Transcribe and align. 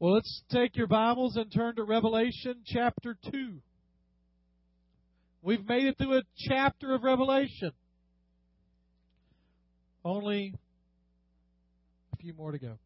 Well, 0.00 0.14
let's 0.14 0.42
take 0.52 0.76
your 0.76 0.86
Bibles 0.86 1.34
and 1.34 1.52
turn 1.52 1.74
to 1.74 1.82
Revelation 1.82 2.62
chapter 2.64 3.16
2. 3.32 3.54
We've 5.42 5.66
made 5.66 5.86
it 5.86 5.98
through 5.98 6.18
a 6.18 6.22
chapter 6.36 6.94
of 6.94 7.02
Revelation. 7.02 7.72
Only 10.04 10.54
a 12.12 12.16
few 12.16 12.32
more 12.32 12.52
to 12.52 12.58
go. 12.60 12.78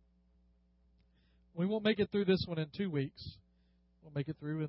We 1.54 1.66
won't 1.66 1.84
make 1.84 1.98
it 1.98 2.10
through 2.10 2.24
this 2.24 2.42
one 2.48 2.58
in 2.58 2.68
two 2.74 2.88
weeks. 2.88 3.36
We'll 4.02 4.14
make 4.14 4.28
it 4.28 4.36
through 4.40 4.62
in 4.62 4.68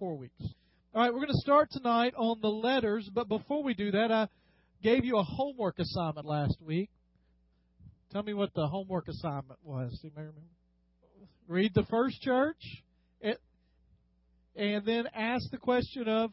four 0.00 0.16
weeks. 0.16 0.42
All 0.92 1.02
right, 1.02 1.12
we're 1.12 1.20
going 1.20 1.28
to 1.28 1.40
start 1.40 1.68
tonight 1.70 2.14
on 2.16 2.40
the 2.40 2.48
letters, 2.48 3.08
but 3.14 3.28
before 3.28 3.62
we 3.62 3.74
do 3.74 3.92
that, 3.92 4.10
I 4.10 4.26
gave 4.82 5.04
you 5.04 5.18
a 5.18 5.22
homework 5.22 5.78
assignment 5.78 6.26
last 6.26 6.56
week. 6.60 6.90
Tell 8.10 8.24
me 8.24 8.34
what 8.34 8.52
the 8.54 8.66
homework 8.66 9.06
assignment 9.06 9.60
was. 9.62 9.96
Do 10.02 10.08
you 10.08 10.12
remember? 10.16 10.40
Read 11.48 11.74
the 11.74 11.84
first 11.84 12.20
church, 12.22 12.82
and 14.56 14.84
then 14.84 15.06
ask 15.14 15.50
the 15.50 15.58
question 15.58 16.08
of 16.08 16.32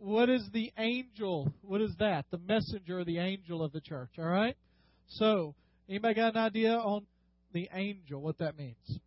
what 0.00 0.30
is 0.30 0.48
the 0.52 0.72
angel? 0.78 1.52
What 1.62 1.80
is 1.80 1.94
that? 1.98 2.26
The 2.30 2.38
messenger 2.38 3.04
the 3.04 3.18
angel 3.18 3.62
of 3.62 3.72
the 3.72 3.80
church. 3.80 4.10
All 4.18 4.24
right. 4.24 4.56
So, 5.08 5.54
anybody 5.88 6.14
got 6.14 6.36
an 6.36 6.40
idea 6.40 6.74
on 6.74 7.04
the 7.52 7.68
angel? 7.72 8.20
What 8.20 8.38
that 8.38 8.56
means? 8.56 9.00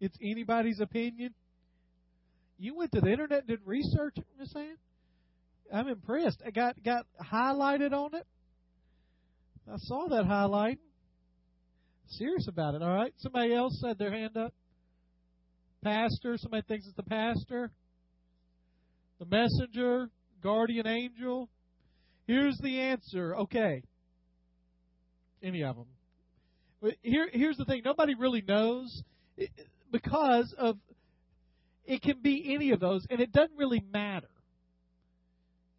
It's 0.00 0.16
anybody's 0.22 0.80
opinion. 0.80 1.34
You 2.58 2.74
went 2.74 2.92
to 2.92 3.00
the 3.00 3.10
internet 3.10 3.40
and 3.40 3.48
did 3.48 3.60
research, 3.64 4.16
Miss 4.38 4.54
Ann? 4.56 4.76
I'm 5.72 5.88
impressed. 5.88 6.40
I 6.46 6.50
got 6.50 6.82
got 6.82 7.06
highlighted 7.20 7.92
on 7.92 8.14
it. 8.14 8.26
I 9.70 9.76
saw 9.76 10.08
that 10.08 10.24
highlight. 10.24 10.78
Serious 12.08 12.48
about 12.48 12.74
it, 12.74 12.82
all 12.82 12.94
right? 12.94 13.12
Somebody 13.18 13.54
else 13.54 13.80
had 13.84 13.98
their 13.98 14.10
hand 14.10 14.36
up. 14.36 14.54
Pastor, 15.82 16.36
somebody 16.38 16.64
thinks 16.66 16.86
it's 16.86 16.96
the 16.96 17.02
pastor. 17.02 17.70
The 19.18 19.26
messenger, 19.26 20.08
guardian 20.42 20.86
angel. 20.86 21.48
Here's 22.26 22.58
the 22.58 22.80
answer. 22.80 23.36
Okay. 23.36 23.82
Any 25.42 25.62
of 25.62 25.76
them. 25.76 25.86
But 26.80 26.94
here, 27.02 27.28
here's 27.32 27.56
the 27.56 27.64
thing. 27.64 27.82
Nobody 27.84 28.14
really 28.14 28.42
knows 28.42 29.02
eh, 29.38 29.46
because 29.90 30.54
of 30.56 30.78
it 31.84 32.02
can 32.02 32.20
be 32.22 32.54
any 32.54 32.70
of 32.72 32.80
those, 32.80 33.06
and 33.08 33.20
it 33.20 33.32
doesn't 33.32 33.56
really 33.56 33.82
matter. 33.92 34.28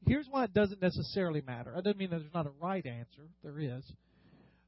Here's 0.08 0.28
why 0.30 0.46
it 0.46 0.54
doesn't 0.54 0.82
necessarily 0.82 1.42
matter. 1.42 1.74
I 1.78 1.82
doesn't 1.82 1.98
mean 1.98 2.10
that 2.10 2.20
there's 2.20 2.34
not 2.34 2.48
a 2.48 2.52
right 2.62 2.86
answer. 2.86 3.30
There 3.44 3.60
is. 3.60 3.84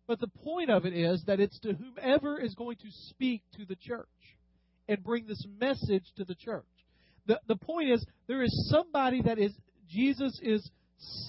But 0.08 0.20
the 0.20 0.28
point 0.28 0.70
of 0.70 0.86
it 0.86 0.94
is 0.94 1.24
that 1.26 1.40
it's 1.40 1.60
to 1.60 1.74
whomever 1.74 2.40
is 2.40 2.56
going 2.56 2.78
to 2.78 2.92
speak 3.10 3.44
to 3.58 3.66
the 3.66 3.76
church 3.76 4.08
and 4.88 5.04
bring 5.04 5.28
this 5.28 5.46
message 5.60 6.06
to 6.18 6.26
the 6.26 6.36
church. 6.36 6.66
The, 7.28 7.40
the 7.48 7.56
point 7.56 7.90
is, 7.92 8.06
there 8.28 8.42
is 8.42 8.70
somebody 8.70 9.22
that 9.22 9.40
is, 9.40 9.54
Jesus 9.90 10.40
is 10.42 10.70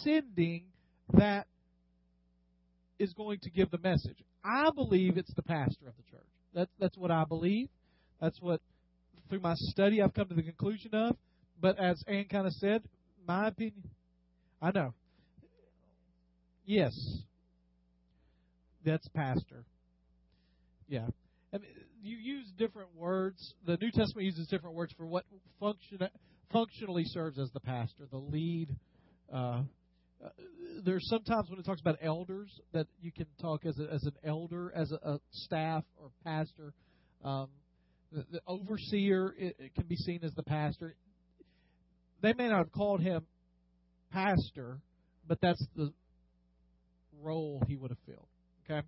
sending 0.02 0.64
that 1.12 1.46
is 2.98 3.12
going 3.12 3.38
to 3.40 3.50
give 3.50 3.70
the 3.70 3.78
message. 3.78 4.16
I 4.44 4.70
believe 4.74 5.16
it's 5.16 5.32
the 5.34 5.42
pastor 5.42 5.86
of 5.86 5.94
the 5.96 6.10
church. 6.10 6.26
That's, 6.54 6.70
that's 6.80 6.96
what 6.96 7.10
I 7.10 7.24
believe. 7.24 7.68
That's 8.20 8.40
what, 8.40 8.60
through 9.28 9.40
my 9.40 9.54
study, 9.54 10.02
I've 10.02 10.14
come 10.14 10.28
to 10.28 10.34
the 10.34 10.42
conclusion 10.42 10.94
of. 10.94 11.16
But 11.60 11.78
as 11.78 12.02
Ann 12.08 12.24
kind 12.24 12.46
of 12.46 12.52
said, 12.54 12.82
my 13.26 13.48
opinion, 13.48 13.88
I 14.60 14.72
know. 14.72 14.94
Yes, 16.64 16.94
that's 18.84 19.06
pastor. 19.08 19.64
Yeah. 20.88 21.06
You 22.02 22.16
use 22.16 22.46
different 22.58 22.88
words. 22.96 23.54
The 23.66 23.76
New 23.76 23.90
Testament 23.90 24.24
uses 24.24 24.46
different 24.48 24.74
words 24.74 24.92
for 24.96 25.06
what 25.06 25.24
function, 25.60 25.98
functionally 26.52 27.04
serves 27.04 27.38
as 27.38 27.50
the 27.52 27.60
pastor, 27.60 28.06
the 28.10 28.18
lead. 28.18 28.68
Uh, 29.32 29.62
uh, 30.24 30.28
there's 30.84 31.08
sometimes 31.08 31.48
when 31.50 31.58
it 31.58 31.64
talks 31.64 31.80
about 31.80 31.96
elders 32.02 32.50
that 32.72 32.86
you 33.00 33.12
can 33.12 33.26
talk 33.40 33.64
as, 33.66 33.78
a, 33.78 33.92
as 33.92 34.04
an 34.04 34.12
elder, 34.24 34.72
as 34.74 34.92
a, 34.92 35.10
a 35.10 35.20
staff 35.30 35.84
or 35.96 36.10
pastor. 36.24 36.72
Um, 37.24 37.48
the, 38.10 38.24
the 38.30 38.40
overseer 38.46 39.34
it, 39.38 39.56
it 39.58 39.74
can 39.74 39.84
be 39.84 39.96
seen 39.96 40.20
as 40.22 40.32
the 40.34 40.42
pastor. 40.42 40.94
They 42.20 42.34
may 42.34 42.48
not 42.48 42.58
have 42.58 42.72
called 42.72 43.00
him 43.00 43.26
pastor, 44.12 44.80
but 45.26 45.40
that's 45.40 45.64
the 45.76 45.92
role 47.20 47.62
he 47.66 47.76
would 47.76 47.90
have 47.90 47.98
filled. 48.06 48.28
Okay? 48.72 48.86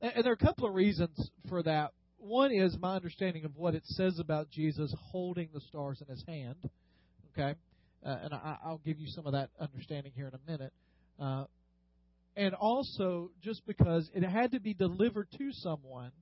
And 0.00 0.24
there 0.24 0.32
are 0.32 0.34
a 0.34 0.36
couple 0.36 0.66
of 0.68 0.74
reasons 0.74 1.30
for 1.48 1.62
that. 1.62 1.92
One 2.18 2.52
is 2.52 2.76
my 2.78 2.96
understanding 2.96 3.44
of 3.44 3.56
what 3.56 3.74
it 3.74 3.84
says 3.86 4.18
about 4.18 4.50
Jesus 4.50 4.94
holding 5.00 5.48
the 5.52 5.60
stars 5.60 6.00
in 6.00 6.08
his 6.08 6.24
hand. 6.26 6.56
Okay? 7.32 7.54
Uh, 8.04 8.16
and 8.22 8.34
I, 8.34 8.56
will 8.66 8.80
give 8.84 8.98
you 8.98 9.08
some 9.08 9.26
of 9.26 9.32
that 9.32 9.50
understanding 9.60 10.12
here 10.14 10.28
in 10.28 10.34
a 10.34 10.50
minute. 10.50 10.72
Uh, 11.18 11.44
and 12.36 12.54
also, 12.54 13.30
just 13.42 13.66
because 13.66 14.08
it 14.14 14.22
had 14.22 14.52
to 14.52 14.60
be 14.60 14.74
delivered 14.74 15.28
to 15.38 15.50
someone, 15.52 16.12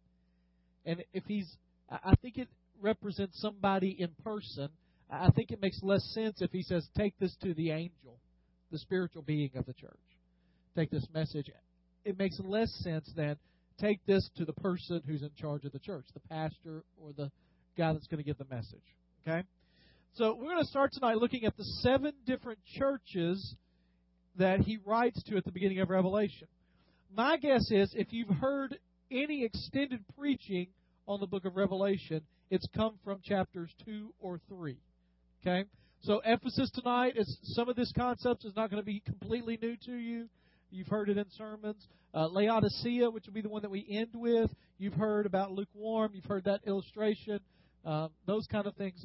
and 0.86 1.04
if 1.12 1.24
he's, 1.26 1.56
I 1.90 2.14
think 2.22 2.38
it 2.38 2.48
represents 2.80 3.40
somebody 3.40 3.96
in 3.98 4.08
person. 4.24 4.68
I 5.10 5.30
think 5.30 5.50
it 5.50 5.60
makes 5.60 5.80
less 5.82 6.02
sense 6.14 6.40
if 6.40 6.50
he 6.50 6.62
says, 6.62 6.86
Take 6.96 7.18
this 7.18 7.36
to 7.42 7.54
the 7.54 7.70
angel, 7.70 8.18
the 8.72 8.78
spiritual 8.78 9.22
being 9.22 9.50
of 9.56 9.66
the 9.66 9.74
church. 9.74 10.00
Take 10.76 10.90
this 10.90 11.06
message 11.12 11.50
it 12.06 12.18
makes 12.18 12.38
less 12.40 12.72
sense 12.82 13.10
than 13.16 13.36
take 13.78 14.04
this 14.06 14.30
to 14.36 14.44
the 14.44 14.52
person 14.54 15.02
who's 15.06 15.22
in 15.22 15.30
charge 15.36 15.64
of 15.64 15.72
the 15.72 15.78
church, 15.78 16.06
the 16.14 16.20
pastor 16.20 16.84
or 16.96 17.12
the 17.12 17.30
guy 17.76 17.92
that's 17.92 18.06
going 18.06 18.22
to 18.22 18.24
give 18.24 18.38
the 18.38 18.46
message. 18.48 18.80
Okay? 19.26 19.42
So 20.14 20.34
we're 20.34 20.44
going 20.44 20.62
to 20.62 20.68
start 20.68 20.92
tonight 20.92 21.18
looking 21.18 21.44
at 21.44 21.56
the 21.56 21.64
seven 21.82 22.12
different 22.24 22.60
churches 22.78 23.56
that 24.38 24.60
he 24.60 24.78
writes 24.86 25.22
to 25.24 25.36
at 25.36 25.44
the 25.44 25.50
beginning 25.50 25.80
of 25.80 25.90
Revelation. 25.90 26.46
My 27.14 27.36
guess 27.36 27.70
is 27.70 27.92
if 27.94 28.12
you've 28.12 28.28
heard 28.28 28.78
any 29.10 29.44
extended 29.44 30.00
preaching 30.16 30.68
on 31.06 31.20
the 31.20 31.26
book 31.26 31.44
of 31.44 31.56
Revelation, 31.56 32.22
it's 32.50 32.66
come 32.74 32.94
from 33.04 33.20
chapters 33.22 33.70
2 33.84 34.14
or 34.20 34.40
3. 34.48 34.76
Okay? 35.42 35.64
So 36.02 36.22
Ephesus 36.24 36.70
tonight 36.70 37.14
is 37.16 37.36
some 37.42 37.68
of 37.68 37.76
this 37.76 37.92
concept 37.92 38.44
is 38.44 38.54
not 38.54 38.70
going 38.70 38.80
to 38.80 38.86
be 38.86 39.00
completely 39.00 39.58
new 39.60 39.76
to 39.86 39.92
you. 39.92 40.28
You've 40.70 40.88
heard 40.88 41.08
it 41.08 41.16
in 41.16 41.26
sermons. 41.36 41.86
Uh, 42.14 42.28
Laodicea, 42.28 43.10
which 43.10 43.26
will 43.26 43.34
be 43.34 43.42
the 43.42 43.48
one 43.48 43.62
that 43.62 43.70
we 43.70 43.86
end 43.90 44.10
with, 44.14 44.50
you've 44.78 44.94
heard 44.94 45.26
about 45.26 45.52
lukewarm. 45.52 46.12
You've 46.14 46.24
heard 46.24 46.44
that 46.44 46.60
illustration, 46.66 47.40
um, 47.84 48.10
those 48.26 48.46
kind 48.46 48.66
of 48.66 48.74
things. 48.74 49.04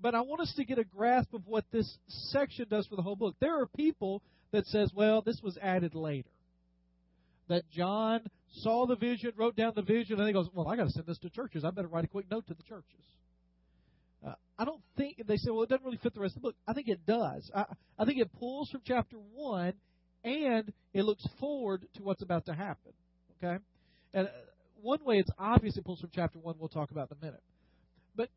But 0.00 0.14
I 0.14 0.20
want 0.20 0.40
us 0.40 0.52
to 0.56 0.64
get 0.64 0.78
a 0.78 0.84
grasp 0.84 1.34
of 1.34 1.46
what 1.46 1.64
this 1.72 1.98
section 2.06 2.66
does 2.68 2.86
for 2.86 2.96
the 2.96 3.02
whole 3.02 3.16
book. 3.16 3.34
There 3.40 3.60
are 3.60 3.66
people 3.66 4.22
that 4.52 4.66
says, 4.66 4.90
well, 4.94 5.22
this 5.22 5.40
was 5.42 5.58
added 5.60 5.94
later. 5.94 6.28
That 7.48 7.68
John 7.70 8.22
saw 8.58 8.86
the 8.86 8.96
vision, 8.96 9.32
wrote 9.36 9.56
down 9.56 9.72
the 9.74 9.82
vision, 9.82 10.18
and 10.18 10.26
he 10.26 10.32
goes, 10.32 10.48
well, 10.54 10.68
I 10.68 10.76
got 10.76 10.84
to 10.84 10.90
send 10.90 11.06
this 11.06 11.18
to 11.18 11.30
churches. 11.30 11.64
I 11.64 11.70
better 11.70 11.88
write 11.88 12.04
a 12.04 12.08
quick 12.08 12.30
note 12.30 12.46
to 12.46 12.54
the 12.54 12.62
churches. 12.62 13.04
Uh, 14.26 14.34
I 14.58 14.64
don't 14.64 14.82
think 14.96 15.22
they 15.26 15.36
say, 15.36 15.50
well, 15.50 15.62
it 15.62 15.68
doesn't 15.68 15.84
really 15.84 15.98
fit 16.02 16.14
the 16.14 16.20
rest 16.20 16.36
of 16.36 16.42
the 16.42 16.48
book. 16.48 16.56
I 16.66 16.72
think 16.72 16.88
it 16.88 17.06
does. 17.06 17.50
I, 17.54 17.64
I 17.98 18.04
think 18.04 18.18
it 18.18 18.32
pulls 18.38 18.70
from 18.70 18.82
chapter 18.84 19.16
one 19.16 19.72
and 20.24 20.72
it 20.92 21.02
looks 21.04 21.26
forward 21.38 21.86
to 21.94 22.02
what's 22.02 22.22
about 22.22 22.46
to 22.46 22.54
happen. 22.54 22.92
Okay? 23.42 23.62
And 24.12 24.28
uh, 24.28 24.30
one 24.82 25.04
way 25.04 25.18
it's 25.18 25.30
obvious 25.38 25.76
it 25.76 25.84
pulls 25.84 26.00
from 26.00 26.10
chapter 26.14 26.38
1, 26.38 26.56
we'll 26.58 26.68
talk 26.68 26.90
about 26.90 27.10
in 27.10 27.16
a 27.20 27.24
minute. 27.24 27.42
But 28.16 28.28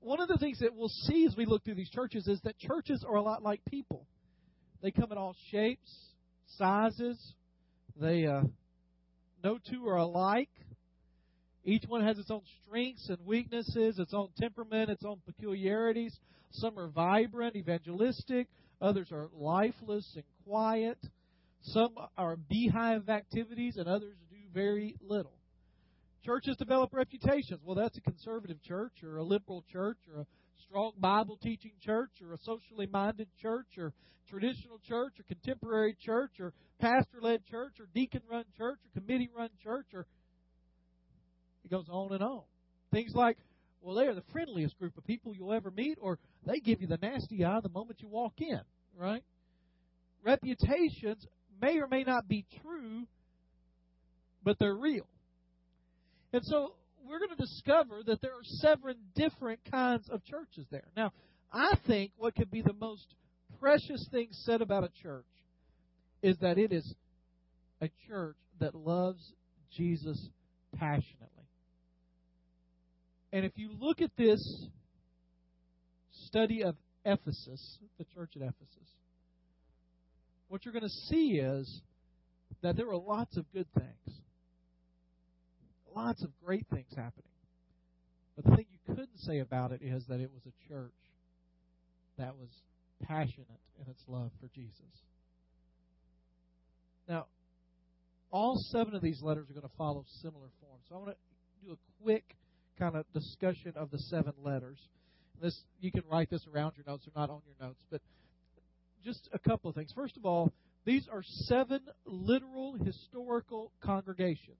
one 0.00 0.20
of 0.20 0.28
the 0.28 0.38
things 0.38 0.60
that 0.60 0.74
we'll 0.74 0.88
see 0.88 1.26
as 1.26 1.36
we 1.36 1.46
look 1.46 1.64
through 1.64 1.74
these 1.74 1.90
churches 1.90 2.26
is 2.26 2.40
that 2.42 2.58
churches 2.58 3.04
are 3.06 3.16
a 3.16 3.22
lot 3.22 3.42
like 3.42 3.60
people. 3.68 4.06
They 4.82 4.90
come 4.90 5.10
in 5.12 5.18
all 5.18 5.34
shapes, 5.50 5.90
sizes. 6.58 7.18
They 8.00 8.26
uh, 8.26 8.42
no 9.42 9.58
two 9.70 9.86
are 9.88 9.96
alike. 9.96 10.50
Each 11.64 11.84
one 11.88 12.04
has 12.04 12.18
its 12.18 12.30
own 12.30 12.42
strengths 12.64 13.08
and 13.08 13.18
weaknesses, 13.26 13.98
its 13.98 14.14
own 14.14 14.28
temperament, 14.38 14.90
its 14.90 15.04
own 15.04 15.20
peculiarities. 15.26 16.16
Some 16.52 16.78
are 16.78 16.88
vibrant, 16.88 17.56
evangelistic. 17.56 18.46
Others 18.80 19.08
are 19.10 19.28
lifeless 19.36 20.08
and 20.14 20.24
quiet. 20.46 20.98
Some 21.62 21.94
are 22.16 22.36
beehive 22.36 23.08
activities, 23.08 23.76
and 23.76 23.88
others 23.88 24.16
do 24.30 24.36
very 24.54 24.96
little. 25.02 25.34
Churches 26.24 26.56
develop 26.56 26.92
reputations. 26.92 27.60
Well, 27.64 27.76
that's 27.76 27.96
a 27.98 28.00
conservative 28.00 28.62
church, 28.62 28.92
or 29.02 29.16
a 29.16 29.24
liberal 29.24 29.64
church, 29.72 29.98
or 30.12 30.20
a 30.22 30.26
strong 30.66 30.92
Bible 30.98 31.38
teaching 31.42 31.72
church, 31.80 32.10
or 32.22 32.32
a 32.32 32.38
socially 32.38 32.86
minded 32.86 33.28
church, 33.40 33.66
or 33.78 33.92
traditional 34.28 34.78
church, 34.86 35.14
or 35.18 35.24
contemporary 35.24 35.96
church, 36.00 36.32
or 36.40 36.52
pastor 36.80 37.18
led 37.20 37.44
church, 37.46 37.74
or 37.80 37.88
deacon 37.94 38.22
run 38.30 38.44
church, 38.56 38.78
or 38.84 39.00
committee 39.00 39.30
run 39.36 39.50
church, 39.62 39.86
or 39.92 40.06
it 41.64 41.70
goes 41.70 41.86
on 41.90 42.12
and 42.12 42.22
on. 42.22 42.42
Things 42.92 43.12
like, 43.14 43.36
well, 43.80 43.96
they 43.96 44.06
are 44.06 44.14
the 44.14 44.22
friendliest 44.32 44.78
group 44.78 44.96
of 44.96 45.04
people 45.04 45.34
you'll 45.34 45.52
ever 45.52 45.70
meet, 45.70 45.98
or 46.00 46.18
they 46.44 46.60
give 46.60 46.80
you 46.80 46.86
the 46.86 46.98
nasty 47.00 47.44
eye 47.44 47.60
the 47.60 47.68
moment 47.68 48.00
you 48.00 48.08
walk 48.08 48.34
in, 48.38 48.60
right? 48.96 49.22
Reputations 50.26 51.24
may 51.62 51.78
or 51.78 51.86
may 51.86 52.02
not 52.02 52.28
be 52.28 52.44
true, 52.62 53.04
but 54.42 54.58
they're 54.58 54.74
real. 54.74 55.06
And 56.32 56.44
so, 56.44 56.74
we're 57.08 57.18
going 57.18 57.30
to 57.30 57.36
discover 57.36 58.02
that 58.06 58.20
there 58.20 58.32
are 58.32 58.42
seven 58.42 58.96
different 59.14 59.60
kinds 59.70 60.08
of 60.10 60.24
churches 60.24 60.66
there. 60.72 60.88
Now, 60.96 61.12
I 61.52 61.74
think 61.86 62.10
what 62.16 62.34
could 62.34 62.50
be 62.50 62.62
the 62.62 62.72
most 62.72 63.06
precious 63.60 64.06
thing 64.10 64.28
said 64.32 64.60
about 64.60 64.82
a 64.82 64.90
church 65.02 65.24
is 66.20 66.36
that 66.38 66.58
it 66.58 66.72
is 66.72 66.94
a 67.80 67.88
church 68.08 68.36
that 68.58 68.74
loves 68.74 69.32
Jesus 69.76 70.18
passionately. 70.76 71.28
And 73.32 73.44
if 73.44 73.52
you 73.54 73.70
look 73.78 74.00
at 74.00 74.10
this 74.16 74.66
study 76.26 76.64
of 76.64 76.74
Ephesus, 77.04 77.78
the 77.98 78.04
church 78.14 78.32
at 78.34 78.42
Ephesus, 78.42 78.95
what 80.48 80.64
you're 80.64 80.72
going 80.72 80.82
to 80.82 80.88
see 81.08 81.38
is 81.38 81.80
that 82.62 82.76
there 82.76 82.86
were 82.86 82.96
lots 82.96 83.36
of 83.36 83.44
good 83.52 83.66
things, 83.74 84.20
lots 85.94 86.22
of 86.22 86.30
great 86.44 86.66
things 86.72 86.90
happening. 86.90 87.24
But 88.36 88.44
the 88.44 88.56
thing 88.56 88.66
you 88.70 88.94
couldn't 88.94 89.18
say 89.18 89.38
about 89.38 89.72
it 89.72 89.80
is 89.82 90.04
that 90.08 90.20
it 90.20 90.30
was 90.32 90.42
a 90.46 90.68
church 90.68 90.92
that 92.18 92.36
was 92.36 92.48
passionate 93.02 93.60
in 93.80 93.90
its 93.90 94.02
love 94.06 94.30
for 94.40 94.48
Jesus. 94.54 94.72
Now, 97.08 97.26
all 98.30 98.56
seven 98.70 98.94
of 98.94 99.02
these 99.02 99.22
letters 99.22 99.48
are 99.48 99.54
going 99.54 99.62
to 99.62 99.76
follow 99.78 100.04
similar 100.22 100.48
forms. 100.60 100.82
So 100.88 100.96
I 100.96 100.98
want 100.98 101.10
to 101.10 101.66
do 101.66 101.72
a 101.72 102.02
quick 102.02 102.36
kind 102.78 102.96
of 102.96 103.04
discussion 103.12 103.72
of 103.76 103.90
the 103.90 103.98
seven 103.98 104.32
letters. 104.42 104.78
This 105.40 105.58
you 105.80 105.92
can 105.92 106.02
write 106.10 106.30
this 106.30 106.46
around 106.52 106.74
your 106.76 106.84
notes 106.86 107.06
or 107.06 107.18
not 107.18 107.30
on 107.30 107.40
your 107.46 107.68
notes, 107.68 107.80
but 107.90 108.00
just 109.06 109.28
a 109.32 109.38
couple 109.38 109.70
of 109.70 109.76
things. 109.76 109.92
First 109.94 110.16
of 110.16 110.26
all, 110.26 110.52
these 110.84 111.08
are 111.10 111.22
seven 111.22 111.80
literal 112.04 112.74
historical 112.74 113.72
congregations. 113.80 114.58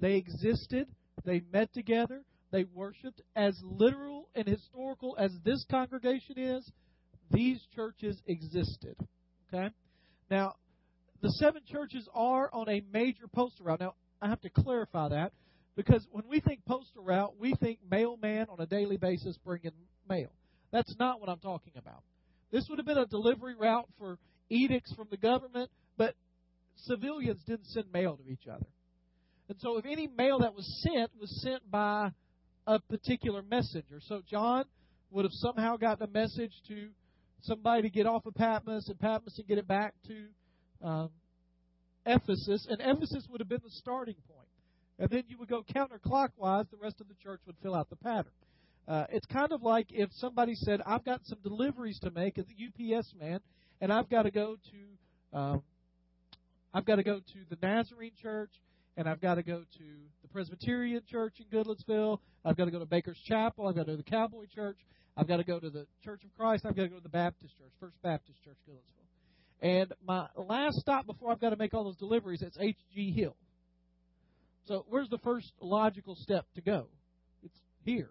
They 0.00 0.14
existed, 0.14 0.86
they 1.24 1.42
met 1.52 1.72
together, 1.72 2.22
they 2.52 2.64
worshiped 2.64 3.22
as 3.34 3.58
literal 3.64 4.28
and 4.34 4.46
historical 4.46 5.16
as 5.18 5.32
this 5.44 5.64
congregation 5.70 6.38
is. 6.38 6.70
These 7.30 7.60
churches 7.74 8.20
existed. 8.26 8.96
Okay? 9.52 9.68
Now, 10.30 10.54
the 11.22 11.30
seven 11.32 11.62
churches 11.66 12.08
are 12.14 12.50
on 12.52 12.68
a 12.68 12.82
major 12.92 13.28
postal 13.32 13.66
route. 13.66 13.80
Now, 13.80 13.94
I 14.20 14.28
have 14.28 14.40
to 14.42 14.50
clarify 14.50 15.08
that 15.08 15.32
because 15.76 16.06
when 16.10 16.24
we 16.28 16.40
think 16.40 16.64
postal 16.66 17.02
route, 17.02 17.34
we 17.38 17.54
think 17.60 17.78
mailman 17.88 18.46
on 18.50 18.60
a 18.60 18.66
daily 18.66 18.96
basis 18.96 19.38
bringing 19.44 19.72
mail. 20.08 20.30
That's 20.72 20.94
not 20.98 21.20
what 21.20 21.28
I'm 21.28 21.38
talking 21.38 21.72
about. 21.76 22.02
This 22.50 22.66
would 22.68 22.78
have 22.78 22.86
been 22.86 22.98
a 22.98 23.06
delivery 23.06 23.54
route 23.54 23.88
for 23.98 24.18
edicts 24.48 24.92
from 24.94 25.08
the 25.10 25.16
government, 25.16 25.70
but 25.96 26.14
civilians 26.76 27.42
didn't 27.46 27.66
send 27.66 27.92
mail 27.92 28.16
to 28.16 28.28
each 28.30 28.46
other. 28.48 28.66
And 29.48 29.58
so 29.60 29.78
if 29.78 29.86
any 29.86 30.06
mail 30.06 30.40
that 30.40 30.54
was 30.54 30.82
sent 30.82 31.10
was 31.18 31.42
sent 31.42 31.68
by 31.70 32.10
a 32.66 32.78
particular 32.78 33.42
messenger. 33.42 34.00
So 34.00 34.22
John 34.28 34.64
would 35.10 35.24
have 35.24 35.32
somehow 35.32 35.76
gotten 35.76 36.04
a 36.04 36.10
message 36.10 36.52
to 36.68 36.88
somebody 37.42 37.82
to 37.82 37.90
get 37.90 38.06
off 38.06 38.26
of 38.26 38.34
Patmos 38.34 38.88
and 38.88 38.98
Patmos 38.98 39.38
and 39.38 39.48
get 39.48 39.58
it 39.58 39.66
back 39.66 39.94
to 40.06 40.86
um, 40.86 41.10
Ephesus, 42.06 42.66
and 42.70 42.80
Ephesus 42.80 43.26
would 43.30 43.40
have 43.40 43.48
been 43.48 43.60
the 43.62 43.70
starting 43.70 44.16
point. 44.28 44.48
And 44.98 45.10
then 45.10 45.24
you 45.28 45.38
would 45.38 45.48
go 45.48 45.64
counterclockwise, 45.74 46.70
the 46.70 46.76
rest 46.80 47.00
of 47.00 47.08
the 47.08 47.14
church 47.22 47.40
would 47.46 47.56
fill 47.62 47.74
out 47.74 47.90
the 47.90 47.96
pattern. 47.96 48.32
Uh, 48.88 49.04
it's 49.10 49.26
kind 49.26 49.52
of 49.52 49.62
like 49.62 49.86
if 49.90 50.10
somebody 50.14 50.54
said, 50.54 50.80
I've 50.84 51.04
got 51.04 51.20
some 51.24 51.38
deliveries 51.42 51.98
to 52.00 52.10
make 52.10 52.38
as 52.38 52.46
a 52.46 52.96
UPS 52.96 53.14
man, 53.18 53.40
and 53.80 53.92
I've 53.92 54.08
got 54.08 54.22
to 54.22 54.30
go 54.30 54.56
to 54.56 55.38
um, 55.38 55.62
I've 56.72 56.84
got 56.84 56.96
to 56.96 57.02
go 57.02 57.18
to 57.18 57.38
the 57.48 57.56
Nazarene 57.62 58.12
church, 58.20 58.50
and 58.96 59.08
I've 59.08 59.20
got 59.20 59.36
to 59.36 59.42
go 59.42 59.60
to 59.60 59.84
the 60.22 60.28
Presbyterian 60.28 61.02
church 61.08 61.34
in 61.40 61.46
Goodlettsville. 61.46 62.18
I've 62.44 62.56
got 62.56 62.66
to 62.66 62.70
go 62.70 62.78
to 62.78 62.86
Baker's 62.86 63.18
Chapel. 63.24 63.66
I've 63.66 63.74
got 63.74 63.82
to 63.82 63.86
go 63.86 63.92
to 63.92 64.02
the 64.02 64.10
Cowboy 64.10 64.46
Church. 64.54 64.78
I've 65.16 65.26
got 65.26 65.38
to 65.38 65.44
go 65.44 65.58
to 65.58 65.70
the 65.70 65.86
Church 66.04 66.22
of 66.24 66.34
Christ. 66.36 66.64
I've 66.64 66.76
got 66.76 66.82
to 66.82 66.88
go 66.88 66.96
to 66.96 67.02
the 67.02 67.08
Baptist 67.08 67.56
Church, 67.58 67.72
First 67.80 68.00
Baptist 68.02 68.42
Church, 68.44 68.56
Goodlettsville. 68.68 69.00
And 69.62 69.92
my 70.06 70.28
last 70.36 70.78
stop 70.78 71.06
before 71.06 71.30
I've 71.30 71.40
got 71.40 71.50
to 71.50 71.56
make 71.56 71.74
all 71.74 71.84
those 71.84 71.96
deliveries, 71.96 72.40
it's 72.40 72.56
H.G. 72.58 73.12
Hill. 73.12 73.36
So 74.66 74.86
where's 74.88 75.08
the 75.08 75.18
first 75.18 75.52
logical 75.60 76.14
step 76.14 76.46
to 76.54 76.60
go? 76.60 76.86
It's 77.42 77.58
here. 77.84 78.10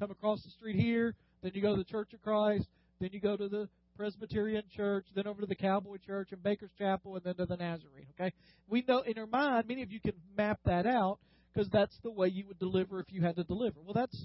Come 0.00 0.10
across 0.10 0.42
the 0.42 0.50
street 0.50 0.76
here, 0.76 1.14
then 1.42 1.52
you 1.54 1.60
go 1.60 1.76
to 1.76 1.76
the 1.76 1.84
Church 1.84 2.14
of 2.14 2.22
Christ, 2.22 2.66
then 3.00 3.10
you 3.12 3.20
go 3.20 3.36
to 3.36 3.48
the 3.48 3.68
Presbyterian 3.98 4.62
Church, 4.74 5.04
then 5.14 5.26
over 5.26 5.42
to 5.42 5.46
the 5.46 5.54
Cowboy 5.54 5.98
Church 5.98 6.32
and 6.32 6.42
Baker's 6.42 6.70
Chapel, 6.78 7.16
and 7.16 7.24
then 7.24 7.34
to 7.34 7.44
the 7.44 7.56
Nazarene. 7.56 8.06
Okay, 8.18 8.32
we 8.66 8.82
know 8.88 9.00
in 9.00 9.18
our 9.18 9.26
mind, 9.26 9.68
many 9.68 9.82
of 9.82 9.92
you 9.92 10.00
can 10.00 10.14
map 10.38 10.58
that 10.64 10.86
out 10.86 11.18
because 11.52 11.68
that's 11.68 11.98
the 12.02 12.10
way 12.10 12.28
you 12.28 12.46
would 12.46 12.58
deliver 12.58 12.98
if 12.98 13.12
you 13.12 13.20
had 13.20 13.36
to 13.36 13.44
deliver. 13.44 13.78
Well, 13.84 13.92
that's 13.92 14.24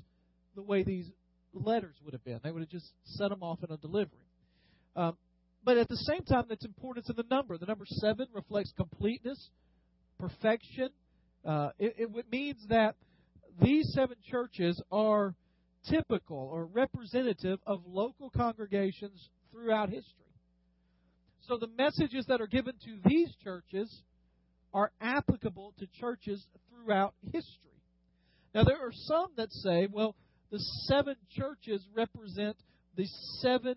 the 0.56 0.62
way 0.62 0.84
these 0.84 1.12
letters 1.54 1.96
would 2.06 2.14
have 2.14 2.24
been. 2.24 2.40
They 2.42 2.52
would 2.52 2.62
have 2.62 2.70
just 2.70 2.94
set 3.04 3.30
them 3.30 3.44
off 3.44 3.60
in 3.62 3.70
a 3.70 3.76
delivery. 3.76 4.30
Um, 4.96 5.18
but 5.66 5.78
at 5.78 5.90
the 5.90 5.98
same 5.98 6.24
time, 6.24 6.46
that's 6.48 6.64
importance 6.64 7.10
in 7.10 7.18
the 7.18 7.26
number. 7.30 7.58
The 7.58 7.66
number 7.66 7.86
seven 7.86 8.28
reflects 8.34 8.72
completeness, 8.78 9.50
perfection. 10.20 10.88
Uh, 11.44 11.72
it, 11.78 11.96
it 12.16 12.32
means 12.32 12.66
that 12.70 12.96
these 13.62 13.92
seven 13.94 14.16
churches 14.30 14.82
are 14.90 15.36
typical 15.90 16.50
or 16.52 16.66
representative 16.66 17.60
of 17.66 17.82
local 17.86 18.30
congregations 18.30 19.30
throughout 19.52 19.90
history. 19.90 20.26
So 21.48 21.58
the 21.58 21.70
messages 21.78 22.26
that 22.28 22.42
are 22.42 22.48
given 22.48 22.74
to 22.86 22.98
these 23.06 23.30
churches 23.44 24.02
are 24.74 24.92
applicable 25.00 25.74
to 25.80 25.88
churches 26.00 26.46
throughout 26.70 27.14
history. 27.32 27.82
Now, 28.54 28.64
there 28.64 28.78
are 28.78 28.92
some 28.92 29.28
that 29.38 29.52
say, 29.52 29.88
well, 29.92 30.16
the 30.52 30.60
seven 30.88 31.16
churches 31.32 31.86
represent 31.94 32.58
the 32.96 33.06
seven 33.42 33.76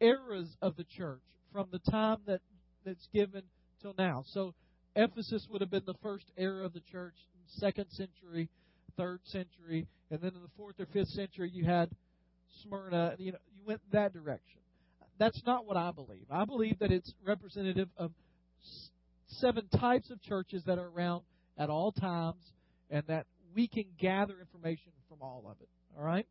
eras 0.00 0.56
of 0.62 0.76
the 0.76 0.84
church 0.84 1.20
from 1.52 1.68
the 1.70 1.80
time 1.90 2.18
that 2.26 2.40
that's 2.84 3.08
given 3.12 3.42
till 3.82 3.94
now. 3.98 4.24
So 4.26 4.54
Ephesus 4.96 5.46
would 5.50 5.60
have 5.60 5.70
been 5.70 5.84
the 5.86 5.98
first 6.02 6.30
era 6.36 6.64
of 6.64 6.72
the 6.72 6.80
church, 6.80 7.14
second 7.46 7.86
century, 7.90 8.48
third 9.00 9.20
century, 9.24 9.86
and 10.10 10.20
then 10.20 10.32
in 10.34 10.42
the 10.42 10.50
fourth 10.58 10.78
or 10.78 10.86
fifth 10.92 11.08
century 11.08 11.50
you 11.50 11.64
had 11.64 11.90
Smyrna. 12.62 13.14
And 13.16 13.20
you 13.20 13.32
know, 13.32 13.38
you 13.54 13.62
went 13.64 13.80
that 13.92 14.12
direction. 14.12 14.60
That's 15.18 15.40
not 15.46 15.66
what 15.66 15.76
I 15.76 15.90
believe. 15.90 16.26
I 16.30 16.44
believe 16.44 16.78
that 16.80 16.92
it's 16.92 17.12
representative 17.26 17.88
of 17.96 18.12
seven 19.26 19.68
types 19.68 20.10
of 20.10 20.20
churches 20.22 20.64
that 20.66 20.78
are 20.78 20.88
around 20.88 21.22
at 21.56 21.70
all 21.70 21.92
times, 21.92 22.42
and 22.90 23.02
that 23.06 23.26
we 23.54 23.68
can 23.68 23.84
gather 23.98 24.38
information 24.38 24.92
from 25.08 25.18
all 25.22 25.44
of 25.50 25.56
it. 25.62 25.68
All 25.96 26.04
right. 26.04 26.26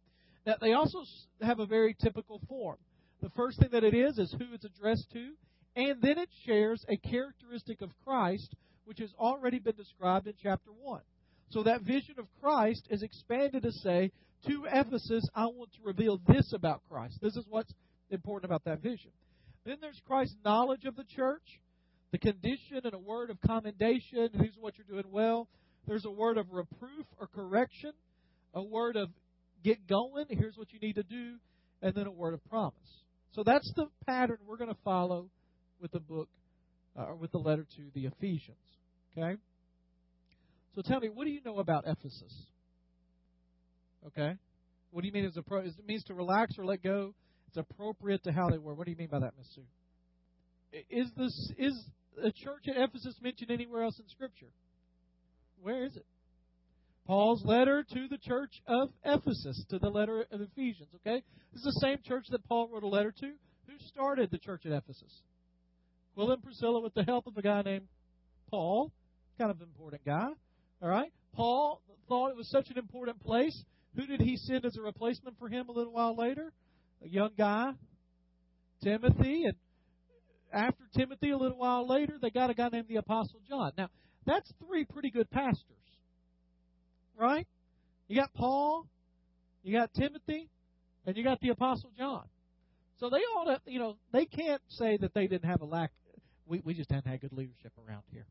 Now 0.46 0.56
they 0.62 0.74
also 0.74 1.04
have 1.42 1.60
a 1.60 1.66
very 1.66 1.96
typical 2.00 2.40
form. 2.48 2.78
The 3.22 3.30
first 3.32 3.60
thing 3.60 3.70
that 3.72 3.84
it 3.84 3.96
is 3.96 4.18
is 4.20 4.34
who 4.38 4.54
it's 4.54 4.66
addressed 4.66 5.12
to, 5.14 5.32
and 5.76 6.02
then 6.02 6.20
it 6.20 6.30
shares 6.46 6.86
a 6.88 6.98
characteristic 6.98 7.82
of 7.82 7.90
Christ 8.06 8.56
which 8.86 9.00
has 9.00 9.14
already 9.20 9.60
been 9.60 9.76
described 9.76 10.26
in 10.26 10.34
chapter 10.42 10.72
1. 10.72 11.02
So 11.50 11.64
that 11.64 11.82
vision 11.82 12.16
of 12.20 12.28
Christ 12.42 12.88
is 12.90 13.02
expanded 13.02 13.64
to 13.64 13.72
say, 13.72 14.12
to 14.48 14.66
Ephesus, 14.72 15.28
I 15.36 15.46
want 15.46 15.72
to 15.74 15.80
reveal 15.84 16.22
this 16.28 16.54
about 16.54 16.82
Christ. 16.90 17.18
This 17.22 17.36
is 17.36 17.46
what's 17.50 17.74
important 18.10 18.50
about 18.50 18.64
that 18.66 18.82
vision. 18.82 19.12
Then 19.66 19.78
there's 19.82 20.00
Christ's 20.08 20.38
knowledge 20.46 20.86
of 20.86 20.96
the 20.96 21.04
church, 21.04 21.60
the 22.12 22.18
condition 22.18 22.82
and 22.84 22.94
a 22.94 23.00
word 23.00 23.30
of 23.30 23.38
commendation. 23.46 24.30
Here's 24.34 24.56
what 24.60 24.76
you're 24.78 24.88
doing 24.90 25.12
well. 25.12 25.48
There's 25.88 26.06
a 26.06 26.12
word 26.12 26.38
of 26.38 26.48
reproof 26.52 27.06
or 27.20 27.28
correction, 27.28 27.92
a 28.54 28.64
word 28.64 28.96
of 28.96 29.10
get 29.64 29.88
going. 29.88 30.26
Here's 30.30 30.56
what 30.56 30.72
you 30.72 30.80
need 30.80 30.96
to 30.96 31.04
do, 31.04 31.36
and 31.82 31.94
then 31.94 32.08
a 32.08 32.12
word 32.12 32.34
of 32.34 32.46
promise. 32.50 32.74
So 33.34 33.44
that's 33.44 33.72
the 33.76 33.88
pattern 34.08 34.38
we're 34.48 34.58
going 34.58 34.74
to 34.74 34.82
follow 34.84 35.30
with 35.82 35.92
the 35.92 36.00
book, 36.00 36.30
uh, 36.98 37.04
or 37.04 37.16
with 37.16 37.32
the 37.32 37.38
letter 37.38 37.66
to 37.76 37.84
the 37.94 38.06
Ephesians. 38.06 38.58
Okay? 39.18 39.38
So 40.76 40.82
tell 40.82 41.00
me, 41.00 41.10
what 41.10 41.26
do 41.26 41.32
you 41.32 41.42
know 41.44 41.60
about 41.60 41.86
Ephesus? 41.88 42.34
Okay? 44.08 44.36
What 44.92 45.02
do 45.02 45.08
you 45.08 45.14
mean 45.14 45.30
pro 45.46 45.60
is 45.60 45.68
appro- 45.68 45.80
it 45.80 45.88
means 45.88 46.04
to 46.06 46.14
relax 46.14 46.58
or 46.58 46.66
let 46.66 46.84
go? 46.84 47.14
It's 47.48 47.58
appropriate 47.58 48.24
to 48.24 48.32
how 48.32 48.50
they 48.50 48.58
were. 48.58 48.74
What 48.74 48.86
do 48.86 48.92
you 48.92 48.98
mean 48.98 49.10
by 49.10 49.20
that, 49.20 49.34
Miss 49.38 49.48
Sue? 49.56 49.62
Is 50.90 51.12
this 51.18 51.52
is 51.58 51.90
a 52.24 52.32
church 52.32 52.68
at 52.68 52.78
Ephesus 52.78 53.16
mentioned 53.22 53.50
anywhere 53.50 53.84
else 53.84 54.00
in 54.00 54.08
Scripture? 54.08 54.52
Where 55.62 55.84
is 55.84 55.96
it? 55.96 56.06
Paul's 57.08 57.44
letter 57.44 57.84
to 57.92 58.08
the 58.08 58.20
church 58.20 58.62
of 58.68 58.90
Ephesus, 59.04 59.66
to 59.70 59.80
the 59.80 59.90
letter 59.90 60.26
of 60.32 60.42
Ephesians. 60.42 60.90
Okay, 60.98 61.24
this 61.52 61.66
is 61.66 61.74
the 61.74 61.80
same 61.82 61.98
church 62.06 62.26
that 62.30 62.48
Paul 62.48 62.70
wrote 62.72 62.84
a 62.84 62.88
letter 62.88 63.12
to. 63.12 63.32
Who 63.68 63.74
started 63.88 64.30
the 64.30 64.38
church 64.38 64.66
at 64.68 64.72
Ephesus? 64.72 65.24
Aquila 66.14 66.34
and 66.34 66.44
Priscilla, 66.44 66.82
with 66.82 66.94
the 66.94 67.04
help 67.04 67.26
of 67.26 67.36
a 67.36 67.42
guy 67.42 67.64
named 67.64 67.88
Paul, 68.52 68.92
kind 69.40 69.50
of 69.50 69.58
an 69.58 69.68
important 69.68 70.06
guy. 70.06 70.30
All 70.82 70.90
right, 70.90 71.12
Paul 71.34 71.82
thought 72.08 72.30
it 72.30 72.38
was 72.38 72.50
such 72.50 72.70
an 72.70 72.78
important 72.78 73.22
place. 73.22 73.64
Who 73.96 74.06
did 74.06 74.22
he 74.22 74.38
send 74.38 74.66
as 74.66 74.78
a 74.78 74.82
replacement 74.82 75.38
for 75.38 75.50
him 75.50 75.68
a 75.70 75.72
little 75.72 75.94
while 75.94 76.16
later? 76.16 76.52
A 77.04 77.08
young 77.08 77.32
guy, 77.38 77.74
Timothy, 78.84 79.46
and 79.46 79.56
after 80.52 80.84
Timothy, 80.96 81.32
a 81.32 81.38
little 81.38 81.58
while 81.58 81.88
later, 81.88 82.18
they 82.22 82.30
got 82.30 82.50
a 82.50 82.54
guy 82.54 82.70
named 82.70 82.88
the 82.88 82.98
Apostle 82.98 83.40
John. 83.48 83.72
Now, 83.78 83.90
that's 84.26 84.52
three 84.66 84.86
pretty 84.86 85.12
good 85.12 85.30
pastors, 85.30 85.64
right? 87.18 87.48
You 88.08 88.20
got 88.20 88.34
Paul, 88.34 88.88
you 89.64 89.78
got 89.78 89.94
Timothy, 89.94 90.50
and 91.06 91.16
you 91.18 91.24
got 91.24 91.40
the 91.42 91.50
Apostle 91.50 91.92
John. 91.98 92.24
So 93.00 93.10
they 93.10 93.20
to, 93.20 93.60
you 93.66 93.80
know, 93.80 93.96
they 94.12 94.26
can't 94.26 94.62
say 94.70 94.98
that 94.98 95.14
they 95.14 95.28
didn't 95.28 95.50
have 95.50 95.62
a 95.62 95.66
lack. 95.66 95.92
We 96.48 96.62
we 96.66 96.74
just 96.74 96.92
hadn't 96.92 97.10
had 97.10 97.22
good 97.22 97.32
leadership 97.34 97.72
around 97.88 98.04
here, 98.12 98.26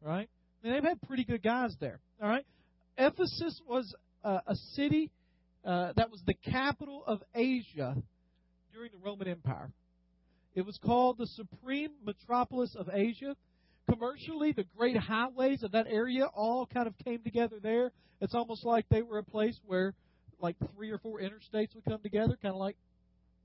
right? 0.00 0.28
Mean, 0.62 0.74
they've 0.74 0.84
had 0.84 1.00
pretty 1.02 1.24
good 1.24 1.42
guys 1.42 1.74
there. 1.80 1.98
All 2.22 2.28
right, 2.28 2.46
Ephesus 2.96 3.60
was 3.66 3.94
uh, 4.24 4.40
a 4.46 4.54
city 4.74 5.10
uh, 5.64 5.92
that 5.96 6.10
was 6.10 6.20
the 6.26 6.34
capital 6.34 7.02
of 7.06 7.22
Asia 7.34 7.96
during 8.72 8.90
the 8.92 8.98
Roman 9.04 9.28
Empire. 9.28 9.70
It 10.54 10.66
was 10.66 10.78
called 10.84 11.18
the 11.18 11.26
supreme 11.26 11.90
metropolis 12.04 12.74
of 12.76 12.88
Asia. 12.92 13.36
Commercially, 13.90 14.52
the 14.52 14.64
great 14.76 14.96
highways 14.96 15.62
of 15.62 15.72
that 15.72 15.86
area 15.88 16.26
all 16.26 16.66
kind 16.66 16.86
of 16.86 16.94
came 16.98 17.22
together 17.22 17.56
there. 17.60 17.90
It's 18.20 18.34
almost 18.34 18.64
like 18.64 18.86
they 18.88 19.02
were 19.02 19.18
a 19.18 19.24
place 19.24 19.58
where 19.64 19.94
like 20.40 20.56
three 20.74 20.90
or 20.90 20.98
four 20.98 21.20
interstates 21.20 21.74
would 21.74 21.84
come 21.88 22.00
together, 22.02 22.38
kind 22.40 22.54
of 22.54 22.60
like 22.60 22.76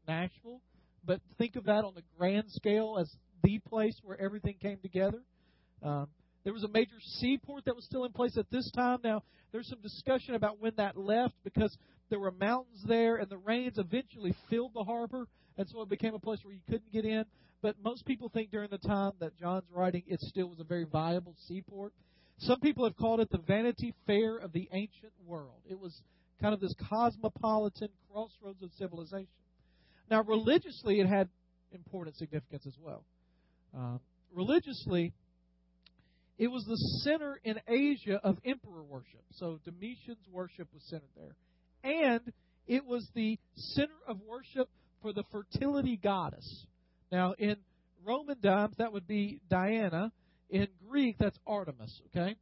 Nashville. 0.07 0.61
But 1.05 1.21
think 1.37 1.55
of 1.55 1.65
that 1.65 1.85
on 1.85 1.93
the 1.95 2.03
grand 2.17 2.45
scale 2.49 2.97
as 2.99 3.09
the 3.43 3.59
place 3.59 3.97
where 4.03 4.19
everything 4.19 4.55
came 4.61 4.77
together. 4.79 5.21
Um, 5.81 6.07
there 6.47 6.53
was 6.53 6.63
a 6.63 6.69
major 6.69 6.95
seaport 7.19 7.65
that 7.65 7.75
was 7.75 7.83
still 7.83 8.05
in 8.05 8.13
place 8.13 8.37
at 8.37 8.49
this 8.49 8.71
time. 8.71 8.99
Now, 9.03 9.21
there's 9.51 9.67
some 9.67 9.81
discussion 9.81 10.33
about 10.33 10.61
when 10.61 10.71
that 10.77 10.95
left 10.95 11.33
because 11.43 11.77
there 12.09 12.21
were 12.21 12.31
mountains 12.31 12.81
there, 12.87 13.17
and 13.17 13.29
the 13.29 13.37
rains 13.37 13.77
eventually 13.77 14.33
filled 14.49 14.71
the 14.73 14.85
harbor, 14.85 15.27
and 15.57 15.67
so 15.67 15.81
it 15.81 15.89
became 15.89 16.13
a 16.13 16.19
place 16.19 16.39
where 16.43 16.53
you 16.53 16.61
couldn't 16.65 16.89
get 16.93 17.03
in. 17.03 17.25
But 17.61 17.75
most 17.83 18.05
people 18.05 18.29
think 18.29 18.49
during 18.49 18.69
the 18.69 18.77
time 18.77 19.11
that 19.19 19.37
John's 19.37 19.65
writing, 19.73 20.03
it 20.07 20.21
still 20.21 20.47
was 20.47 20.61
a 20.61 20.63
very 20.63 20.85
viable 20.85 21.35
seaport. 21.49 21.91
Some 22.37 22.61
people 22.61 22.85
have 22.85 22.95
called 22.95 23.19
it 23.19 23.29
the 23.29 23.39
Vanity 23.39 23.93
Fair 24.05 24.37
of 24.37 24.53
the 24.53 24.69
ancient 24.71 25.11
world. 25.25 25.59
It 25.69 25.77
was 25.77 26.01
kind 26.41 26.53
of 26.53 26.61
this 26.61 26.73
cosmopolitan 26.89 27.89
crossroads 28.09 28.63
of 28.63 28.69
civilization. 28.79 29.27
Now, 30.09 30.23
religiously, 30.23 31.01
it 31.01 31.07
had 31.07 31.27
important 31.73 32.15
significance 32.15 32.65
as 32.65 32.77
well. 32.81 33.03
Um, 33.75 33.99
religiously, 34.33 35.11
it 36.37 36.47
was 36.47 36.65
the 36.65 36.77
center 37.03 37.39
in 37.43 37.59
Asia 37.67 38.19
of 38.23 38.37
emperor 38.45 38.83
worship. 38.83 39.23
So 39.33 39.59
Domitian's 39.65 40.27
worship 40.31 40.67
was 40.73 40.83
centered 40.83 41.09
there. 41.15 41.35
And 41.83 42.21
it 42.67 42.85
was 42.85 43.07
the 43.15 43.39
center 43.55 43.93
of 44.07 44.19
worship 44.27 44.69
for 45.01 45.13
the 45.13 45.23
fertility 45.31 45.97
goddess. 45.97 46.65
Now, 47.11 47.33
in 47.37 47.55
Roman 48.05 48.39
times, 48.39 48.75
that 48.77 48.93
would 48.93 49.07
be 49.07 49.41
Diana. 49.49 50.11
In 50.49 50.67
Greek, 50.87 51.17
that's 51.19 51.37
Artemis, 51.45 52.01
okay? 52.07 52.35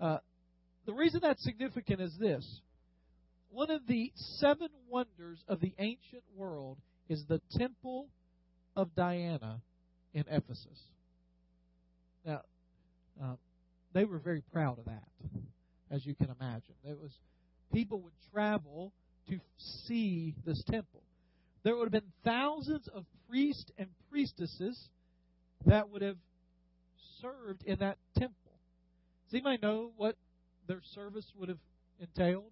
Uh, 0.00 0.18
the 0.86 0.92
reason 0.92 1.20
that's 1.22 1.42
significant 1.42 2.00
is 2.00 2.16
this. 2.18 2.60
One 3.50 3.70
of 3.70 3.86
the 3.86 4.12
seven 4.14 4.68
wonders 4.88 5.42
of 5.48 5.60
the 5.60 5.74
ancient 5.78 6.22
world 6.36 6.78
is 7.08 7.24
the 7.28 7.40
Temple 7.56 8.08
of 8.76 8.94
Diana 8.94 9.60
in 10.14 10.24
Ephesus. 10.28 10.78
Now, 12.24 12.42
uh, 13.20 13.34
they 13.92 14.04
were 14.04 14.18
very 14.18 14.42
proud 14.52 14.78
of 14.78 14.84
that, 14.86 15.04
as 15.90 16.06
you 16.06 16.14
can 16.14 16.28
imagine. 16.40 16.74
It 16.84 16.98
was 17.00 17.12
people 17.72 18.00
would 18.00 18.12
travel 18.32 18.92
to 19.28 19.40
see 19.56 20.34
this 20.44 20.62
temple. 20.64 21.02
There 21.62 21.76
would 21.76 21.84
have 21.84 21.92
been 21.92 22.12
thousands 22.24 22.88
of 22.88 23.04
priests 23.28 23.70
and 23.78 23.88
priestesses 24.10 24.88
that 25.66 25.88
would 25.90 26.02
have 26.02 26.16
served 27.20 27.62
in 27.64 27.78
that 27.78 27.98
temple. 28.18 28.36
Does 29.26 29.34
anybody 29.34 29.58
know 29.62 29.92
what 29.96 30.16
their 30.66 30.80
service 30.94 31.26
would 31.36 31.48
have 31.48 31.58
entailed? 32.00 32.50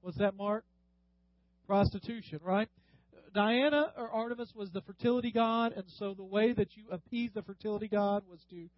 What's 0.00 0.18
that, 0.18 0.36
Mark? 0.36 0.64
Prostitution, 1.66 2.40
right? 2.42 2.68
Diana 3.34 3.92
or 3.96 4.10
Artemis 4.10 4.52
was 4.54 4.70
the 4.70 4.80
fertility 4.82 5.30
god, 5.30 5.72
and 5.76 5.84
so 5.98 6.14
the 6.14 6.24
way 6.24 6.52
that 6.52 6.76
you 6.76 6.84
appease 6.90 7.30
the 7.34 7.42
fertility 7.42 7.88
god 7.88 8.22
was 8.30 8.40
to 8.50 8.68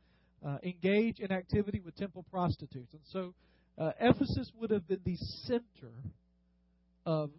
uh, 0.47 0.59
engage 0.63 1.21
in 1.21 1.33
activity 1.33 1.81
with 1.81 1.97
temple 1.97 2.25
prostitutes. 2.31 2.93
And 2.93 3.03
so 3.13 3.35
uh, 3.79 3.93
Ephesus 4.01 4.51
would 4.59 4.71
have 4.71 4.87
been 4.87 5.01
the 5.05 5.17
center 5.47 5.93
of 7.07 7.31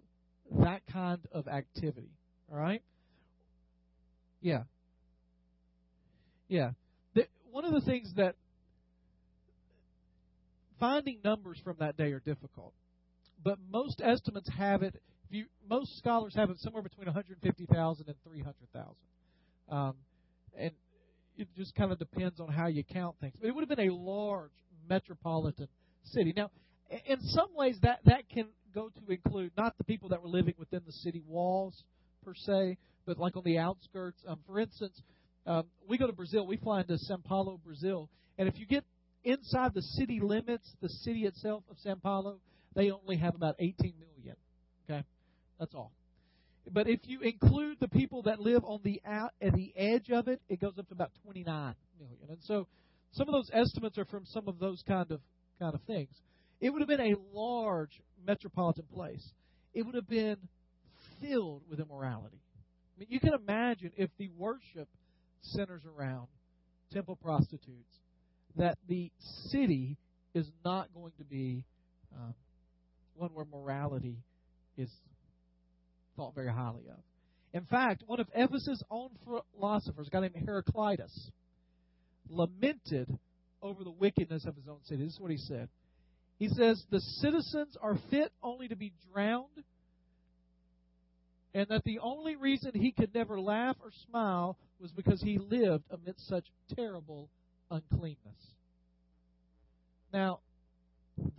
that 0.60 0.82
kind 0.92 1.20
of 1.32 1.48
activity. 1.48 2.12
All 2.52 2.58
right? 2.58 2.82
Yeah. 4.42 4.64
Yeah. 6.48 6.72
The, 7.14 7.28
one 7.52 7.66
of 7.66 7.74
the 7.74 7.82
things 7.82 8.12
that 8.18 8.36
finding 10.80 11.20
numbers 11.24 11.60
from 11.64 11.78
that 11.80 11.96
day 11.96 12.12
are 12.12 12.20
difficult, 12.20 12.74
but 13.44 13.58
most 13.72 14.02
estimates 14.04 14.50
have 14.58 14.84
it. 14.84 15.02
You, 15.32 15.46
most 15.70 15.98
scholars 15.98 16.36
have 16.36 16.50
it 16.50 16.60
somewhere 16.60 16.84
between 16.84 17.06
150,000 17.06 18.08
and 18.08 18.16
300,000, 18.24 18.94
um, 19.70 19.96
and 20.58 20.72
it 21.38 21.48
just 21.56 21.74
kind 21.76 21.92
of 21.94 22.00
depends 22.00 22.42
on 22.42 22.50
how 22.50 22.68
you 22.68 22.84
count 22.84 23.16
things. 23.22 23.36
But 23.40 23.48
it 23.48 23.56
would 23.56 23.62
have 23.62 23.78
been 23.78 23.90
a 23.90 23.94
large 23.94 24.52
metropolitan 24.90 25.70
city. 26.04 26.34
Now, 26.36 26.52
in 27.06 27.22
some 27.22 27.48
ways, 27.56 27.78
that 27.82 28.00
that 28.06 28.28
can 28.30 28.48
go 28.76 28.90
to 28.90 29.12
include 29.12 29.52
not 29.58 29.78
the 29.78 29.86
people 29.86 30.10
that 30.10 30.22
were 30.22 30.28
living 30.28 30.54
within 30.58 30.82
the 30.86 30.92
city 30.92 31.22
walls 31.26 31.82
per 32.26 32.34
se, 32.36 32.78
but 33.06 33.18
like 33.18 33.38
on 33.38 33.44
the 33.44 33.58
outskirts. 33.58 34.22
Um, 34.28 34.40
for 34.46 34.60
instance, 34.60 35.02
um, 35.46 35.64
we 35.88 35.98
go 35.98 36.08
to 36.08 36.14
Brazil. 36.14 36.46
We 36.46 36.58
fly 36.58 36.82
into 36.82 36.98
Sao 36.98 37.18
Paulo, 37.24 37.60
Brazil, 37.64 38.10
and 38.38 38.50
if 38.50 38.60
you 38.60 38.66
get 38.66 38.84
inside 39.24 39.74
the 39.74 39.82
city 39.82 40.20
limits, 40.22 40.70
the 40.82 40.90
city 40.90 41.26
itself 41.26 41.64
of 41.70 41.78
Sao 41.80 41.96
Paulo, 41.96 42.40
they 42.76 42.92
only 42.92 43.18
have 43.18 43.36
about 43.36 43.56
18 43.60 43.94
million. 43.98 44.36
That's 45.62 45.76
all. 45.76 45.92
But 46.72 46.88
if 46.90 47.02
you 47.04 47.22
include 47.22 47.78
the 47.80 47.88
people 47.88 48.24
that 48.24 48.40
live 48.40 48.66
on 48.66 48.80
the 48.84 49.00
out 49.06 49.32
at 49.40 49.54
the 49.54 49.72
edge 49.76 50.10
of 50.10 50.28
it, 50.28 50.42
it 50.50 50.60
goes 50.60 50.74
up 50.80 50.88
to 50.88 50.94
about 50.94 51.12
29 51.24 51.76
million. 52.00 52.18
And 52.30 52.40
so, 52.42 52.68
some 53.12 53.30
of 53.30 53.34
those 53.34 53.52
estimates 53.54 54.00
are 54.00 54.06
from 54.06 54.26
some 54.26 54.48
of 54.48 54.58
those 54.58 54.84
kind 54.88 55.12
of 55.12 55.22
kind 55.60 55.76
of 55.76 55.82
things. 55.84 56.10
It 56.60 56.72
would 56.72 56.82
have 56.82 56.88
been 56.88 57.14
a 57.14 57.16
large 57.32 58.02
metropolitan 58.26 58.86
place. 58.92 59.24
It 59.76 59.84
would 59.84 59.94
have 59.94 60.10
been 60.10 60.38
filled 61.22 61.62
with 61.70 61.80
immorality. 61.80 62.40
I 62.98 63.00
mean, 63.00 63.08
you 63.12 63.20
can 63.20 63.34
imagine 63.34 63.92
if 63.98 64.10
the 64.18 64.30
worship 64.36 64.88
centers 65.42 65.84
around 65.86 66.28
temple 66.92 67.18
prostitutes, 67.18 68.00
that 68.56 68.80
the 68.88 69.12
city 69.50 69.98
is 70.34 70.48
not 70.66 70.92
going 70.94 71.12
to 71.20 71.24
be 71.24 71.66
um, 72.16 72.34
one 73.16 73.30
where 73.34 73.46
morality 73.46 74.18
is 74.78 74.90
thought 76.16 76.36
very 76.36 76.52
highly 76.52 76.84
of. 76.90 77.00
In 77.54 77.66
fact, 77.66 78.04
one 78.06 78.20
of 78.20 78.28
Ephesus' 78.34 78.82
own 78.90 79.10
philosophers, 79.54 80.08
a 80.08 80.10
guy 80.10 80.22
named 80.22 80.36
Heraclitus, 80.46 81.32
lamented 82.30 83.08
over 83.62 83.84
the 83.84 83.92
wickedness 83.92 84.46
of 84.46 84.56
his 84.56 84.68
own 84.68 84.80
city. 84.86 85.04
This 85.04 85.14
is 85.14 85.20
what 85.20 85.32
he 85.32 85.38
said. 85.38 85.70
He 86.40 86.48
says, 86.48 86.84
The 86.90 87.02
citizens 87.02 87.78
are 87.82 87.98
fit 88.10 88.32
only 88.42 88.68
to 88.70 88.76
be 88.76 88.94
drowned, 89.12 89.64
and 91.54 91.68
that 91.68 91.84
the 91.84 92.00
only 92.00 92.36
reason 92.36 92.72
he 92.74 92.92
could 92.92 93.14
never 93.14 93.40
laugh 93.40 93.76
or 93.84 93.92
smile 94.10 94.58
was 94.80 94.92
because 94.92 95.22
he 95.22 95.38
lived 95.38 95.84
amidst 95.92 96.28
such 96.28 96.46
terrible 96.76 97.30
uncleanness. 97.70 98.18
Now, 100.14 100.40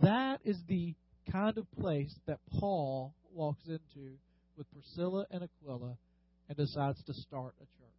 that 0.01 0.39
is 0.45 0.57
the 0.67 0.93
kind 1.31 1.57
of 1.57 1.69
place 1.71 2.13
that 2.27 2.39
Paul 2.59 3.13
walks 3.33 3.67
into 3.67 4.17
with 4.57 4.67
Priscilla 4.71 5.25
and 5.31 5.43
Aquila 5.43 5.97
and 6.49 6.57
decides 6.57 7.03
to 7.03 7.13
start 7.13 7.53
a 7.57 7.65
church. 7.65 7.93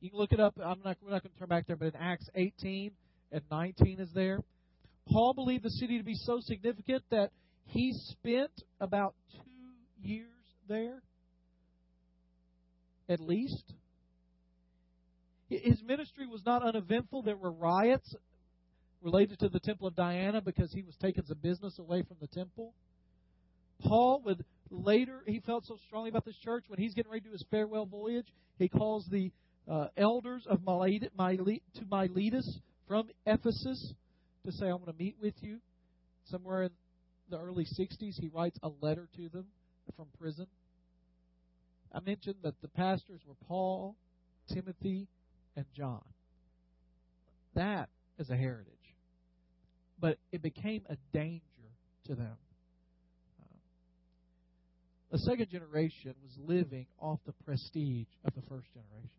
You 0.00 0.10
can 0.10 0.18
look 0.18 0.32
it 0.32 0.40
up. 0.40 0.54
I'm 0.62 0.80
not, 0.84 0.96
we're 1.02 1.10
not 1.10 1.22
going 1.22 1.32
to 1.32 1.38
turn 1.38 1.48
back 1.48 1.66
there, 1.66 1.76
but 1.76 1.86
in 1.86 1.96
Acts 1.96 2.28
18 2.34 2.92
and 3.32 3.42
19 3.50 4.00
is 4.00 4.10
there. 4.14 4.38
Paul 5.08 5.34
believed 5.34 5.64
the 5.64 5.70
city 5.70 5.98
to 5.98 6.04
be 6.04 6.14
so 6.14 6.40
significant 6.40 7.02
that 7.10 7.30
he 7.66 7.92
spent 8.10 8.50
about 8.80 9.14
two 9.32 10.08
years 10.08 10.28
there, 10.68 11.02
at 13.08 13.20
least. 13.20 13.64
His 15.48 15.82
ministry 15.86 16.26
was 16.26 16.42
not 16.44 16.62
uneventful. 16.62 17.22
There 17.22 17.36
were 17.36 17.52
riots 17.52 18.14
related 19.02 19.38
to 19.40 19.48
the 19.48 19.60
Temple 19.60 19.86
of 19.86 19.94
Diana 19.94 20.40
because 20.40 20.72
he 20.72 20.82
was 20.82 20.96
taking 21.00 21.24
some 21.24 21.38
business 21.42 21.78
away 21.78 22.02
from 22.02 22.16
the 22.20 22.26
temple. 22.26 22.72
Paul 23.80 24.22
would 24.24 24.44
later, 24.76 25.22
he 25.26 25.40
felt 25.40 25.66
so 25.66 25.76
strongly 25.86 26.10
about 26.10 26.24
this 26.24 26.36
church, 26.36 26.64
when 26.68 26.78
he's 26.78 26.94
getting 26.94 27.10
ready 27.10 27.22
to 27.22 27.28
do 27.28 27.32
his 27.32 27.44
farewell 27.50 27.86
voyage, 27.86 28.26
he 28.58 28.68
calls 28.68 29.06
the 29.10 29.30
uh, 29.70 29.86
elders 29.96 30.46
of 30.46 30.60
to 30.64 31.84
Miletus 31.90 32.58
from 32.86 33.08
Ephesus 33.26 33.94
to 34.44 34.52
say, 34.52 34.66
I 34.66 34.72
want 34.72 34.86
to 34.86 34.94
meet 34.94 35.16
with 35.20 35.34
you. 35.40 35.58
Somewhere 36.26 36.64
in 36.64 36.70
the 37.30 37.38
early 37.38 37.64
60s, 37.64 38.14
he 38.20 38.28
writes 38.32 38.58
a 38.62 38.70
letter 38.80 39.08
to 39.16 39.28
them 39.28 39.46
from 39.96 40.06
prison. 40.18 40.46
I 41.92 42.00
mentioned 42.00 42.36
that 42.42 42.60
the 42.60 42.68
pastors 42.68 43.20
were 43.26 43.34
Paul, 43.46 43.96
Timothy, 44.52 45.08
and 45.56 45.64
John. 45.76 46.02
That 47.54 47.88
is 48.18 48.30
a 48.30 48.36
heritage. 48.36 48.72
but 50.00 50.18
it 50.32 50.42
became 50.42 50.82
a 50.90 50.96
danger 51.12 51.40
to 52.06 52.14
them. 52.14 52.36
The 55.14 55.20
second 55.20 55.48
generation 55.48 56.12
was 56.24 56.32
living 56.44 56.86
off 56.98 57.20
the 57.24 57.34
prestige 57.44 58.08
of 58.24 58.34
the 58.34 58.40
first 58.48 58.66
generation. 58.74 59.10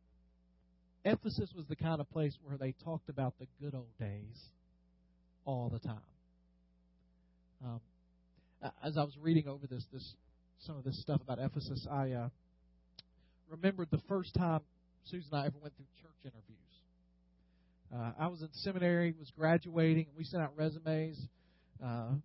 Ephesus 1.05 1.53
was 1.55 1.65
the 1.67 1.75
kind 1.77 2.01
of 2.01 2.09
place 2.09 2.37
where 2.43 2.57
they 2.57 2.73
talked 2.83 3.07
about 3.07 3.33
the 3.39 3.47
good 3.61 3.73
old 3.73 3.97
days 3.97 4.49
all 5.45 5.69
the 5.69 5.79
time. 5.79 5.95
Um, 7.63 7.79
as 8.83 8.97
I 8.97 9.03
was 9.05 9.15
reading 9.21 9.47
over 9.47 9.67
this, 9.67 9.85
this 9.93 10.15
some 10.59 10.75
of 10.75 10.83
this 10.83 10.99
stuff 10.99 11.21
about 11.21 11.39
Ephesus, 11.39 11.87
I 11.89 12.11
uh, 12.11 12.29
remembered 13.49 13.87
the 13.89 14.01
first 14.09 14.33
time 14.33 14.59
Susan 15.05 15.29
and 15.31 15.43
I 15.43 15.45
ever 15.45 15.55
went 15.61 15.77
through 15.77 15.85
church 16.01 16.19
interviews. 16.25 16.57
Uh, 17.95 18.21
I 18.21 18.27
was 18.27 18.41
in 18.41 18.49
seminary, 18.51 19.15
was 19.17 19.31
graduating, 19.31 20.07
and 20.09 20.17
we 20.17 20.25
sent 20.25 20.43
out 20.43 20.51
resumes 20.57 21.25
uh, 21.81 22.15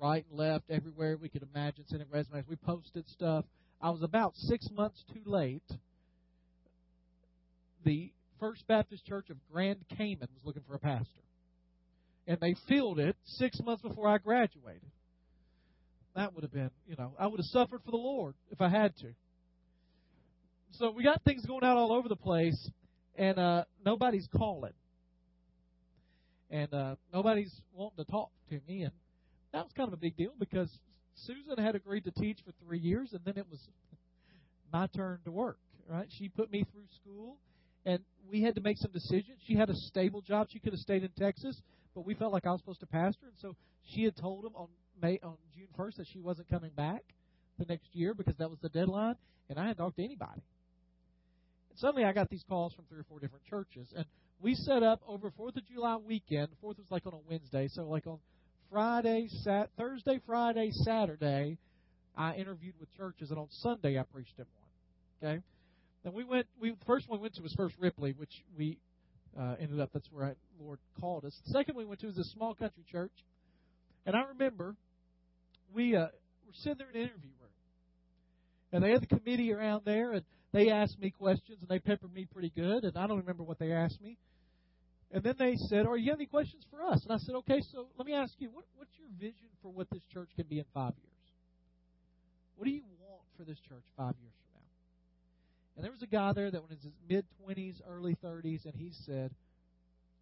right 0.00 0.24
and 0.30 0.38
left, 0.38 0.64
everywhere 0.70 1.16
we 1.16 1.28
could 1.28 1.46
imagine 1.54 1.84
sending 1.86 2.08
resumes. 2.10 2.44
We 2.48 2.56
posted 2.56 3.08
stuff. 3.08 3.44
I 3.80 3.90
was 3.90 4.02
about 4.02 4.34
six 4.36 4.68
months 4.70 5.04
too 5.12 5.22
late. 5.24 5.62
The 7.84 8.10
First 8.40 8.66
Baptist 8.66 9.06
Church 9.06 9.30
of 9.30 9.36
Grand 9.52 9.78
Cayman 9.96 10.28
was 10.34 10.44
looking 10.44 10.62
for 10.68 10.74
a 10.74 10.78
pastor. 10.78 11.08
And 12.26 12.38
they 12.40 12.54
filled 12.68 12.98
it 12.98 13.16
six 13.24 13.60
months 13.60 13.82
before 13.82 14.08
I 14.08 14.18
graduated. 14.18 14.80
That 16.16 16.34
would 16.34 16.42
have 16.42 16.52
been, 16.52 16.70
you 16.86 16.94
know, 16.96 17.12
I 17.18 17.26
would 17.26 17.40
have 17.40 17.46
suffered 17.46 17.82
for 17.84 17.90
the 17.90 17.96
Lord 17.96 18.34
if 18.50 18.60
I 18.60 18.68
had 18.68 18.96
to. 18.98 19.08
So 20.78 20.90
we 20.90 21.04
got 21.04 21.22
things 21.22 21.44
going 21.44 21.64
out 21.64 21.76
all 21.76 21.92
over 21.92 22.08
the 22.08 22.16
place, 22.16 22.70
and 23.16 23.38
uh, 23.38 23.64
nobody's 23.84 24.26
calling, 24.36 24.72
and 26.50 26.72
uh, 26.72 26.96
nobody's 27.12 27.52
wanting 27.74 28.04
to 28.04 28.10
talk 28.10 28.30
to 28.50 28.60
me, 28.66 28.82
and 28.82 28.92
that 29.54 29.62
was 29.62 29.72
kind 29.76 29.86
of 29.86 29.92
a 29.92 29.96
big 29.96 30.16
deal 30.16 30.32
because 30.38 30.68
Susan 31.14 31.62
had 31.62 31.76
agreed 31.76 32.04
to 32.04 32.10
teach 32.10 32.38
for 32.44 32.52
three 32.64 32.78
years, 32.78 33.12
and 33.12 33.20
then 33.24 33.34
it 33.36 33.46
was 33.48 33.60
my 34.72 34.88
turn 34.88 35.20
to 35.24 35.30
work. 35.30 35.58
Right? 35.88 36.08
She 36.18 36.28
put 36.28 36.50
me 36.50 36.66
through 36.72 36.88
school, 37.00 37.36
and 37.86 38.00
we 38.30 38.42
had 38.42 38.56
to 38.56 38.60
make 38.60 38.78
some 38.78 38.90
decisions. 38.90 39.38
She 39.46 39.54
had 39.54 39.70
a 39.70 39.76
stable 39.76 40.22
job; 40.22 40.48
she 40.50 40.58
could 40.58 40.72
have 40.72 40.80
stayed 40.80 41.04
in 41.04 41.10
Texas, 41.16 41.60
but 41.94 42.04
we 42.04 42.14
felt 42.14 42.32
like 42.32 42.46
I 42.46 42.50
was 42.50 42.60
supposed 42.60 42.80
to 42.80 42.86
pastor, 42.86 43.26
and 43.26 43.36
so 43.40 43.54
she 43.84 44.02
had 44.02 44.16
told 44.16 44.44
him 44.44 44.52
on 44.56 44.68
May 45.00 45.20
on 45.22 45.36
June 45.54 45.68
first 45.76 45.98
that 45.98 46.06
she 46.12 46.20
wasn't 46.20 46.48
coming 46.48 46.72
back 46.76 47.02
the 47.58 47.64
next 47.66 47.86
year 47.92 48.12
because 48.12 48.34
that 48.38 48.50
was 48.50 48.58
the 48.60 48.68
deadline, 48.68 49.14
and 49.48 49.58
I 49.58 49.62
hadn't 49.62 49.76
talked 49.76 49.96
to 49.96 50.04
anybody. 50.04 50.42
And 51.70 51.78
suddenly 51.78 52.04
I 52.04 52.12
got 52.12 52.28
these 52.28 52.44
calls 52.48 52.72
from 52.72 52.86
three 52.88 52.98
or 52.98 53.04
four 53.04 53.20
different 53.20 53.44
churches. 53.44 53.92
And 53.94 54.04
we 54.40 54.54
set 54.54 54.82
up 54.82 55.00
over 55.06 55.30
4th 55.30 55.56
of 55.56 55.66
July 55.66 55.96
weekend. 55.96 56.48
4th 56.62 56.78
was 56.78 56.90
like 56.90 57.06
on 57.06 57.12
a 57.12 57.18
Wednesday. 57.28 57.68
So, 57.68 57.84
like 57.84 58.06
on 58.06 58.18
Friday, 58.74 59.28
Sat- 59.44 59.70
Thursday, 59.78 60.20
Friday, 60.26 60.72
Saturday, 60.72 61.58
I 62.16 62.34
interviewed 62.34 62.74
with 62.80 62.92
churches. 62.96 63.30
And 63.30 63.38
on 63.38 63.46
Sunday, 63.48 64.00
I 64.00 64.02
preached 64.02 64.34
at 64.40 64.46
one. 65.22 65.30
Okay? 65.32 65.42
And 66.04 66.12
we 66.12 66.24
went, 66.24 66.48
we, 66.60 66.70
the 66.70 66.84
first 66.84 67.08
one 67.08 67.20
we 67.20 67.22
went 67.22 67.36
to 67.36 67.42
was 67.42 67.54
First 67.54 67.76
Ripley, 67.78 68.14
which 68.16 68.32
we 68.58 68.80
uh, 69.38 69.54
ended 69.60 69.78
up, 69.78 69.90
that's 69.94 70.08
where 70.10 70.24
I, 70.26 70.32
Lord 70.60 70.80
called 71.00 71.24
us. 71.24 71.38
The 71.46 71.52
second 71.52 71.76
we 71.76 71.84
went 71.84 72.00
to 72.00 72.08
was 72.08 72.18
a 72.18 72.24
small 72.24 72.56
country 72.56 72.82
church. 72.90 73.12
And 74.06 74.16
I 74.16 74.22
remember 74.22 74.74
we 75.72 75.94
uh, 75.94 76.06
were 76.44 76.52
sitting 76.54 76.78
there 76.78 76.90
in 76.90 76.96
an 76.96 77.02
interview 77.02 77.30
room. 77.40 77.50
And 78.72 78.82
they 78.82 78.90
had 78.90 79.02
the 79.02 79.18
committee 79.18 79.52
around 79.52 79.82
there, 79.84 80.10
and 80.14 80.24
they 80.52 80.70
asked 80.70 80.98
me 80.98 81.10
questions 81.10 81.58
and 81.60 81.68
they 81.68 81.78
peppered 81.78 82.12
me 82.12 82.26
pretty 82.32 82.50
good, 82.56 82.82
and 82.82 82.96
I 82.96 83.06
don't 83.06 83.18
remember 83.18 83.44
what 83.44 83.60
they 83.60 83.70
asked 83.70 84.02
me. 84.02 84.18
And 85.14 85.22
then 85.22 85.36
they 85.38 85.54
said, 85.54 85.86
"Are 85.86 85.96
you 85.96 86.10
have 86.10 86.18
any 86.18 86.26
questions 86.26 86.64
for 86.68 86.82
us?" 86.82 87.04
And 87.04 87.12
I 87.12 87.18
said, 87.18 87.36
"Okay, 87.36 87.60
so 87.72 87.86
let 87.96 88.04
me 88.04 88.14
ask 88.14 88.34
you, 88.40 88.50
what, 88.50 88.64
what's 88.76 88.90
your 88.98 89.06
vision 89.16 89.46
for 89.62 89.70
what 89.70 89.88
this 89.90 90.02
church 90.12 90.28
can 90.34 90.44
be 90.48 90.58
in 90.58 90.64
five 90.74 90.92
years? 90.98 91.12
What 92.56 92.64
do 92.64 92.72
you 92.72 92.82
want 93.00 93.22
for 93.36 93.44
this 93.44 93.58
church 93.60 93.84
five 93.96 94.16
years 94.20 94.34
from 94.42 94.60
now?" 94.60 94.66
And 95.76 95.84
there 95.84 95.92
was 95.92 96.02
a 96.02 96.08
guy 96.08 96.32
there 96.32 96.50
that 96.50 96.60
was 96.60 96.72
in 96.72 96.78
his 96.78 96.92
mid 97.08 97.24
twenties, 97.40 97.80
early 97.88 98.16
thirties, 98.16 98.66
and 98.66 98.74
he 98.74 98.90
said, 99.06 99.30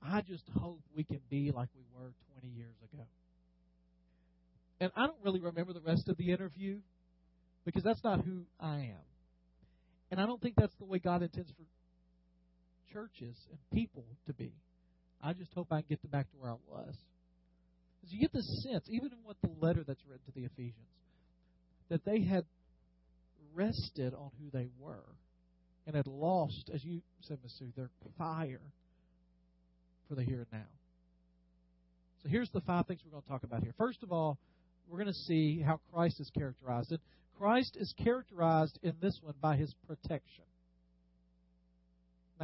"I 0.02 0.20
just 0.20 0.46
hope 0.60 0.82
we 0.94 1.04
can 1.04 1.22
be 1.30 1.50
like 1.52 1.70
we 1.74 1.84
were 1.98 2.12
20 2.38 2.54
years 2.54 2.76
ago." 2.92 3.02
And 4.78 4.92
I 4.94 5.06
don't 5.06 5.24
really 5.24 5.40
remember 5.40 5.72
the 5.72 5.80
rest 5.80 6.10
of 6.10 6.18
the 6.18 6.32
interview 6.32 6.80
because 7.64 7.82
that's 7.82 8.04
not 8.04 8.20
who 8.20 8.44
I 8.60 8.74
am. 8.74 9.06
And 10.10 10.20
I 10.20 10.26
don't 10.26 10.42
think 10.42 10.56
that's 10.56 10.74
the 10.74 10.84
way 10.84 10.98
God 10.98 11.22
intends 11.22 11.50
for 11.52 11.64
churches 12.92 13.36
and 13.48 13.58
people 13.72 14.04
to 14.26 14.34
be. 14.34 14.52
I 15.22 15.32
just 15.32 15.52
hope 15.54 15.68
I 15.70 15.82
can 15.82 15.86
get 15.90 16.10
back 16.10 16.30
to 16.30 16.36
where 16.38 16.50
I 16.50 16.56
was. 16.68 16.94
Because 18.00 18.12
you 18.12 18.20
get 18.20 18.32
the 18.32 18.42
sense, 18.42 18.84
even 18.88 19.12
in 19.12 19.18
what 19.24 19.36
the 19.42 19.50
letter 19.64 19.84
that's 19.86 20.00
written 20.08 20.24
to 20.26 20.32
the 20.32 20.46
Ephesians, 20.46 20.74
that 21.88 22.04
they 22.04 22.22
had 22.22 22.44
rested 23.54 24.14
on 24.14 24.30
who 24.40 24.50
they 24.50 24.68
were 24.80 25.04
and 25.86 25.94
had 25.94 26.06
lost, 26.06 26.70
as 26.72 26.84
you 26.84 27.00
said, 27.20 27.38
Sue, 27.58 27.72
their 27.76 27.90
fire 28.18 28.60
for 30.08 30.14
the 30.14 30.22
here 30.22 30.38
and 30.38 30.46
now. 30.52 30.68
So 32.22 32.28
here's 32.28 32.50
the 32.50 32.60
five 32.60 32.86
things 32.86 33.00
we're 33.04 33.12
going 33.12 33.22
to 33.22 33.28
talk 33.28 33.42
about 33.42 33.62
here. 33.62 33.74
First 33.78 34.02
of 34.02 34.12
all, 34.12 34.38
we're 34.88 34.98
going 34.98 35.12
to 35.12 35.20
see 35.20 35.60
how 35.60 35.80
Christ 35.92 36.20
is 36.20 36.30
characterized. 36.30 36.92
Christ 37.38 37.76
is 37.78 37.92
characterized 38.02 38.78
in 38.82 38.94
this 39.00 39.18
one 39.22 39.34
by 39.40 39.56
his 39.56 39.74
protection. 39.86 40.44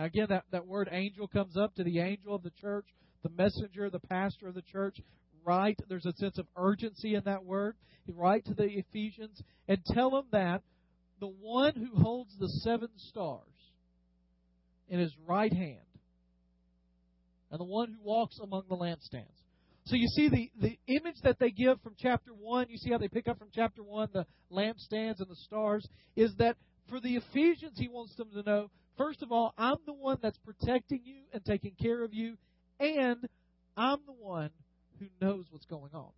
Again, 0.05 0.27
that, 0.31 0.45
that 0.53 0.67
word 0.67 0.89
angel 0.93 1.27
comes 1.27 1.57
up 1.57 1.75
to 1.75 1.85
the 1.85 1.99
angel 1.99 2.35
of 2.35 2.43
the 2.43 2.53
church, 2.61 2.87
the 3.23 3.31
messenger, 3.31 3.91
the 3.91 3.99
pastor 3.99 4.49
of 4.49 4.55
the 4.55 4.63
church. 4.63 5.01
Write, 5.45 5.81
there's 5.89 6.07
a 6.07 6.13
sense 6.13 6.39
of 6.39 6.47
urgency 6.57 7.15
in 7.15 7.25
that 7.25 7.45
word. 7.45 7.77
Write 8.07 8.47
to 8.47 8.55
the 8.55 8.65
Ephesians 8.65 9.43
and 9.67 9.85
tell 9.85 10.11
them 10.11 10.27
that 10.33 10.63
the 11.21 11.27
one 11.29 11.75
who 11.75 12.01
holds 12.01 12.35
the 12.39 12.49
seven 12.63 12.89
stars 12.97 13.43
in 14.89 14.99
his 14.99 15.13
right 15.27 15.53
hand 15.53 15.79
and 17.51 17.61
the 17.61 17.65
one 17.65 17.89
who 17.89 18.03
walks 18.03 18.39
among 18.39 18.63
the 18.69 18.77
lampstands 18.77 19.39
so 19.89 19.97
you 19.97 20.09
see 20.09 20.29
the, 20.29 20.51
the 20.61 20.79
image 20.87 21.17
that 21.23 21.39
they 21.39 21.51
give 21.51 21.81
from 21.81 21.95
chapter 21.99 22.33
1, 22.33 22.67
you 22.69 22.77
see 22.77 22.91
how 22.91 22.99
they 22.99 23.09
pick 23.09 23.27
up 23.27 23.39
from 23.39 23.49
chapter 23.55 23.83
1 23.83 24.11
the 24.13 24.27
lampstands 24.53 25.21
and 25.21 25.31
the 25.31 25.37
stars, 25.37 25.89
is 26.15 26.35
that 26.37 26.57
for 26.91 27.01
the 27.01 27.17
Ephesians, 27.17 27.79
he 27.79 27.89
wants 27.89 28.15
them 28.17 28.29
to 28.35 28.43
know, 28.43 28.71
first 28.99 29.23
of 29.23 29.33
all, 29.33 29.55
I'm 29.57 29.79
the 29.87 29.95
one 29.95 30.19
that's 30.21 30.39
protecting 30.39 31.01
you 31.05 31.23
and 31.33 31.43
taking 31.45 31.73
care 31.81 32.05
of 32.05 32.13
you, 32.13 32.37
and 32.79 33.27
I'm 33.77 33.99
the 34.05 34.13
one 34.13 34.51
who 34.99 35.07
knows 35.21 35.47
what's 35.51 35.67
going 35.67 35.95
on. 35.95 36.11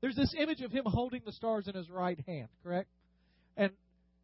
There's 0.00 0.16
this 0.16 0.34
image 0.38 0.62
of 0.62 0.70
him 0.70 0.84
holding 0.86 1.22
the 1.26 1.32
stars 1.32 1.66
in 1.66 1.74
his 1.74 1.90
right 1.90 2.18
hand, 2.26 2.48
correct? 2.62 2.88
And 3.56 3.72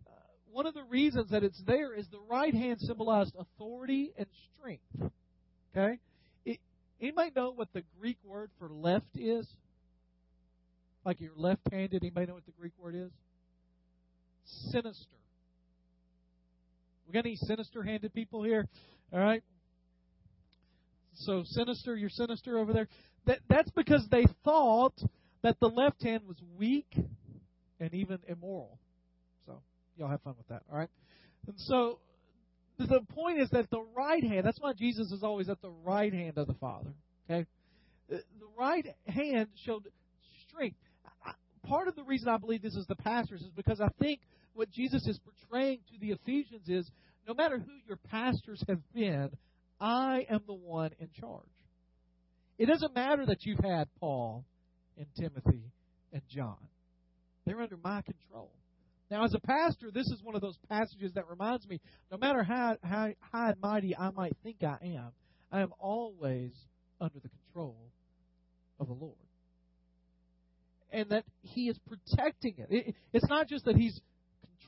uh, 0.06 0.10
one 0.52 0.66
of 0.66 0.74
the 0.74 0.84
reasons 0.84 1.30
that 1.30 1.42
it's 1.42 1.60
there 1.66 1.92
is 1.92 2.06
the 2.08 2.20
right 2.30 2.54
hand 2.54 2.80
symbolized 2.80 3.34
authority 3.36 4.12
and 4.16 4.26
strength. 4.56 5.12
Okay? 5.76 5.98
Anybody 7.00 7.32
know 7.34 7.50
what 7.50 7.68
the 7.74 7.82
Greek 8.00 8.16
word 8.24 8.50
for 8.58 8.68
left 8.68 9.16
is? 9.16 9.46
Like 11.04 11.20
you're 11.20 11.32
left-handed. 11.36 12.02
Anybody 12.02 12.26
know 12.26 12.34
what 12.34 12.46
the 12.46 12.52
Greek 12.52 12.72
word 12.78 12.94
is? 12.94 13.10
Sinister. 14.70 15.16
Any 17.14 17.36
sinister-handed 17.36 18.12
people 18.12 18.42
here? 18.42 18.66
All 19.12 19.20
right. 19.20 19.42
So 21.14 21.44
sinister, 21.44 21.96
you're 21.96 22.10
sinister 22.10 22.58
over 22.58 22.72
there. 22.72 22.88
That 23.26 23.38
that's 23.48 23.70
because 23.70 24.06
they 24.10 24.26
thought 24.44 24.94
that 25.42 25.60
the 25.60 25.68
left 25.68 26.02
hand 26.02 26.22
was 26.26 26.36
weak 26.58 26.92
and 27.78 27.94
even 27.94 28.18
immoral. 28.26 28.78
So 29.46 29.60
y'all 29.96 30.08
have 30.08 30.22
fun 30.22 30.34
with 30.36 30.48
that. 30.48 30.62
All 30.70 30.78
right. 30.78 30.90
And 31.46 31.58
so 31.58 32.00
the 32.78 33.00
point 33.14 33.38
is 33.38 33.48
that 33.50 33.70
the 33.70 33.84
right 33.96 34.24
hand, 34.24 34.44
that's 34.44 34.60
why 34.60 34.72
Jesus 34.72 35.12
is 35.12 35.22
always 35.22 35.48
at 35.48 35.60
the 35.62 35.70
right 35.84 36.12
hand 36.12 36.38
of 36.38 36.46
the 36.46 36.54
Father. 36.54 36.90
Okay? 37.30 37.46
The 38.08 38.22
right 38.58 38.86
hand 39.06 39.48
showed 39.64 39.86
strength. 40.48 40.76
Part 41.66 41.88
of 41.88 41.96
the 41.96 42.02
reason 42.02 42.28
I 42.28 42.36
believe 42.36 42.60
this 42.62 42.74
is 42.74 42.86
the 42.86 42.96
pastors 42.96 43.40
is 43.40 43.50
because 43.54 43.80
I 43.80 43.88
think 44.00 44.20
what 44.54 44.70
Jesus 44.70 45.06
is 45.06 45.18
portraying 45.18 45.80
to 45.92 45.98
the 46.00 46.12
Ephesians 46.12 46.68
is 46.68 46.90
no 47.26 47.34
matter 47.34 47.58
who 47.58 47.72
your 47.86 47.98
pastors 48.10 48.62
have 48.68 48.80
been, 48.94 49.30
I 49.80 50.26
am 50.30 50.40
the 50.46 50.54
one 50.54 50.90
in 50.98 51.08
charge. 51.18 51.42
It 52.58 52.66
doesn't 52.66 52.94
matter 52.94 53.26
that 53.26 53.44
you've 53.44 53.64
had 53.64 53.88
Paul 53.98 54.44
and 54.96 55.06
Timothy 55.18 55.72
and 56.12 56.22
John. 56.28 56.56
They're 57.44 57.60
under 57.60 57.78
my 57.82 58.02
control. 58.02 58.50
Now, 59.10 59.24
as 59.24 59.34
a 59.34 59.40
pastor, 59.40 59.90
this 59.92 60.06
is 60.06 60.22
one 60.22 60.34
of 60.34 60.40
those 60.40 60.58
passages 60.68 61.12
that 61.14 61.28
reminds 61.28 61.68
me 61.68 61.80
no 62.10 62.16
matter 62.16 62.42
how, 62.42 62.76
how 62.82 63.08
high 63.32 63.50
and 63.50 63.60
mighty 63.60 63.96
I 63.96 64.10
might 64.10 64.36
think 64.42 64.62
I 64.62 64.78
am, 64.82 65.10
I 65.52 65.60
am 65.60 65.72
always 65.78 66.52
under 67.00 67.18
the 67.20 67.28
control 67.28 67.76
of 68.80 68.86
the 68.86 68.94
Lord. 68.94 69.16
And 70.90 71.10
that 71.10 71.24
He 71.42 71.68
is 71.68 71.78
protecting 71.86 72.54
it. 72.58 72.68
it. 72.70 72.94
It's 73.12 73.28
not 73.28 73.48
just 73.48 73.64
that 73.66 73.76
He's 73.76 74.00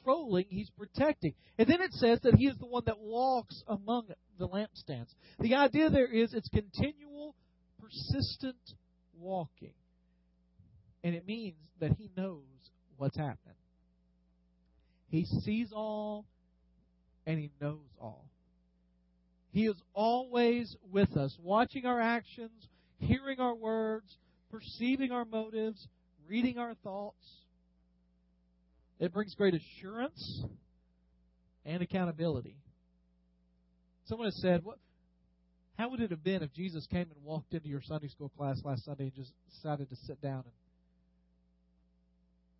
controlling, 0.07 0.47
He's 0.49 0.71
protecting. 0.71 1.35
And 1.59 1.69
then 1.69 1.81
it 1.81 1.93
says 1.93 2.21
that 2.23 2.35
He 2.35 2.47
is 2.47 2.57
the 2.59 2.67
one 2.67 2.85
that 2.87 2.99
walks 2.99 3.63
among 3.67 4.09
the 4.39 4.49
lampstands. 4.49 5.13
The 5.39 5.55
idea 5.55 5.91
there 5.91 6.13
is 6.13 6.35
it's 6.35 6.49
continual, 6.49 7.35
persistent 7.81 8.57
walking. 9.19 9.73
And 11.03 11.15
it 11.15 11.27
means 11.27 11.57
that 11.81 11.93
he 11.93 12.11
knows 12.17 12.43
what's 12.97 13.17
happening. 13.17 13.55
He 15.09 15.25
sees 15.25 15.69
all 15.73 16.27
and 17.27 17.39
he 17.39 17.51
knows 17.61 17.87
all. 18.01 18.25
He 19.53 19.67
is 19.67 19.77
always 19.95 20.77
with 20.91 21.17
us, 21.17 21.37
watching 21.41 21.87
our 21.87 22.01
actions, 22.01 22.69
hearing 22.99 23.39
our 23.39 23.55
words, 23.55 24.17
perceiving 24.51 25.13
our 25.13 25.25
motives, 25.25 25.87
reading 26.29 26.59
our 26.59 26.75
thoughts. 26.83 27.46
It 28.99 29.13
brings 29.13 29.35
great 29.35 29.55
assurance 29.55 30.45
and 31.65 31.83
accountability. 31.83 32.57
Someone 34.07 34.27
has 34.27 34.41
said, 34.41 34.65
"What? 34.65 34.79
How 35.79 35.91
would 35.91 36.01
it 36.01 36.11
have 36.11 36.25
been 36.25 36.43
if 36.43 36.53
Jesus 36.55 36.87
came 36.87 37.11
and 37.11 37.25
walked 37.25 37.53
into 37.53 37.69
your 37.69 37.83
Sunday 37.83 38.09
school 38.09 38.31
class 38.31 38.63
last 38.65 38.85
Sunday 38.85 39.05
and 39.05 39.15
just 39.15 39.33
decided 39.51 39.91
to 39.91 39.97
sit 39.97 40.21
down 40.23 40.45
and 40.45 40.53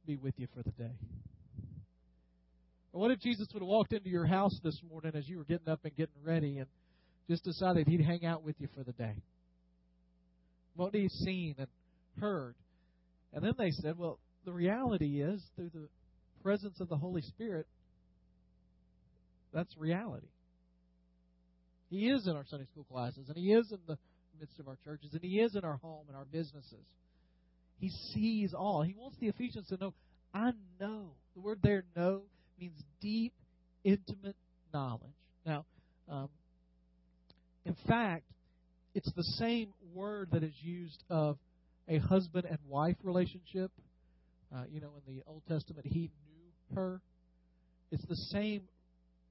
be 0.07 0.17
with 0.17 0.39
you 0.39 0.47
for 0.49 0.63
the 0.63 0.73
day?" 0.73 0.99
Or 2.93 3.01
what 3.01 3.11
if 3.11 3.21
Jesus 3.21 3.49
would 3.53 3.63
have 3.63 3.69
walked 3.69 3.93
into 3.93 4.11
your 4.11 4.27
house 4.27 4.59
this 4.63 4.83
morning 4.91 5.13
as 5.15 5.29
you 5.29 5.39
were 5.39 5.45
getting 5.45 5.69
up 5.69 5.85
and 5.85 5.97
getting 5.97 6.23
ready 6.23 6.59
and 6.59 6.67
just 7.29 7.45
decided 7.45 7.87
he'd 7.87 8.01
hang 8.01 8.25
out 8.25 8.43
with 8.43 8.61
you 8.61 8.69
for 8.75 8.83
the 8.83 8.93
day? 8.93 9.15
What 10.75 10.95
he's 10.95 11.13
seen 11.13 11.55
and 11.59 11.69
heard. 12.21 12.55
And 13.33 13.45
then 13.45 13.55
they 13.59 13.71
said, 13.71 13.99
well, 13.99 14.19
the 14.45 14.53
reality 14.53 15.21
is, 15.21 15.43
through 15.57 15.71
the 15.75 15.89
presence 16.47 16.79
of 16.79 16.89
the 16.89 16.97
Holy 16.97 17.23
Spirit, 17.23 17.67
that's 19.53 19.77
reality. 19.77 20.29
He 21.91 22.09
is 22.09 22.29
in 22.29 22.37
our 22.37 22.45
Sunday 22.49 22.67
school 22.67 22.85
classes, 22.85 23.29
and 23.29 23.37
He 23.37 23.53
is 23.53 23.73
in 23.73 23.79
the 23.89 23.99
midst 24.39 24.61
of 24.61 24.69
our 24.69 24.79
churches, 24.85 25.09
and 25.13 25.23
He 25.25 25.41
is 25.41 25.57
in 25.57 25.65
our 25.65 25.79
home 25.79 26.05
and 26.07 26.17
our 26.17 26.25
businesses. 26.25 26.87
He 27.81 27.91
sees 28.15 28.55
all. 28.55 28.83
He 28.83 28.95
wants 28.97 29.17
the 29.19 29.27
Ephesians 29.27 29.67
to 29.71 29.77
know, 29.77 29.93
I 30.33 30.53
know. 30.79 31.09
The 31.35 31.41
word 31.41 31.59
there, 31.65 31.83
know, 31.97 32.23
means 32.61 32.81
deep, 33.01 33.33
intimate 33.83 34.37
knowledge. 34.73 35.03
Now, 35.45 35.65
um, 36.09 36.29
in 37.65 37.75
fact, 37.89 38.23
it's 38.95 39.11
the 39.17 39.25
same 39.25 39.71
word 39.93 40.29
that 40.31 40.45
is 40.45 40.55
used 40.63 41.03
of 41.11 41.39
a 41.89 41.99
husband 41.99 42.45
and 42.49 42.59
wife 42.69 42.97
relationship. 43.03 43.73
Uh, 44.55 44.63
you 44.73 44.81
know, 44.81 44.93
in 45.09 45.17
the 45.17 45.23
Old 45.27 45.43
Testament, 45.49 45.85
he 45.89 46.09
her. 46.75 47.01
It's 47.91 48.05
the 48.07 48.17
same 48.17 48.63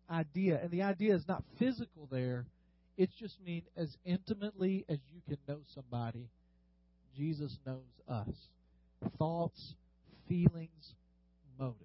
idea, 0.10 0.60
and 0.62 0.72
the 0.72 0.84
idea 0.84 1.16
is 1.16 1.28
not 1.28 1.44
physical 1.60 2.08
there. 2.12 2.46
It's 2.98 3.14
just 3.16 3.36
mean 3.46 3.64
as 3.76 3.96
intimately 4.06 4.86
as 4.88 5.00
you 5.14 5.22
can 5.28 5.38
know 5.48 5.60
somebody. 5.74 6.30
Jesus 7.18 7.58
knows 7.66 7.84
us. 8.08 8.30
Thoughts, 9.18 9.76
feelings, 10.28 10.94
motives. 11.60 11.82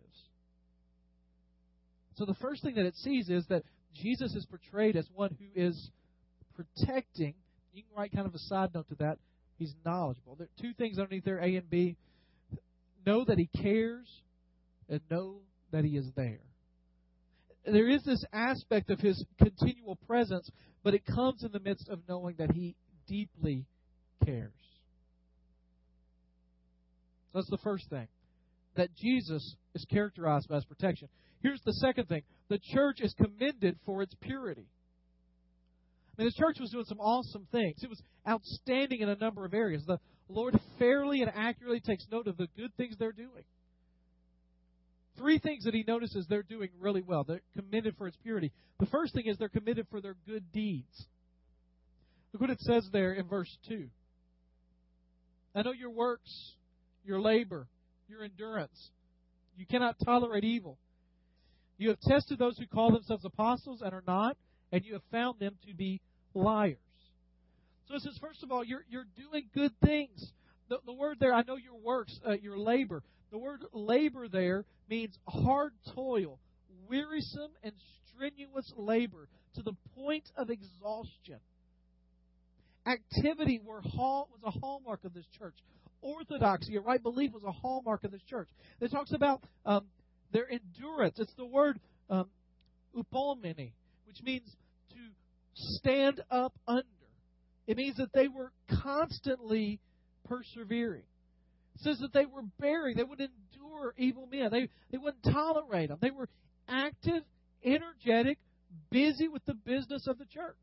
So 2.16 2.24
the 2.24 2.34
first 2.34 2.62
thing 2.62 2.74
that 2.76 2.86
it 2.86 2.96
sees 2.96 3.28
is 3.28 3.46
that 3.46 3.64
Jesus 3.94 4.34
is 4.34 4.46
portrayed 4.46 4.96
as 4.96 5.08
one 5.14 5.36
who 5.38 5.60
is 5.60 5.90
protecting. 6.54 7.34
You 7.72 7.82
can 7.82 7.96
write 7.96 8.12
kind 8.12 8.26
of 8.26 8.34
a 8.34 8.38
side 8.38 8.70
note 8.74 8.88
to 8.88 8.94
that. 8.96 9.18
He's 9.58 9.74
knowledgeable. 9.84 10.36
There 10.36 10.46
are 10.46 10.62
two 10.62 10.72
things 10.74 10.98
underneath 10.98 11.24
there, 11.24 11.38
A 11.38 11.56
and 11.56 11.68
B. 11.68 11.96
Know 13.06 13.24
that 13.24 13.38
he 13.38 13.48
cares 13.62 14.06
and 14.90 15.00
know 15.10 15.36
that 15.70 15.84
he 15.84 15.96
is 15.96 16.10
there. 16.16 16.40
There 17.64 17.88
is 17.88 18.02
this 18.02 18.24
aspect 18.32 18.90
of 18.90 19.00
his 19.00 19.24
continual 19.38 19.96
presence, 20.06 20.50
but 20.82 20.94
it 20.94 21.06
comes 21.06 21.44
in 21.44 21.52
the 21.52 21.60
midst 21.60 21.88
of 21.88 22.00
knowing 22.08 22.34
that 22.38 22.52
he 22.52 22.74
deeply 23.06 23.66
cares. 24.24 24.52
That's 27.32 27.50
the 27.50 27.58
first 27.58 27.88
thing. 27.88 28.08
That 28.76 28.94
Jesus 28.94 29.56
is 29.74 29.86
characterized 29.90 30.48
by 30.48 30.56
his 30.56 30.64
protection. 30.64 31.08
Here's 31.42 31.60
the 31.64 31.72
second 31.74 32.08
thing 32.08 32.22
the 32.48 32.58
church 32.72 33.00
is 33.00 33.14
commended 33.14 33.78
for 33.86 34.02
its 34.02 34.14
purity. 34.20 34.66
I 36.18 36.22
mean, 36.22 36.30
the 36.34 36.42
church 36.42 36.58
was 36.60 36.70
doing 36.70 36.84
some 36.86 37.00
awesome 37.00 37.46
things. 37.52 37.82
It 37.82 37.88
was 37.88 38.02
outstanding 38.28 39.00
in 39.00 39.08
a 39.08 39.16
number 39.16 39.44
of 39.44 39.54
areas. 39.54 39.84
The 39.86 39.98
Lord 40.28 40.58
fairly 40.78 41.22
and 41.22 41.30
accurately 41.34 41.80
takes 41.80 42.04
note 42.10 42.26
of 42.26 42.36
the 42.36 42.48
good 42.56 42.74
things 42.76 42.96
they're 42.98 43.12
doing. 43.12 43.44
Three 45.18 45.38
things 45.38 45.64
that 45.64 45.74
he 45.74 45.84
notices 45.86 46.26
they're 46.28 46.42
doing 46.42 46.70
really 46.78 47.02
well. 47.02 47.24
They're 47.24 47.42
commended 47.54 47.96
for 47.96 48.06
its 48.06 48.16
purity. 48.22 48.52
The 48.78 48.86
first 48.86 49.14
thing 49.14 49.26
is 49.26 49.36
they're 49.36 49.48
commended 49.48 49.86
for 49.90 50.00
their 50.00 50.16
good 50.26 50.50
deeds. 50.52 51.06
Look 52.32 52.40
what 52.40 52.50
it 52.50 52.60
says 52.60 52.88
there 52.92 53.12
in 53.12 53.26
verse 53.26 53.54
2. 53.68 53.88
I 55.54 55.62
know 55.62 55.72
your 55.72 55.90
works, 55.90 56.52
your 57.04 57.20
labor, 57.20 57.66
your 58.08 58.22
endurance. 58.22 58.90
You 59.56 59.66
cannot 59.66 59.96
tolerate 60.04 60.44
evil. 60.44 60.78
You 61.76 61.88
have 61.88 62.00
tested 62.00 62.38
those 62.38 62.56
who 62.58 62.66
call 62.66 62.92
themselves 62.92 63.24
apostles 63.24 63.82
and 63.82 63.92
are 63.92 64.04
not, 64.06 64.36
and 64.70 64.84
you 64.84 64.92
have 64.92 65.02
found 65.10 65.40
them 65.40 65.56
to 65.66 65.74
be 65.74 66.00
liars. 66.34 66.76
So 67.88 67.96
it 67.96 68.02
says, 68.02 68.16
first 68.20 68.42
of 68.42 68.52
all, 68.52 68.62
you're, 68.62 68.84
you're 68.88 69.06
doing 69.16 69.48
good 69.52 69.72
things. 69.84 70.30
The, 70.68 70.78
the 70.86 70.92
word 70.92 71.16
there, 71.18 71.34
I 71.34 71.42
know 71.42 71.56
your 71.56 71.76
works, 71.82 72.18
uh, 72.26 72.32
your 72.40 72.58
labor. 72.58 73.02
The 73.30 73.38
word 73.38 73.64
labor 73.72 74.28
there 74.28 74.64
means 74.88 75.16
hard 75.26 75.72
toil, 75.94 76.38
wearisome 76.88 77.52
and 77.62 77.72
strenuous 78.08 78.72
labor 78.76 79.28
to 79.54 79.62
the 79.62 79.74
point 79.94 80.24
of 80.36 80.50
exhaustion. 80.50 81.38
Activity 82.86 83.60
were 83.64 83.82
hall, 83.82 84.28
was 84.32 84.40
a 84.54 84.58
hallmark 84.58 85.04
of 85.04 85.14
this 85.14 85.26
church. 85.38 85.54
Orthodoxy, 86.02 86.76
a 86.76 86.80
right 86.80 87.02
belief, 87.02 87.32
was 87.32 87.44
a 87.44 87.52
hallmark 87.52 88.04
of 88.04 88.10
this 88.10 88.22
church. 88.22 88.48
It 88.80 88.90
talks 88.90 89.12
about 89.12 89.42
um, 89.66 89.86
their 90.32 90.50
endurance. 90.50 91.18
It's 91.18 91.34
the 91.34 91.44
word 91.44 91.78
um, 92.08 92.26
upomene, 92.96 93.72
which 94.06 94.22
means 94.22 94.48
to 94.90 94.96
stand 95.54 96.22
up 96.30 96.54
under. 96.66 96.84
It 97.66 97.76
means 97.76 97.98
that 97.98 98.12
they 98.12 98.28
were 98.28 98.50
constantly 98.82 99.78
persevering. 100.24 101.04
Says 101.82 101.98
that 102.00 102.12
they 102.12 102.26
were 102.26 102.42
bearing, 102.58 102.96
they 102.96 103.04
would 103.04 103.20
endure 103.20 103.94
evil 103.96 104.26
men. 104.26 104.50
They, 104.50 104.68
they 104.90 104.98
wouldn't 104.98 105.22
tolerate 105.24 105.88
them. 105.88 105.98
They 106.00 106.10
were 106.10 106.28
active, 106.68 107.22
energetic, 107.64 108.38
busy 108.90 109.28
with 109.28 109.44
the 109.46 109.54
business 109.54 110.06
of 110.06 110.18
the 110.18 110.26
church, 110.26 110.56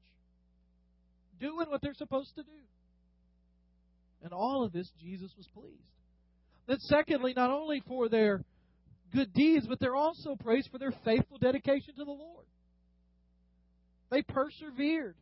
doing 1.40 1.70
what 1.70 1.82
they're 1.82 1.94
supposed 1.94 2.36
to 2.36 2.44
do. 2.44 2.50
And 4.24 4.34
all 4.34 4.64
of 4.64 4.72
this, 4.74 4.90
Jesus 5.00 5.32
was 5.38 5.48
pleased. 5.54 5.82
Then, 6.68 6.80
secondly, 6.80 7.34
not 7.36 7.50
only 7.50 7.82
for 7.88 8.10
their 8.10 8.44
good 9.14 9.34
deeds, 9.34 9.66
but 9.68 9.80
they're 9.80 9.96
also 9.96 10.36
praised 10.36 10.70
for 10.72 10.78
their 10.78 10.94
faithful 11.06 11.38
dedication 11.38 11.96
to 11.98 12.04
the 12.04 12.12
Lord. 12.12 12.46
They 14.10 14.22
persevered. 14.22 15.16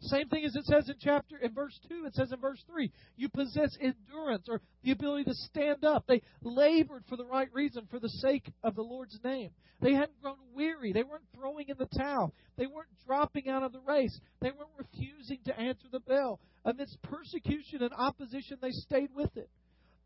Same 0.00 0.28
thing 0.28 0.44
as 0.46 0.56
it 0.56 0.64
says 0.64 0.88
in 0.88 0.96
chapter 0.98 1.36
in 1.36 1.52
verse 1.52 1.78
2, 1.88 2.06
it 2.06 2.14
says 2.14 2.32
in 2.32 2.40
verse 2.40 2.62
3, 2.66 2.90
you 3.16 3.28
possess 3.28 3.76
endurance 3.80 4.46
or 4.48 4.62
the 4.82 4.92
ability 4.92 5.24
to 5.24 5.34
stand 5.34 5.84
up. 5.84 6.06
They 6.06 6.22
labored 6.42 7.04
for 7.06 7.16
the 7.16 7.26
right 7.26 7.48
reason, 7.52 7.86
for 7.90 7.98
the 7.98 8.08
sake 8.08 8.50
of 8.62 8.74
the 8.74 8.82
Lord's 8.82 9.18
name. 9.22 9.50
They 9.82 9.92
hadn't 9.92 10.20
grown 10.22 10.36
weary. 10.54 10.92
They 10.92 11.02
weren't 11.02 11.24
throwing 11.34 11.68
in 11.68 11.76
the 11.78 11.98
towel. 11.98 12.34
They 12.56 12.66
weren't 12.66 12.88
dropping 13.06 13.48
out 13.48 13.62
of 13.62 13.72
the 13.72 13.80
race. 13.80 14.18
They 14.40 14.50
weren't 14.50 14.70
refusing 14.78 15.40
to 15.44 15.58
answer 15.58 15.86
the 15.92 16.00
bell. 16.00 16.40
Amidst 16.64 17.00
persecution 17.02 17.82
and 17.82 17.92
opposition, 17.92 18.58
they 18.60 18.70
stayed 18.70 19.10
with 19.14 19.36
it. 19.36 19.50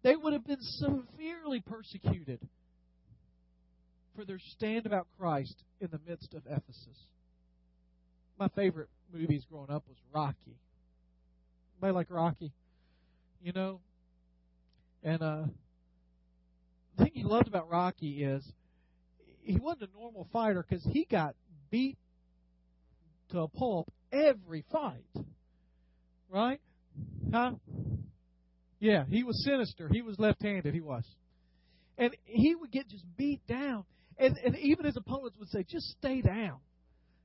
They 0.03 0.17
would 0.17 0.33
have 0.33 0.47
been 0.47 0.61
severely 0.61 1.61
persecuted 1.61 2.41
for 4.17 4.25
their 4.25 4.39
stand 4.39 4.87
about 4.87 5.07
Christ 5.19 5.63
in 5.81 5.89
the 5.91 6.01
midst 6.07 6.35
of 6.35 6.43
Ephesus. 6.47 7.09
My 8.39 8.49
favorite 8.49 8.89
movies 9.15 9.45
growing 9.51 9.71
up 9.71 9.85
was 9.89 9.97
Rocky. 10.13 10.59
Anybody 11.77 11.95
like 11.95 12.11
Rocky? 12.11 12.53
You 13.43 13.53
know? 13.53 13.81
And 15.03 15.23
uh 15.23 15.45
the 16.97 17.05
thing 17.05 17.13
he 17.15 17.25
loved 17.25 17.49
about 17.49 17.71
Rocky 17.71 18.25
is 18.25 18.45
he 19.43 19.59
wasn't 19.59 19.91
a 19.95 19.99
normal 19.99 20.29
fighter 20.33 20.65
because 20.69 20.85
he 20.93 21.07
got 21.11 21.35
beat 21.71 21.99
to 23.31 23.41
a 23.41 23.49
pulp 23.49 23.93
every 24.13 24.65
fight. 24.71 25.05
Right? 26.31 26.61
Huh? 27.33 27.53
Yeah, 28.79 29.05
he 29.09 29.25
was 29.25 29.43
sinister. 29.45 29.89
He 29.91 30.03
was 30.03 30.19
left 30.19 30.43
handed, 30.43 30.75
he 30.75 30.81
was. 30.81 31.05
And 31.97 32.17
he 32.25 32.55
would 32.55 32.71
get 32.71 32.89
just 32.89 33.05
beat 33.17 33.41
down. 33.47 33.85
And, 34.19 34.37
and 34.45 34.57
even 34.59 34.85
his 34.85 34.97
opponents 34.97 35.37
would 35.39 35.49
say, 35.49 35.65
just 35.69 35.87
stay 35.99 36.21
down. 36.21 36.59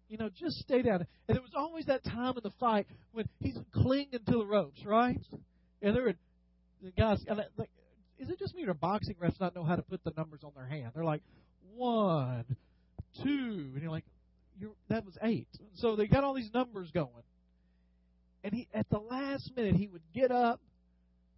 You 0.09 0.17
know, 0.17 0.29
just 0.29 0.57
stay 0.57 0.81
down. 0.81 1.05
And 1.27 1.35
there 1.35 1.41
was 1.41 1.53
always 1.55 1.85
that 1.85 2.03
time 2.03 2.35
in 2.35 2.41
the 2.43 2.51
fight 2.59 2.87
when 3.11 3.29
he's 3.39 3.57
clinging 3.71 4.09
to 4.11 4.37
the 4.39 4.45
ropes, 4.45 4.83
right? 4.83 5.19
And 5.81 5.95
there 5.95 6.03
were 6.03 6.15
the 6.83 6.91
guys, 6.91 7.23
like, 7.57 7.69
is 8.17 8.29
it 8.29 8.39
just 8.39 8.55
me 8.55 8.65
or 8.65 8.73
boxing 8.73 9.15
refs 9.15 9.39
not 9.39 9.55
know 9.55 9.63
how 9.63 9.75
to 9.75 9.81
put 9.83 10.03
the 10.03 10.11
numbers 10.17 10.41
on 10.43 10.51
their 10.55 10.65
hand? 10.65 10.91
They're 10.95 11.05
like, 11.05 11.21
one, 11.75 12.45
two, 13.23 13.71
and 13.73 13.81
you're 13.81 13.91
like, 13.91 14.05
you're, 14.59 14.71
that 14.89 15.05
was 15.05 15.17
eight. 15.21 15.47
So 15.75 15.95
they 15.95 16.07
got 16.07 16.23
all 16.23 16.33
these 16.33 16.49
numbers 16.53 16.89
going. 16.91 17.09
And 18.43 18.53
he, 18.53 18.67
at 18.73 18.89
the 18.89 18.99
last 18.99 19.51
minute, 19.55 19.75
he 19.75 19.87
would 19.87 20.01
get 20.13 20.31
up 20.31 20.59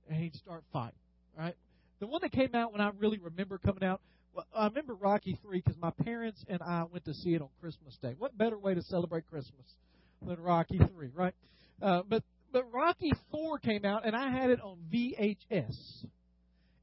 and 0.09 0.17
he'd 0.17 0.35
start 0.35 0.63
fighting. 0.71 0.95
Right? 1.37 1.55
The 1.99 2.07
one 2.07 2.21
that 2.23 2.31
came 2.31 2.55
out 2.55 2.71
when 2.71 2.81
I 2.81 2.91
really 2.97 3.19
remember 3.19 3.57
coming 3.57 3.83
out, 3.83 4.01
well, 4.33 4.45
I 4.55 4.67
remember 4.67 4.95
Rocky 4.95 5.37
Three 5.41 5.61
because 5.63 5.79
my 5.79 5.91
parents 6.03 6.43
and 6.47 6.61
I 6.61 6.83
went 6.91 7.05
to 7.05 7.13
see 7.13 7.33
it 7.33 7.41
on 7.41 7.49
Christmas 7.59 7.97
Day. 8.01 8.15
What 8.17 8.37
better 8.37 8.57
way 8.57 8.73
to 8.73 8.81
celebrate 8.83 9.27
Christmas 9.27 9.65
than 10.25 10.39
Rocky 10.39 10.79
Three, 10.93 11.09
right? 11.13 11.33
Uh, 11.81 12.01
but 12.07 12.23
but 12.51 12.71
Rocky 12.71 13.11
Four 13.31 13.59
came 13.59 13.85
out, 13.85 14.05
and 14.05 14.15
I 14.15 14.31
had 14.31 14.49
it 14.49 14.61
on 14.61 14.77
VHS, 14.93 16.05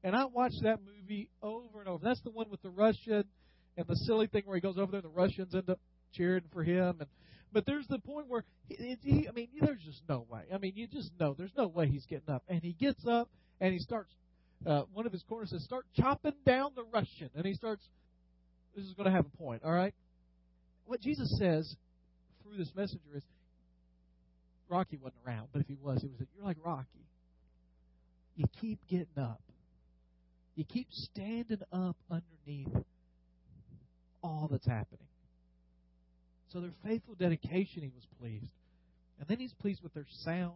and 0.03 0.15
I 0.15 0.25
watched 0.25 0.63
that 0.63 0.79
movie 0.81 1.29
over 1.41 1.79
and 1.79 1.87
over. 1.87 2.03
That's 2.03 2.21
the 2.21 2.31
one 2.31 2.49
with 2.49 2.61
the 2.61 2.69
Russian 2.69 3.23
and 3.77 3.87
the 3.87 3.95
silly 3.95 4.27
thing 4.27 4.43
where 4.45 4.55
he 4.55 4.61
goes 4.61 4.77
over 4.77 4.91
there, 4.91 5.01
and 5.01 5.09
the 5.09 5.15
Russians 5.15 5.55
end 5.55 5.69
up 5.69 5.79
cheering 6.13 6.43
for 6.51 6.63
him, 6.63 6.97
and 6.99 7.09
but 7.51 7.65
there's 7.65 7.87
the 7.87 7.99
point 7.99 8.27
where 8.27 8.43
he, 8.67 8.97
he, 9.01 9.27
I 9.27 9.31
mean, 9.31 9.47
there's 9.59 9.81
just 9.83 10.01
no 10.07 10.25
way. 10.29 10.43
I 10.53 10.57
mean, 10.57 10.73
you 10.75 10.87
just 10.87 11.11
know 11.19 11.33
there's 11.33 11.55
no 11.57 11.67
way 11.67 11.87
he's 11.87 12.05
getting 12.05 12.29
up, 12.29 12.43
and 12.47 12.61
he 12.61 12.73
gets 12.73 13.05
up 13.07 13.29
and 13.59 13.73
he 13.73 13.79
starts. 13.79 14.13
Uh, 14.65 14.83
one 14.93 15.05
of 15.05 15.11
his 15.11 15.23
corners 15.23 15.51
says, 15.51 15.63
"Start 15.63 15.85
chopping 15.95 16.33
down 16.45 16.71
the 16.75 16.83
Russian," 16.83 17.29
and 17.35 17.45
he 17.45 17.53
starts. 17.53 17.83
This 18.75 18.85
is 18.85 18.93
going 18.93 19.05
to 19.05 19.11
have 19.11 19.25
a 19.25 19.37
point, 19.37 19.63
all 19.63 19.71
right. 19.71 19.93
What 20.85 21.01
Jesus 21.01 21.37
says 21.37 21.75
through 22.43 22.57
this 22.57 22.71
messenger 22.75 23.15
is, 23.15 23.23
Rocky 24.69 24.97
wasn't 24.97 25.21
around, 25.25 25.49
but 25.51 25.61
if 25.61 25.67
he 25.67 25.75
was, 25.81 26.03
it 26.03 26.09
was 26.09 26.19
that 26.19 26.27
you're 26.35 26.45
like 26.45 26.57
Rocky. 26.63 26.85
You 28.35 28.45
keep 28.61 28.79
getting 28.87 29.07
up. 29.17 29.41
You 30.55 30.63
keep 30.65 30.87
standing 30.91 31.61
up 31.71 31.95
underneath 32.09 32.85
all 34.23 34.47
that's 34.51 34.67
happening. 34.67 35.07
So 36.53 36.61
their 36.61 36.73
faithful 36.85 37.15
dedication, 37.15 37.81
he 37.81 37.91
was 37.93 38.05
pleased. 38.19 38.53
And 39.19 39.27
then 39.27 39.39
he's 39.39 39.53
pleased 39.53 39.81
with 39.83 39.93
their 39.93 40.07
sound 40.23 40.53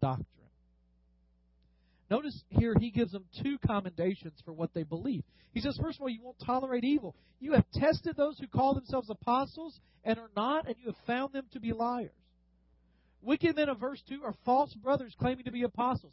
doctrine. 0.00 0.45
Notice 2.10 2.40
here 2.50 2.74
he 2.78 2.90
gives 2.90 3.12
them 3.12 3.24
two 3.42 3.58
commendations 3.66 4.40
for 4.44 4.52
what 4.52 4.72
they 4.74 4.84
believe. 4.84 5.24
He 5.52 5.60
says, 5.60 5.78
first 5.82 5.98
of 5.98 6.02
all, 6.02 6.08
you 6.08 6.22
won't 6.22 6.36
tolerate 6.44 6.84
evil. 6.84 7.16
You 7.40 7.52
have 7.52 7.64
tested 7.74 8.16
those 8.16 8.38
who 8.38 8.46
call 8.46 8.74
themselves 8.74 9.10
apostles 9.10 9.80
and 10.04 10.18
are 10.18 10.30
not, 10.36 10.66
and 10.66 10.76
you 10.78 10.86
have 10.86 11.06
found 11.06 11.32
them 11.32 11.46
to 11.52 11.60
be 11.60 11.72
liars. 11.72 12.10
Wicked 13.22 13.56
men 13.56 13.68
of 13.68 13.80
verse 13.80 14.00
2 14.08 14.22
are 14.22 14.34
false 14.44 14.72
brothers 14.74 15.14
claiming 15.18 15.44
to 15.44 15.50
be 15.50 15.64
apostles. 15.64 16.12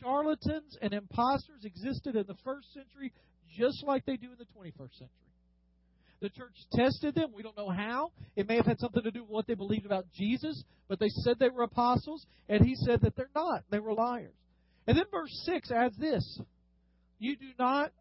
Charlatans 0.00 0.78
and 0.80 0.94
impostors 0.94 1.64
existed 1.64 2.16
in 2.16 2.26
the 2.26 2.36
first 2.44 2.72
century 2.72 3.12
just 3.56 3.84
like 3.84 4.06
they 4.06 4.16
do 4.16 4.28
in 4.32 4.38
the 4.38 4.46
21st 4.58 4.98
century. 4.98 5.10
The 6.20 6.30
church 6.30 6.54
tested 6.72 7.14
them. 7.14 7.32
We 7.34 7.42
don't 7.42 7.56
know 7.56 7.68
how. 7.68 8.12
It 8.36 8.48
may 8.48 8.56
have 8.56 8.66
had 8.66 8.80
something 8.80 9.02
to 9.02 9.10
do 9.10 9.22
with 9.22 9.30
what 9.30 9.46
they 9.46 9.54
believed 9.54 9.84
about 9.84 10.06
Jesus, 10.14 10.62
but 10.88 10.98
they 10.98 11.10
said 11.10 11.38
they 11.38 11.50
were 11.50 11.62
apostles, 11.62 12.24
and 12.48 12.64
he 12.64 12.74
said 12.74 13.02
that 13.02 13.16
they're 13.16 13.28
not. 13.34 13.64
They 13.70 13.78
were 13.78 13.92
liars. 13.92 14.32
And 14.86 14.96
then 14.96 15.04
verse 15.10 15.32
6 15.44 15.70
adds 15.70 15.96
this 15.96 16.40
You 17.18 17.36
do 17.36 17.48
not, 17.58 17.92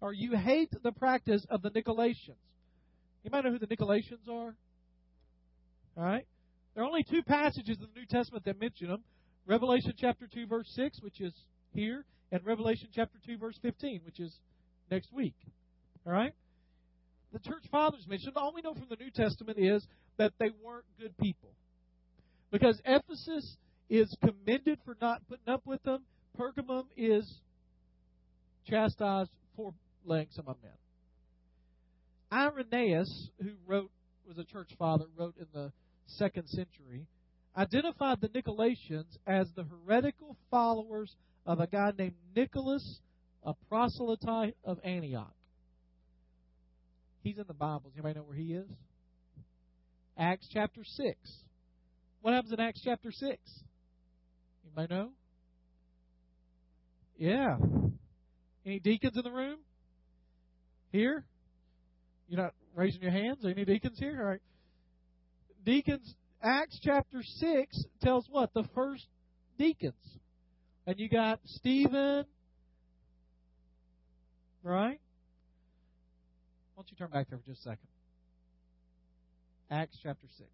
or 0.00 0.12
you 0.12 0.36
hate 0.36 0.70
the 0.82 0.92
practice 0.92 1.44
of 1.50 1.62
the 1.62 1.70
Nicolaitans. 1.70 2.36
You 3.24 3.30
might 3.30 3.44
know 3.44 3.50
who 3.50 3.58
the 3.58 3.66
Nicolaitans 3.66 4.28
are? 4.28 4.54
All 5.96 6.04
right? 6.04 6.26
There 6.74 6.84
are 6.84 6.86
only 6.86 7.04
two 7.04 7.22
passages 7.22 7.78
in 7.78 7.88
the 7.92 8.00
New 8.00 8.06
Testament 8.06 8.44
that 8.44 8.60
mention 8.60 8.88
them 8.88 9.02
Revelation 9.46 9.94
chapter 9.96 10.26
2, 10.32 10.46
verse 10.46 10.70
6, 10.74 11.00
which 11.00 11.20
is 11.20 11.32
here, 11.72 12.04
and 12.30 12.44
Revelation 12.44 12.88
chapter 12.92 13.18
2, 13.26 13.38
verse 13.38 13.58
15, 13.62 14.00
which 14.04 14.20
is 14.20 14.36
next 14.90 15.12
week. 15.12 15.34
All 16.06 16.12
right? 16.12 16.34
The 17.32 17.38
church 17.38 17.64
fathers 17.70 18.06
mentioned, 18.08 18.34
all 18.36 18.52
we 18.54 18.62
know 18.62 18.74
from 18.74 18.86
the 18.88 18.96
New 18.96 19.10
Testament 19.10 19.58
is 19.58 19.86
that 20.18 20.32
they 20.38 20.50
weren't 20.62 20.84
good 21.00 21.16
people. 21.18 21.50
Because 22.50 22.80
Ephesus 22.84 23.56
is 23.88 24.14
commended 24.20 24.78
for 24.84 24.96
not 25.00 25.26
putting 25.28 25.48
up 25.52 25.62
with 25.64 25.82
them, 25.82 26.02
Pergamum 26.38 26.84
is 26.96 27.40
chastised 28.68 29.30
for 29.56 29.72
laying 30.04 30.28
some 30.30 30.48
of 30.48 30.56
them. 30.62 30.72
Irenaeus, 32.32 33.30
who 33.40 33.52
wrote, 33.66 33.90
was 34.26 34.38
a 34.38 34.44
church 34.44 34.70
father, 34.78 35.04
wrote 35.16 35.36
in 35.38 35.46
the 35.52 35.72
second 36.06 36.48
century, 36.48 37.06
identified 37.56 38.20
the 38.20 38.28
Nicolaitans 38.28 39.16
as 39.26 39.48
the 39.54 39.64
heretical 39.64 40.36
followers 40.50 41.14
of 41.46 41.60
a 41.60 41.66
guy 41.66 41.92
named 41.96 42.16
Nicholas, 42.34 43.00
a 43.44 43.54
proselyte 43.68 44.56
of 44.64 44.78
Antioch. 44.84 45.32
He's 47.22 47.38
in 47.38 47.44
the 47.46 47.54
Bible. 47.54 47.82
Does 47.84 47.92
anybody 47.94 48.18
know 48.18 48.24
where 48.24 48.36
he 48.36 48.52
is? 48.52 48.68
Acts 50.18 50.48
chapter 50.52 50.82
6. 50.84 51.16
What 52.20 52.34
happens 52.34 52.52
in 52.52 52.60
Acts 52.60 52.80
chapter 52.84 53.12
6? 53.12 53.38
Anybody 54.76 54.94
know? 54.94 55.10
Yeah. 57.18 57.56
Any 58.64 58.78
deacons 58.78 59.16
in 59.16 59.22
the 59.22 59.30
room? 59.30 59.58
Here? 60.92 61.24
You're 62.28 62.42
not 62.42 62.54
raising 62.74 63.00
your 63.00 63.10
hands? 63.10 63.44
Any 63.44 63.64
deacons 63.64 63.98
here? 63.98 64.16
All 64.18 64.26
right. 64.26 64.40
Deacons, 65.64 66.14
Acts 66.42 66.78
chapter 66.82 67.22
6 67.22 67.84
tells 68.02 68.26
what? 68.30 68.52
The 68.54 68.64
first 68.74 69.06
deacons. 69.58 69.94
And 70.86 70.98
you 70.98 71.08
got 71.08 71.40
Stephen, 71.44 72.24
right? 74.62 75.00
Why 76.74 76.82
don't 76.82 76.90
you 76.90 76.96
turn 76.96 77.10
back 77.10 77.28
there 77.30 77.38
for 77.38 77.50
just 77.50 77.60
a 77.66 77.70
second? 77.70 77.88
Acts 79.70 79.98
chapter 80.02 80.26
6. 80.36 80.48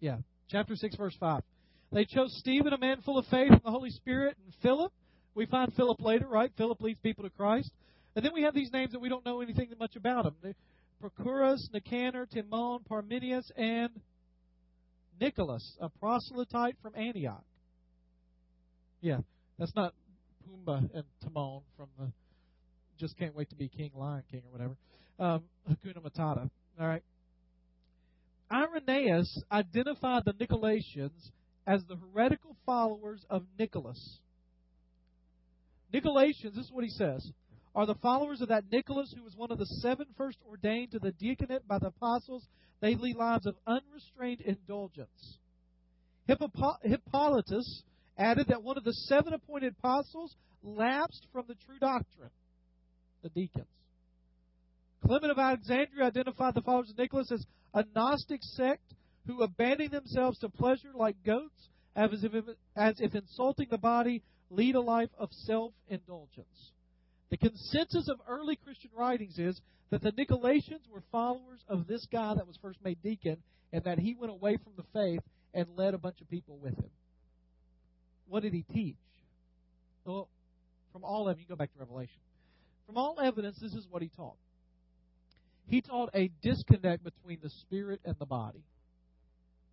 Yeah, 0.00 0.16
chapter 0.48 0.76
6, 0.76 0.96
verse 0.96 1.16
5. 1.20 1.42
They 1.92 2.04
chose 2.04 2.34
Stephen, 2.38 2.72
a 2.72 2.78
man 2.78 3.02
full 3.04 3.18
of 3.18 3.26
faith 3.26 3.50
and 3.50 3.60
the 3.64 3.70
Holy 3.70 3.90
Spirit, 3.90 4.36
and 4.44 4.54
Philip. 4.62 4.92
We 5.34 5.46
find 5.46 5.72
Philip 5.74 6.00
later, 6.00 6.26
right? 6.28 6.52
Philip 6.56 6.80
leads 6.80 7.00
people 7.00 7.24
to 7.24 7.30
Christ. 7.30 7.70
And 8.14 8.24
then 8.24 8.32
we 8.34 8.42
have 8.42 8.54
these 8.54 8.72
names 8.72 8.92
that 8.92 9.00
we 9.00 9.08
don't 9.08 9.24
know 9.24 9.40
anything 9.40 9.68
much 9.78 9.96
about 9.96 10.24
them. 10.24 10.54
Prochorus, 11.02 11.68
Nicanor, 11.72 12.26
Timon, 12.26 12.80
Parmenius, 12.88 13.50
and 13.56 13.90
Nicholas, 15.20 15.76
a 15.80 15.88
proselyte 15.88 16.76
from 16.82 16.94
Antioch. 16.94 17.44
Yeah, 19.00 19.18
that's 19.58 19.74
not 19.74 19.94
Pumbaa 20.46 20.90
and 20.94 21.04
Timon 21.22 21.62
from 21.76 21.88
the 21.98 22.12
Just 22.98 23.16
Can't 23.18 23.34
Wait 23.34 23.48
to 23.50 23.56
Be 23.56 23.68
King, 23.68 23.90
Lion 23.94 24.22
King, 24.30 24.42
or 24.46 24.52
whatever. 24.52 24.76
Um, 25.18 25.42
Hakuna 25.68 26.02
Matata. 26.02 26.50
All 26.78 26.86
right. 26.86 27.02
Irenaeus 28.52 29.42
identified 29.50 30.24
the 30.24 30.32
Nicolaitans 30.32 31.30
as 31.66 31.82
the 31.84 31.96
heretical 31.96 32.56
followers 32.66 33.24
of 33.30 33.44
Nicholas. 33.58 34.18
Nicolaitans, 35.92 36.54
this 36.54 36.66
is 36.66 36.72
what 36.72 36.84
he 36.84 36.90
says 36.90 37.32
are 37.74 37.86
the 37.86 37.94
followers 37.96 38.40
of 38.40 38.48
that 38.48 38.64
Nicholas 38.70 39.14
who 39.16 39.22
was 39.22 39.36
one 39.36 39.52
of 39.52 39.58
the 39.58 39.66
seven 39.66 40.06
first 40.16 40.38
ordained 40.48 40.90
to 40.90 40.98
the 40.98 41.12
deaconate 41.12 41.66
by 41.68 41.78
the 41.78 41.88
apostles. 41.88 42.46
They 42.80 42.94
lead 42.94 43.16
lives 43.16 43.46
of 43.46 43.54
unrestrained 43.66 44.40
indulgence. 44.40 45.38
Hippolytus 46.26 47.82
added 48.18 48.48
that 48.48 48.62
one 48.62 48.76
of 48.76 48.84
the 48.84 48.92
seven 48.92 49.32
appointed 49.34 49.74
apostles 49.78 50.34
lapsed 50.62 51.26
from 51.32 51.44
the 51.46 51.54
true 51.66 51.78
doctrine, 51.78 52.30
the 53.22 53.28
deacons. 53.28 53.66
Clement 55.04 55.32
of 55.32 55.38
Alexandria 55.38 56.06
identified 56.06 56.54
the 56.54 56.62
followers 56.62 56.90
of 56.90 56.98
Nicholas 56.98 57.30
as 57.32 57.44
a 57.74 57.84
Gnostic 57.94 58.40
sect 58.42 58.94
who 59.26 59.42
abandoned 59.42 59.92
themselves 59.92 60.38
to 60.38 60.48
pleasure 60.48 60.90
like 60.94 61.16
goats, 61.24 61.68
as 61.96 62.24
if, 62.24 62.32
as 62.76 63.00
if 63.00 63.14
insulting 63.14 63.68
the 63.70 63.78
body, 63.78 64.22
lead 64.50 64.74
a 64.74 64.80
life 64.80 65.10
of 65.18 65.30
self 65.32 65.72
indulgence. 65.88 66.72
The 67.30 67.36
consensus 67.36 68.08
of 68.08 68.20
early 68.28 68.56
Christian 68.56 68.90
writings 68.96 69.38
is 69.38 69.60
that 69.90 70.02
the 70.02 70.12
Nicolaitans 70.12 70.88
were 70.92 71.02
followers 71.12 71.60
of 71.68 71.86
this 71.86 72.06
guy 72.10 72.34
that 72.34 72.46
was 72.46 72.58
first 72.60 72.78
made 72.84 73.02
deacon, 73.02 73.36
and 73.72 73.84
that 73.84 73.98
he 73.98 74.14
went 74.14 74.32
away 74.32 74.56
from 74.56 74.72
the 74.76 74.84
faith 74.92 75.22
and 75.54 75.66
led 75.76 75.94
a 75.94 75.98
bunch 75.98 76.20
of 76.20 76.30
people 76.30 76.56
with 76.60 76.76
him. 76.76 76.90
What 78.28 78.42
did 78.42 78.52
he 78.52 78.64
teach? 78.72 78.96
Well, 80.04 80.28
from 80.92 81.04
all 81.04 81.28
evidence, 81.28 81.46
you 81.48 81.54
go 81.54 81.58
back 81.58 81.72
to 81.72 81.78
Revelation. 81.78 82.20
From 82.86 82.96
all 82.96 83.20
evidence, 83.20 83.58
this 83.60 83.74
is 83.74 83.86
what 83.90 84.02
he 84.02 84.10
taught. 84.16 84.36
He 85.68 85.80
taught 85.80 86.10
a 86.14 86.30
disconnect 86.42 87.04
between 87.04 87.38
the 87.42 87.50
spirit 87.50 88.00
and 88.04 88.16
the 88.18 88.26
body. 88.26 88.64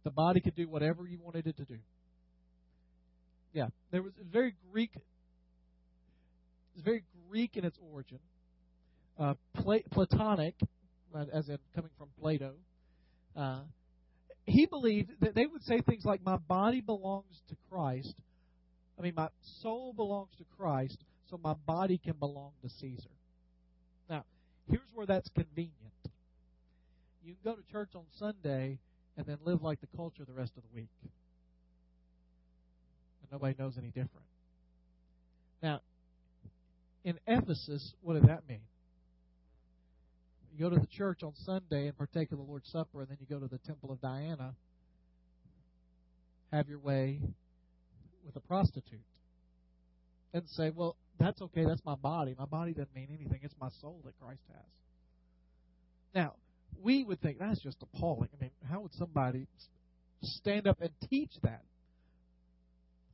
The 0.08 0.12
body 0.12 0.40
could 0.40 0.56
do 0.56 0.70
whatever 0.70 1.06
you 1.06 1.20
wanted 1.22 1.48
it 1.48 1.58
to 1.58 1.66
do. 1.66 1.80
Yeah, 3.52 3.68
there 3.92 4.02
was 4.02 4.14
very 4.32 4.56
Greek 4.72 4.92
it's 6.74 6.82
very 6.86 7.04
Greek 7.30 7.58
in 7.58 7.66
its 7.66 7.78
origin, 7.92 8.20
uh, 9.20 9.34
Platonic, 9.92 10.56
uh, 11.14 11.26
as 11.34 11.50
in 11.50 11.58
coming 11.76 11.92
from 11.98 12.08
Plato. 12.22 12.54
Uh, 13.36 13.64
he 14.46 14.66
believed 14.66 15.12
that 15.20 15.36
they 15.36 15.46
would 15.46 15.64
say 15.64 15.82
things 15.82 16.06
like, 16.06 16.24
"My 16.24 16.38
body 16.38 16.80
belongs 16.80 17.42
to 17.50 17.58
Christ." 17.70 18.16
I 18.98 19.02
mean, 19.02 19.14
my 19.14 19.28
soul 19.62 19.92
belongs 19.92 20.34
to 20.38 20.46
Christ, 20.56 21.04
so 21.30 21.38
my 21.38 21.56
body 21.66 21.98
can 21.98 22.14
belong 22.14 22.54
to 22.62 22.70
Caesar. 22.70 23.12
Now, 24.10 24.24
here's 24.70 24.90
where 24.94 25.06
that's 25.06 25.28
convenient. 25.32 25.76
You 27.26 27.34
can 27.34 27.44
go 27.44 27.56
to 27.58 27.72
church 27.74 27.94
on 27.94 28.06
Sunday 28.18 28.80
and 29.18 29.26
then 29.26 29.38
live 29.44 29.64
like 29.64 29.82
the 29.82 29.88
culture 29.98 30.24
the 30.26 30.34
rest 30.34 30.54
of 30.56 30.64
the 30.64 30.70
week. 30.76 30.90
and 33.22 33.32
nobody 33.32 33.56
knows 33.58 33.78
any 33.78 33.88
different. 33.88 34.26
Now, 35.62 35.82
in 37.04 37.20
Ephesus, 37.26 37.94
what 38.02 38.14
did 38.14 38.30
that 38.30 38.48
mean? 38.48 38.62
You 40.54 40.60
go 40.60 40.70
to 40.70 40.80
the 40.80 40.88
church 40.88 41.24
on 41.24 41.34
Sunday 41.46 41.88
and 41.88 41.98
partake 41.98 42.32
of 42.32 42.38
the 42.38 42.44
Lord's 42.44 42.70
Supper, 42.70 43.02
and 43.02 43.10
then 43.10 43.18
you 43.20 43.28
go 43.28 43.40
to 43.40 43.48
the 43.48 43.60
temple 43.60 43.92
of 43.92 44.02
Diana, 44.02 44.54
have 46.52 46.68
your 46.68 46.80
way 46.80 47.20
with 48.26 48.36
a 48.36 48.40
prostitute, 48.40 49.00
and 50.34 50.44
say, 50.50 50.72
Well, 50.74 50.96
that's 51.20 51.42
okay, 51.42 51.66
that's 51.66 51.84
my 51.86 51.96
body. 51.96 52.36
My 52.38 52.46
body 52.46 52.74
doesn't 52.74 52.96
mean 52.96 53.10
anything, 53.12 53.40
it's 53.44 53.56
my 53.60 53.70
soul 53.82 54.00
that 54.06 54.14
Christ 54.20 54.42
has. 54.50 54.66
Now, 56.14 56.34
we 56.84 57.04
would 57.04 57.22
think 57.22 57.40
that's 57.40 57.62
just 57.62 57.78
appalling. 57.82 58.30
I 58.38 58.44
mean, 58.44 58.52
how 58.70 58.82
would 58.82 58.94
somebody 58.94 59.48
stand 60.22 60.68
up 60.68 60.82
and 60.82 60.92
teach 61.10 61.32
that? 61.44 61.62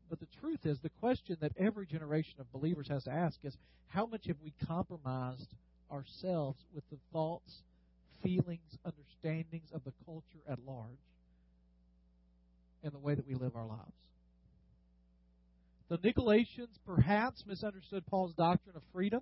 But 0.09 0.19
the 0.19 0.27
truth 0.39 0.59
is, 0.65 0.77
the 0.81 0.91
question 0.99 1.37
that 1.41 1.53
every 1.57 1.87
generation 1.87 2.35
of 2.39 2.51
believers 2.51 2.87
has 2.89 3.03
to 3.05 3.11
ask 3.11 3.37
is 3.43 3.55
how 3.87 4.05
much 4.05 4.27
have 4.27 4.37
we 4.43 4.53
compromised 4.67 5.53
ourselves 5.91 6.59
with 6.73 6.83
the 6.91 6.97
thoughts, 7.11 7.61
feelings, 8.21 8.77
understandings 8.85 9.69
of 9.73 9.83
the 9.83 9.93
culture 10.05 10.43
at 10.47 10.59
large 10.67 10.89
and 12.83 12.93
the 12.93 12.99
way 12.99 13.15
that 13.15 13.27
we 13.27 13.35
live 13.35 13.55
our 13.55 13.65
lives? 13.65 13.93
The 15.89 15.97
Nicolaitans 15.97 16.77
perhaps 16.85 17.43
misunderstood 17.45 18.05
Paul's 18.07 18.33
doctrine 18.33 18.75
of 18.75 18.83
freedom. 18.93 19.21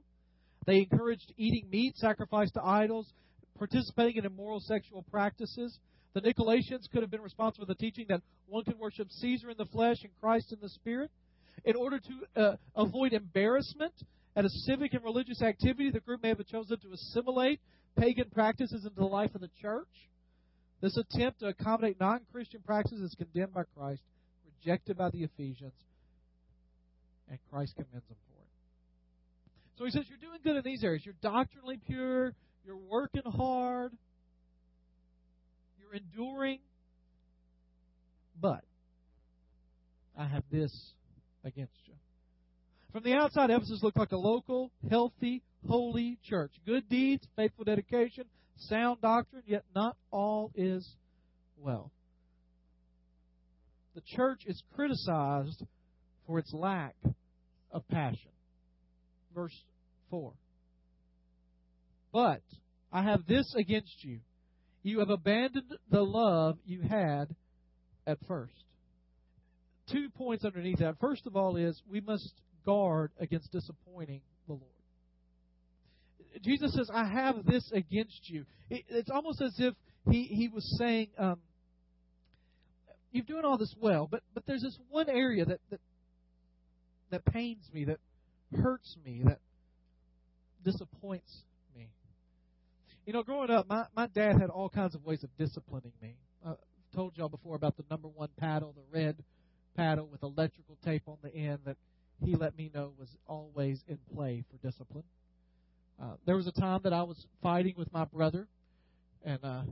They 0.65 0.77
encouraged 0.89 1.33
eating 1.37 1.69
meat 1.69 1.97
sacrificed 1.97 2.53
to 2.53 2.63
idols, 2.63 3.07
participating 3.57 4.17
in 4.17 4.25
immoral 4.25 4.59
sexual 4.59 5.03
practices. 5.11 5.79
The 6.13 6.21
Nicolaitans 6.21 6.89
could 6.91 7.01
have 7.01 7.11
been 7.11 7.21
responsible 7.21 7.65
for 7.65 7.73
the 7.73 7.77
teaching 7.77 8.05
that 8.09 8.21
one 8.47 8.63
can 8.63 8.77
worship 8.77 9.09
Caesar 9.09 9.49
in 9.49 9.57
the 9.57 9.65
flesh 9.65 9.97
and 10.03 10.11
Christ 10.19 10.51
in 10.51 10.59
the 10.61 10.69
spirit. 10.69 11.11
In 11.63 11.75
order 11.75 11.99
to 11.99 12.41
uh, 12.41 12.55
avoid 12.75 13.13
embarrassment 13.13 13.93
at 14.35 14.45
a 14.45 14.49
civic 14.49 14.93
and 14.93 15.03
religious 15.03 15.41
activity, 15.41 15.91
the 15.91 15.99
group 15.99 16.23
may 16.23 16.29
have 16.29 16.45
chosen 16.47 16.79
to 16.79 16.91
assimilate 16.91 17.59
pagan 17.97 18.29
practices 18.31 18.85
into 18.85 18.99
the 18.99 19.05
life 19.05 19.35
of 19.35 19.41
the 19.41 19.49
church. 19.61 19.87
This 20.81 20.97
attempt 20.97 21.39
to 21.41 21.47
accommodate 21.47 21.99
non 21.99 22.21
Christian 22.31 22.61
practices 22.65 23.01
is 23.01 23.15
condemned 23.15 23.53
by 23.53 23.63
Christ, 23.75 24.01
rejected 24.45 24.97
by 24.97 25.11
the 25.11 25.23
Ephesians, 25.23 25.73
and 27.29 27.37
Christ 27.51 27.75
commends 27.75 28.07
them 28.07 28.17
for 28.27 28.41
it. 28.41 28.47
So 29.77 29.85
he 29.85 29.91
says, 29.91 30.05
You're 30.09 30.17
doing 30.17 30.39
good 30.43 30.55
in 30.55 30.63
these 30.63 30.83
areas. 30.83 31.05
You're 31.05 31.15
doctrinally 31.21 31.79
pure, 31.85 32.33
you're 32.65 32.77
working 32.77 33.23
hard, 33.25 33.91
you're 35.79 35.93
enduring. 35.93 36.59
But 38.39 38.63
I 40.17 40.27
have 40.27 40.43
this 40.51 40.71
against 41.43 41.77
you. 41.85 41.93
From 42.91 43.03
the 43.03 43.13
outside, 43.13 43.49
Ephesus 43.49 43.81
looked 43.81 43.97
like 43.97 44.11
a 44.11 44.17
local, 44.17 44.71
healthy, 44.89 45.43
holy 45.67 46.17
church. 46.23 46.51
Good 46.65 46.89
deeds, 46.89 47.25
faithful 47.35 47.63
dedication, 47.63 48.25
sound 48.57 49.01
doctrine, 49.01 49.43
yet 49.45 49.63
not 49.73 49.95
all 50.11 50.51
is 50.55 50.87
well. 51.57 51.91
The 53.95 54.01
church 54.01 54.41
is 54.45 54.61
criticized 54.75 55.63
for 56.25 56.39
its 56.39 56.53
lack 56.53 56.95
of 57.71 57.87
passion. 57.87 58.31
Verse 59.33 59.55
4. 60.09 60.33
But 62.11 62.41
I 62.91 63.03
have 63.03 63.25
this 63.25 63.53
against 63.55 64.03
you. 64.03 64.19
You 64.83 64.99
have 64.99 65.09
abandoned 65.09 65.73
the 65.89 66.01
love 66.01 66.57
you 66.65 66.81
had 66.81 67.35
at 68.07 68.17
first. 68.27 68.53
Two 69.91 70.09
points 70.09 70.45
underneath 70.45 70.79
that. 70.79 70.99
First 70.99 71.27
of 71.27 71.35
all, 71.35 71.55
is 71.55 71.81
we 71.89 72.01
must 72.01 72.33
guard 72.65 73.11
against 73.19 73.51
disappointing 73.51 74.21
the 74.47 74.53
Lord. 74.53 74.65
Jesus 76.41 76.73
says, 76.73 76.89
I 76.93 77.05
have 77.05 77.45
this 77.45 77.69
against 77.73 78.29
you. 78.29 78.45
it's 78.69 79.09
almost 79.09 79.41
as 79.41 79.53
if 79.57 79.73
he, 80.09 80.23
he 80.23 80.47
was 80.47 80.77
saying, 80.77 81.09
um, 81.17 81.37
You're 83.11 83.25
doing 83.25 83.43
all 83.45 83.57
this 83.57 83.75
well, 83.79 84.07
but, 84.09 84.23
but 84.33 84.45
there's 84.45 84.61
this 84.61 84.77
one 84.89 85.09
area 85.09 85.45
that, 85.45 85.59
that, 85.69 85.79
that 87.11 87.25
pains 87.25 87.67
me, 87.73 87.85
that 87.85 87.99
hurts 88.61 88.95
me, 89.05 89.21
that 89.25 89.39
disappoints. 90.63 91.31
You 93.11 93.17
know, 93.17 93.23
growing 93.23 93.49
up, 93.49 93.67
my, 93.67 93.83
my 93.93 94.07
dad 94.07 94.39
had 94.39 94.49
all 94.49 94.69
kinds 94.69 94.95
of 94.95 95.03
ways 95.03 95.21
of 95.21 95.37
disciplining 95.37 95.91
me. 96.01 96.15
I've 96.47 96.55
told 96.95 97.17
y'all 97.17 97.27
before 97.27 97.57
about 97.57 97.75
the 97.75 97.83
number 97.89 98.07
one 98.07 98.29
paddle, 98.39 98.73
the 98.73 98.97
red 98.97 99.17
paddle 99.75 100.07
with 100.09 100.23
electrical 100.23 100.77
tape 100.81 101.01
on 101.07 101.17
the 101.21 101.35
end 101.35 101.59
that 101.65 101.75
he 102.23 102.35
let 102.35 102.57
me 102.57 102.71
know 102.73 102.93
was 102.97 103.09
always 103.27 103.83
in 103.89 103.97
play 104.15 104.45
for 104.49 104.65
discipline. 104.65 105.03
Uh, 106.01 106.13
there 106.25 106.37
was 106.37 106.47
a 106.47 106.53
time 106.53 106.79
that 106.83 106.93
I 106.93 107.03
was 107.03 107.27
fighting 107.43 107.73
with 107.75 107.91
my 107.91 108.05
brother, 108.05 108.47
and 109.25 109.39
uh, 109.43 109.63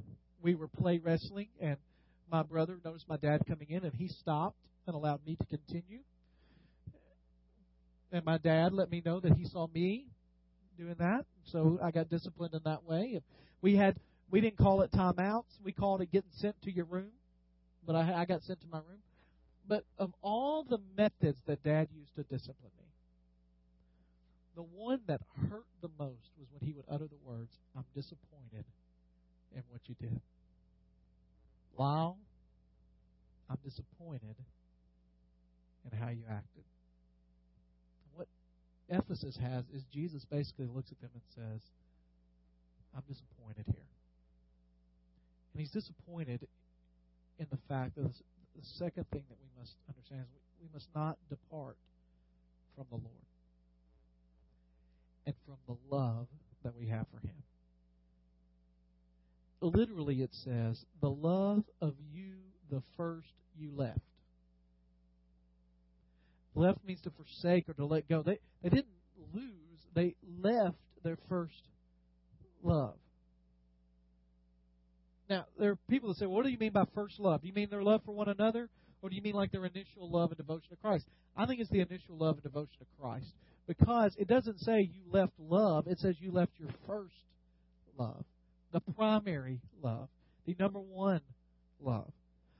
we 0.41 0.53
were 0.53 0.67
play 0.67 0.97
wrestling, 0.97 1.47
and 1.61 1.77
my 2.29 2.43
brother 2.43 2.77
noticed 2.83 3.07
my 3.07 3.15
dad 3.15 3.43
coming 3.47 3.69
in, 3.69 3.85
and 3.85 3.93
he 3.93 4.09
stopped 4.09 4.57
and 4.85 4.97
allowed 4.97 5.25
me 5.25 5.37
to 5.37 5.45
continue. 5.45 5.99
And 8.11 8.25
my 8.25 8.37
dad 8.37 8.73
let 8.73 8.91
me 8.91 9.01
know 9.05 9.21
that 9.21 9.37
he 9.37 9.45
saw 9.45 9.67
me 9.73 10.07
doing 10.79 10.95
that, 10.97 11.25
so 11.43 11.77
I 11.83 11.91
got 11.91 12.09
disciplined 12.09 12.53
in 12.53 12.61
that 12.63 12.83
way. 12.85 13.21
We 13.61 13.75
had 13.75 13.97
we 14.31 14.41
didn't 14.41 14.57
call 14.57 14.81
it 14.81 14.91
timeouts; 14.91 15.59
we 15.63 15.71
called 15.71 16.01
it 16.01 16.11
getting 16.11 16.31
sent 16.31 16.61
to 16.63 16.71
your 16.71 16.85
room. 16.85 17.11
But 17.85 17.95
I, 17.95 18.21
I 18.21 18.25
got 18.25 18.43
sent 18.43 18.61
to 18.61 18.67
my 18.67 18.77
room. 18.77 19.01
But 19.67 19.83
of 19.97 20.13
all 20.21 20.63
the 20.63 20.79
methods 20.97 21.37
that 21.45 21.63
Dad 21.63 21.89
used 21.95 22.15
to 22.15 22.23
discipline 22.23 22.71
me, 22.77 22.85
the 24.55 24.63
one 24.63 25.01
that 25.07 25.21
hurt 25.49 25.65
the 25.81 25.89
most 25.99 26.31
was 26.39 26.47
when 26.51 26.67
he 26.67 26.73
would 26.73 26.85
utter 26.89 27.07
the 27.07 27.19
words, 27.23 27.51
I'm 27.75 27.85
disappointed 27.93 28.65
in 29.55 29.63
what 29.69 29.81
you 29.87 29.95
did. 29.99 30.19
Lyle, 31.77 32.17
I'm 33.49 33.57
disappointed 33.63 34.35
in 35.85 35.97
how 35.97 36.09
you 36.09 36.23
acted. 36.29 36.63
Ephesus 38.89 39.37
has 39.37 39.65
is 39.73 39.83
Jesus 39.93 40.25
basically 40.25 40.65
looks 40.65 40.91
at 40.91 40.99
them 40.99 41.11
and 41.13 41.23
says, 41.35 41.61
I'm 42.95 43.03
disappointed 43.07 43.65
here. 43.67 43.85
And 45.53 45.61
he's 45.61 45.71
disappointed 45.71 46.47
in 47.39 47.47
the 47.51 47.57
fact 47.67 47.95
that 47.95 48.03
the 48.03 48.65
second 48.77 49.05
thing 49.11 49.23
that 49.29 49.37
we 49.39 49.59
must 49.59 49.75
understand 49.87 50.25
is 50.35 50.41
we 50.61 50.67
must 50.73 50.87
not 50.95 51.17
depart 51.29 51.77
from 52.75 52.85
the 52.89 52.97
Lord 52.97 53.29
and 55.25 55.35
from 55.45 55.57
the 55.67 55.95
love 55.95 56.27
that 56.63 56.75
we 56.75 56.87
have 56.87 57.05
for 57.13 57.25
Him. 57.25 57.35
Literally, 59.61 60.21
it 60.21 60.33
says, 60.33 60.85
the 61.01 61.09
love 61.09 61.63
of 61.81 61.93
you 62.13 62.35
the 62.69 62.81
first 62.97 63.33
you 63.57 63.71
left. 63.75 63.99
Left 66.59 66.79
means 66.85 66.99
to 67.03 67.11
forsake 67.11 67.69
or 67.69 67.73
to 67.75 67.85
let 67.85 68.09
go. 68.09 68.21
They, 68.21 68.37
they 68.61 68.67
didn't 68.67 68.87
lose, 69.33 69.79
they 69.93 70.15
left 70.41 70.75
their 71.05 71.17
first 71.29 71.53
love. 72.61 72.95
Now, 75.29 75.45
there 75.57 75.71
are 75.71 75.77
people 75.89 76.09
that 76.09 76.17
say, 76.17 76.25
what 76.25 76.43
do 76.43 76.51
you 76.51 76.57
mean 76.57 76.73
by 76.73 76.83
first 76.93 77.17
love? 77.17 77.41
Do 77.41 77.47
you 77.47 77.53
mean 77.53 77.69
their 77.69 77.81
love 77.81 78.01
for 78.03 78.11
one 78.11 78.27
another? 78.27 78.67
Or 79.01 79.09
do 79.09 79.15
you 79.15 79.21
mean 79.21 79.35
like 79.35 79.53
their 79.53 79.63
initial 79.63 80.11
love 80.11 80.31
and 80.31 80.37
devotion 80.37 80.69
to 80.71 80.75
Christ? 80.75 81.05
I 81.37 81.45
think 81.45 81.61
it's 81.61 81.69
the 81.69 81.79
initial 81.79 82.17
love 82.17 82.35
and 82.35 82.43
devotion 82.43 82.75
to 82.79 83.01
Christ. 83.01 83.31
Because 83.65 84.13
it 84.17 84.27
doesn't 84.27 84.59
say 84.59 84.81
you 84.81 85.03
left 85.09 85.31
love, 85.39 85.87
it 85.87 85.99
says 85.99 86.15
you 86.19 86.33
left 86.33 86.51
your 86.57 86.71
first 86.85 87.13
love, 87.97 88.25
the 88.73 88.81
primary 88.81 89.61
love, 89.81 90.09
the 90.45 90.57
number 90.59 90.79
one 90.79 91.21
love. 91.79 92.11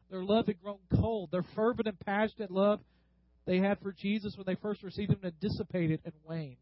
Their 0.10 0.24
love 0.24 0.48
had 0.48 0.62
grown 0.62 0.78
cold. 0.96 1.32
Their 1.32 1.44
fervent 1.54 1.88
and 1.90 2.00
passionate 2.00 2.50
love 2.50 2.80
they 3.50 3.58
had 3.58 3.80
for 3.80 3.92
Jesus 3.92 4.38
when 4.38 4.46
they 4.46 4.54
first 4.62 4.84
received 4.84 5.12
him 5.12 5.18
had 5.24 5.40
dissipated 5.40 6.02
and 6.06 6.14
waned. 6.24 6.58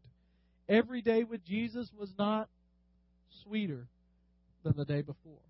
Every 0.70 1.02
day 1.02 1.22
with 1.22 1.44
Jesus 1.44 1.90
was 1.94 2.10
not 2.18 2.48
sweeter 3.44 3.86
than 4.64 4.74
the 4.74 4.86
day 4.86 5.02
before. 5.02 5.44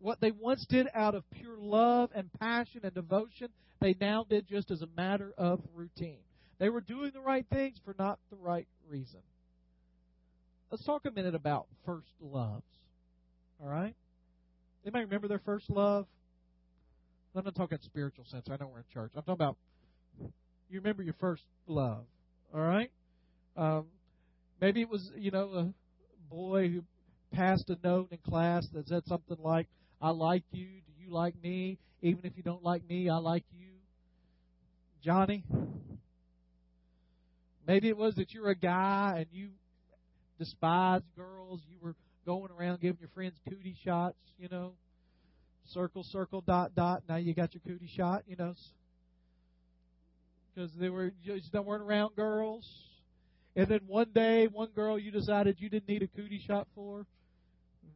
What 0.00 0.20
they 0.20 0.32
once 0.32 0.66
did 0.68 0.88
out 0.92 1.14
of 1.14 1.22
pure 1.30 1.56
love 1.56 2.10
and 2.16 2.32
passion 2.40 2.80
and 2.82 2.92
devotion, 2.92 3.46
they 3.80 3.94
now 4.00 4.26
did 4.28 4.48
just 4.48 4.72
as 4.72 4.82
a 4.82 4.88
matter 4.96 5.32
of 5.38 5.60
routine. 5.72 6.18
They 6.58 6.68
were 6.68 6.80
doing 6.80 7.12
the 7.14 7.20
right 7.20 7.46
things 7.48 7.76
for 7.84 7.94
not 7.96 8.18
the 8.30 8.36
right 8.36 8.66
reason. 8.88 9.20
Let's 10.72 10.84
talk 10.84 11.04
a 11.06 11.12
minute 11.12 11.36
about 11.36 11.68
first 11.86 12.10
loves. 12.20 12.66
All 13.62 13.68
right? 13.68 13.94
Anybody 14.84 15.04
remember 15.04 15.28
their 15.28 15.38
first 15.38 15.70
love? 15.70 16.06
I'm 17.36 17.44
not 17.44 17.54
talking 17.56 17.78
spiritual 17.82 18.24
sense. 18.30 18.46
I 18.48 18.56
know 18.56 18.68
we're 18.72 18.78
in 18.78 18.84
church. 18.92 19.10
I'm 19.16 19.22
talking 19.22 19.34
about 19.34 19.56
you 20.70 20.80
remember 20.80 21.02
your 21.02 21.14
first 21.20 21.42
love. 21.66 22.04
All 22.54 22.60
right? 22.60 22.90
Um, 23.56 23.86
maybe 24.60 24.80
it 24.80 24.88
was, 24.88 25.10
you 25.16 25.30
know, 25.30 25.50
a 25.52 25.72
boy 26.32 26.68
who 26.68 26.84
passed 27.32 27.68
a 27.70 27.78
note 27.82 28.08
in 28.12 28.18
class 28.18 28.66
that 28.72 28.88
said 28.88 29.02
something 29.06 29.36
like, 29.40 29.66
I 30.00 30.10
like 30.10 30.44
you. 30.52 30.66
Do 30.66 31.04
you 31.04 31.12
like 31.12 31.34
me? 31.42 31.78
Even 32.02 32.24
if 32.24 32.36
you 32.36 32.42
don't 32.42 32.62
like 32.62 32.88
me, 32.88 33.08
I 33.08 33.16
like 33.16 33.44
you. 33.58 33.70
Johnny. 35.02 35.44
Maybe 37.66 37.88
it 37.88 37.96
was 37.96 38.14
that 38.16 38.32
you're 38.32 38.50
a 38.50 38.56
guy 38.56 39.14
and 39.18 39.26
you 39.32 39.48
despise 40.38 41.02
girls. 41.16 41.60
You 41.68 41.76
were 41.80 41.94
going 42.26 42.50
around 42.58 42.80
giving 42.80 42.98
your 43.00 43.10
friends 43.14 43.34
cootie 43.48 43.76
shots, 43.84 44.18
you 44.38 44.48
know. 44.50 44.72
Circle, 45.66 46.04
circle, 46.04 46.40
dot, 46.40 46.74
dot. 46.74 47.02
Now 47.08 47.16
you 47.16 47.34
got 47.34 47.54
your 47.54 47.62
cootie 47.66 47.90
shot, 47.96 48.22
you 48.26 48.36
know. 48.36 48.54
Because 50.54 50.70
they 50.74 50.88
were 50.88 51.12
just 51.24 51.52
weren't 51.52 51.82
around 51.82 52.14
girls. 52.16 52.68
And 53.56 53.68
then 53.68 53.80
one 53.86 54.10
day, 54.14 54.46
one 54.46 54.68
girl 54.74 54.98
you 54.98 55.10
decided 55.10 55.56
you 55.58 55.68
didn't 55.68 55.88
need 55.88 56.02
a 56.02 56.08
cootie 56.08 56.42
shot 56.46 56.66
for. 56.74 57.06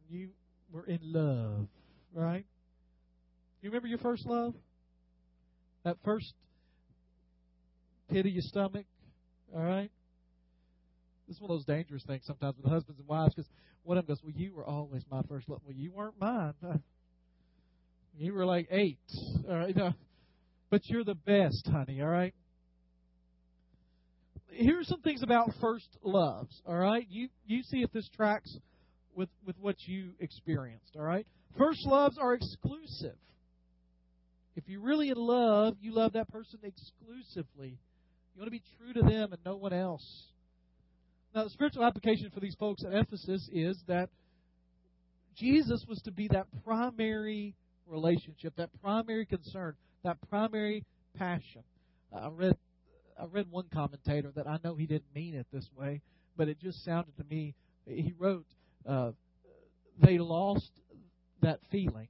You 0.09 0.29
were 0.71 0.85
in 0.85 0.99
love, 1.01 1.67
right? 2.13 2.45
You 3.61 3.69
remember 3.69 3.87
your 3.87 3.97
first 3.97 4.25
love? 4.25 4.55
That 5.83 5.97
first 6.03 6.33
pit 8.09 8.25
of 8.25 8.31
your 8.31 8.41
stomach, 8.41 8.85
all 9.55 9.61
right? 9.61 9.91
This 11.27 11.35
is 11.37 11.41
one 11.41 11.51
of 11.51 11.57
those 11.57 11.65
dangerous 11.65 12.03
things 12.03 12.23
sometimes 12.25 12.55
with 12.57 12.71
husbands 12.71 12.99
and 12.99 13.07
wives 13.07 13.35
because 13.35 13.49
one 13.83 13.97
of 13.97 14.05
them 14.05 14.15
goes, 14.15 14.23
Well, 14.23 14.33
you 14.35 14.53
were 14.53 14.65
always 14.65 15.03
my 15.11 15.21
first 15.23 15.47
love. 15.47 15.61
Well, 15.65 15.75
you 15.75 15.91
weren't 15.91 16.19
mine. 16.19 16.53
You 18.19 18.33
were 18.33 18.45
like 18.45 18.67
eight, 18.69 18.99
all 19.47 19.55
right? 19.55 19.75
But 20.69 20.81
you're 20.85 21.05
the 21.05 21.15
best, 21.15 21.67
honey, 21.71 22.01
all 22.01 22.09
right? 22.09 22.33
Here's 24.49 24.89
some 24.89 25.01
things 25.01 25.23
about 25.23 25.53
first 25.61 25.87
loves, 26.03 26.61
all 26.67 26.75
right? 26.75 27.07
You 27.09 27.29
you 27.47 27.63
see 27.63 27.77
if 27.77 27.91
this 27.93 28.09
tracks 28.15 28.53
with 29.15 29.29
with 29.45 29.55
what 29.61 29.77
you 29.85 30.11
experienced, 30.19 30.97
all 30.97 31.03
right? 31.03 31.25
First 31.57 31.79
loves 31.87 32.17
are 32.19 32.33
exclusive. 32.33 33.15
If 34.57 34.65
you're 34.67 34.81
really 34.81 35.09
in 35.09 35.17
love, 35.17 35.77
you 35.79 35.93
love 35.93 36.13
that 36.13 36.29
person 36.29 36.59
exclusively. 36.63 37.79
You 38.35 38.39
want 38.39 38.47
to 38.47 38.51
be 38.51 38.63
true 38.77 38.93
to 38.93 39.01
them 39.01 39.31
and 39.31 39.39
no 39.45 39.55
one 39.55 39.71
else. 39.71 40.27
Now, 41.33 41.45
the 41.45 41.49
spiritual 41.51 41.85
application 41.85 42.29
for 42.33 42.41
these 42.41 42.55
folks 42.59 42.83
at 42.83 42.93
Ephesus 42.93 43.47
is 43.53 43.81
that 43.87 44.09
Jesus 45.37 45.85
was 45.87 46.01
to 46.01 46.11
be 46.11 46.27
that 46.33 46.47
primary 46.65 47.55
relationship, 47.89 48.55
that 48.57 48.69
primary 48.81 49.25
concern, 49.25 49.75
that 50.03 50.17
primary 50.29 50.85
passion. 51.17 51.63
I 52.13 52.29
read 52.29 52.57
I 53.19 53.25
read 53.25 53.51
one 53.51 53.65
commentator 53.73 54.31
that 54.35 54.47
I 54.47 54.59
know 54.63 54.75
he 54.75 54.85
didn't 54.85 55.13
mean 55.13 55.35
it 55.35 55.45
this 55.51 55.69
way, 55.75 56.01
but 56.37 56.47
it 56.47 56.57
just 56.59 56.85
sounded 56.85 57.17
to 57.17 57.25
me. 57.29 57.53
He 57.85 58.13
wrote, 58.17 58.45
uh, 58.85 59.11
"They 59.97 60.17
lost 60.17 60.71
that 61.41 61.59
feeling," 61.69 62.07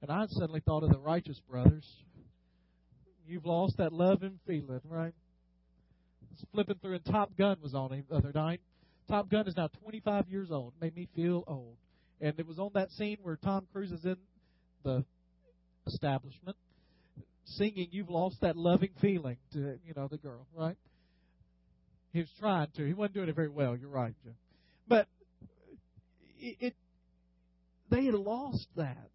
and 0.00 0.10
I 0.10 0.26
suddenly 0.26 0.60
thought 0.60 0.82
of 0.82 0.90
the 0.90 0.98
Righteous 0.98 1.40
Brothers. 1.40 2.04
You've 3.26 3.44
lost 3.44 3.76
that 3.76 3.92
love 3.92 4.22
and 4.22 4.40
feeling, 4.46 4.80
right? 4.88 5.12
flipping 6.52 6.76
through, 6.76 6.94
and 6.94 7.04
Top 7.04 7.36
Gun 7.36 7.56
was 7.60 7.74
on 7.74 7.90
the 7.90 8.14
other 8.14 8.32
night. 8.32 8.60
Top 9.08 9.28
Gun 9.28 9.46
is 9.48 9.56
now 9.56 9.68
25 9.82 10.28
years 10.28 10.50
old. 10.50 10.72
Made 10.80 10.94
me 10.94 11.08
feel 11.14 11.44
old. 11.46 11.76
And 12.20 12.38
it 12.38 12.46
was 12.46 12.58
on 12.58 12.70
that 12.74 12.90
scene 12.92 13.18
where 13.22 13.36
Tom 13.36 13.66
Cruise 13.72 13.92
is 13.92 14.04
in 14.04 14.16
the 14.84 15.04
establishment 15.86 16.56
singing 17.44 17.88
"You've 17.90 18.10
Lost 18.10 18.40
That 18.40 18.56
Loving 18.56 18.90
Feeling" 19.00 19.38
to 19.52 19.78
you 19.86 19.94
know 19.96 20.08
the 20.08 20.18
girl, 20.18 20.46
right? 20.54 20.76
He 22.12 22.20
was 22.20 22.28
trying 22.38 22.68
to. 22.76 22.86
He 22.86 22.94
wasn't 22.94 23.14
doing 23.14 23.28
it 23.28 23.36
very 23.36 23.48
well. 23.48 23.76
You're 23.76 23.90
right, 23.90 24.14
Jim. 24.24 24.34
But 24.86 25.06
it, 26.38 26.56
it 26.60 26.74
they 27.90 28.04
had 28.04 28.14
lost 28.14 28.66
that. 28.76 29.10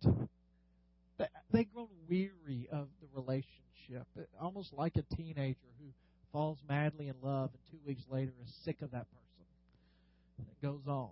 They'd 1.51 1.71
grown 1.73 1.87
weary 2.09 2.67
of 2.71 2.87
the 2.99 3.07
relationship, 3.13 4.07
almost 4.41 4.73
like 4.73 4.95
a 4.97 5.15
teenager 5.15 5.57
who 5.79 5.85
falls 6.31 6.57
madly 6.67 7.07
in 7.07 7.15
love, 7.21 7.51
and 7.53 7.61
two 7.71 7.87
weeks 7.87 8.01
later 8.09 8.33
is 8.43 8.53
sick 8.65 8.81
of 8.81 8.91
that 8.91 9.05
person. 9.11 9.45
And 10.39 10.47
it 10.47 10.65
goes 10.65 10.81
on. 10.87 11.11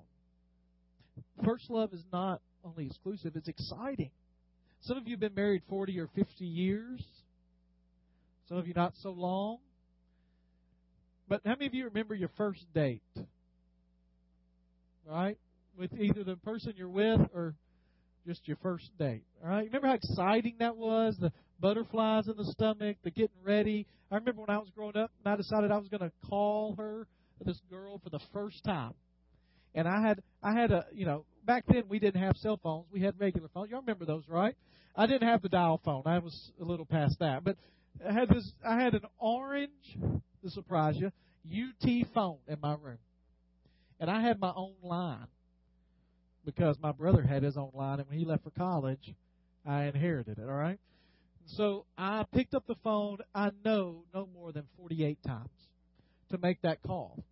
First 1.46 1.70
love 1.70 1.94
is 1.94 2.04
not 2.12 2.42
only 2.66 2.88
exclusive, 2.88 3.36
it's 3.36 3.48
exciting. 3.48 4.12
Some 4.82 4.98
of 4.98 5.08
you 5.08 5.12
have 5.12 5.20
been 5.20 5.36
married 5.36 5.62
40 5.70 6.00
or 6.00 6.08
50 6.16 6.44
years. 6.44 7.04
Some 8.50 8.58
of 8.58 8.68
you 8.68 8.74
not 8.74 8.94
so 9.02 9.12
long. 9.12 9.60
But 11.28 11.42
how 11.46 11.52
many 11.52 11.68
of 11.68 11.74
you 11.74 11.86
remember 11.86 12.16
your 12.16 12.32
first 12.36 12.66
date? 12.74 13.02
Right? 15.08 15.38
With 15.78 15.94
either 15.94 16.24
the 16.24 16.36
person 16.36 16.74
you're 16.76 16.90
with 16.90 17.22
or 17.34 17.56
just 18.26 18.48
your 18.48 18.58
first 18.58 18.90
date. 18.98 19.24
All 19.44 19.50
right? 19.50 19.66
Remember 19.66 19.88
how 19.88 19.94
exciting 19.94 20.56
that 20.60 20.76
was? 20.76 21.16
The 21.20 21.32
butterflies 21.60 22.28
in 22.28 22.36
the 22.36 22.46
stomach, 22.46 22.98
the 23.04 23.12
getting 23.12 23.30
ready. 23.44 23.86
I 24.12 24.16
remember 24.16 24.42
when 24.42 24.50
I 24.50 24.58
was 24.58 24.70
growing 24.76 24.98
up 24.98 25.12
and 25.24 25.32
I 25.32 25.38
decided 25.38 25.72
I 25.72 25.78
was 25.78 25.88
going 25.88 26.02
to 26.02 26.12
call 26.28 26.76
her, 26.78 27.08
this 27.46 27.60
girl, 27.70 28.00
for 28.04 28.10
the 28.10 28.20
first 28.34 28.64
time. 28.64 28.94
And 29.74 29.88
I 29.88 30.02
had, 30.06 30.22
I 30.44 30.54
had 30.54 30.72
a, 30.72 30.86
you 30.92 31.06
know, 31.06 31.26
back 31.46 31.66
then 31.68 31.84
we 31.90 32.00
didn't 32.00 32.22
have 32.22 32.38
cell 32.38 32.60
phones. 32.62 32.86
We 32.92 33.02
had 33.02 33.20
regular 33.20 33.50
phones. 33.54 33.70
Y'all 33.70 33.82
remember 33.82 34.06
those, 34.06 34.24
right? 34.28 34.56
I 34.96 35.06
didn't 35.06 35.28
have 35.28 35.42
the 35.42 35.50
dial 35.50 35.80
phone. 35.84 36.04
I 36.06 36.20
was 36.20 36.52
a 36.60 36.64
little 36.64 36.86
past 36.86 37.20
that. 37.20 37.44
But 37.44 37.58
I 38.08 38.12
had 38.12 38.30
this, 38.30 38.52
I 38.66 38.82
had 38.82 38.94
an 38.94 39.06
orange, 39.20 39.98
to 40.44 40.50
surprise 40.50 40.96
you, 40.98 41.12
UT 41.48 42.08
phone 42.14 42.38
in 42.48 42.58
my 42.62 42.76
room. 42.82 42.98
And 44.00 44.10
I 44.10 44.22
had 44.22 44.40
my 44.40 44.52
own 44.56 44.74
line 44.82 45.28
because 46.46 46.78
my 46.82 46.92
brother 46.92 47.22
had 47.22 47.44
his 47.44 47.58
own 47.58 47.72
line. 47.74 48.00
And 48.00 48.10
when 48.10 48.18
he 48.18 48.26
left 48.26 48.44
for 48.44 48.50
college, 48.52 49.14
I 49.66 49.84
inherited 49.84 50.40
it, 50.40 50.50
all 50.50 50.56
right? 50.56 50.80
So 51.46 51.86
I 51.98 52.26
picked 52.34 52.54
up 52.54 52.66
the 52.68 52.76
phone, 52.84 53.20
I 53.34 53.52
know, 53.64 54.04
no 54.14 54.28
more 54.34 54.52
than 54.52 54.64
48 54.78 55.18
times 55.26 55.50
to 56.32 56.38
make 56.38 56.62
that 56.62 56.82
call. 56.82 57.24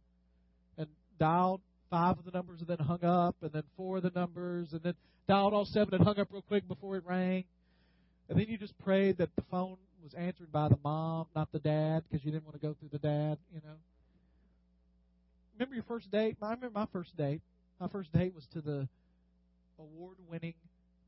And 0.77 0.87
dialed 1.19 1.61
five 1.89 2.17
of 2.17 2.25
the 2.25 2.31
numbers 2.31 2.59
and 2.59 2.67
then 2.67 2.79
hung 2.79 3.03
up, 3.03 3.35
and 3.41 3.51
then 3.51 3.63
four 3.75 3.97
of 3.97 4.03
the 4.03 4.11
numbers, 4.15 4.73
and 4.73 4.81
then 4.81 4.93
dialed 5.27 5.53
all 5.53 5.65
seven 5.65 5.93
and 5.93 6.03
hung 6.03 6.19
up 6.19 6.27
real 6.31 6.41
quick 6.41 6.67
before 6.67 6.97
it 6.97 7.03
rang. 7.05 7.43
And 8.29 8.39
then 8.39 8.47
you 8.47 8.57
just 8.57 8.77
prayed 8.79 9.17
that 9.17 9.35
the 9.35 9.43
phone 9.49 9.77
was 10.03 10.13
answered 10.13 10.51
by 10.51 10.69
the 10.69 10.77
mom, 10.83 11.27
not 11.35 11.51
the 11.51 11.59
dad, 11.59 12.03
because 12.09 12.23
you 12.25 12.31
didn't 12.31 12.45
want 12.45 12.59
to 12.59 12.65
go 12.65 12.75
through 12.79 12.89
the 12.91 12.99
dad, 12.99 13.37
you 13.53 13.61
know. 13.65 13.75
Remember 15.55 15.75
your 15.75 15.83
first 15.83 16.09
date? 16.11 16.37
I 16.41 16.51
remember 16.51 16.71
my 16.79 16.87
first 16.93 17.15
date. 17.17 17.41
My 17.79 17.87
first 17.87 18.13
date 18.13 18.33
was 18.33 18.45
to 18.53 18.61
the 18.61 18.87
award 19.77 20.17
winning 20.29 20.53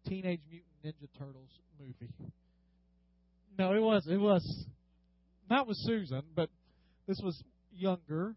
Teenage 0.08 0.42
Mutant 0.50 0.72
Ninja 0.84 1.08
Turtles 1.18 1.60
movie. 1.80 2.12
No, 3.58 3.74
it 3.74 3.82
was. 3.82 4.08
It 4.08 4.20
was 4.20 4.66
not 5.50 5.68
with 5.68 5.78
Susan, 5.78 6.24
but 6.36 6.50
this 7.08 7.20
was 7.24 7.44
younger 7.74 8.36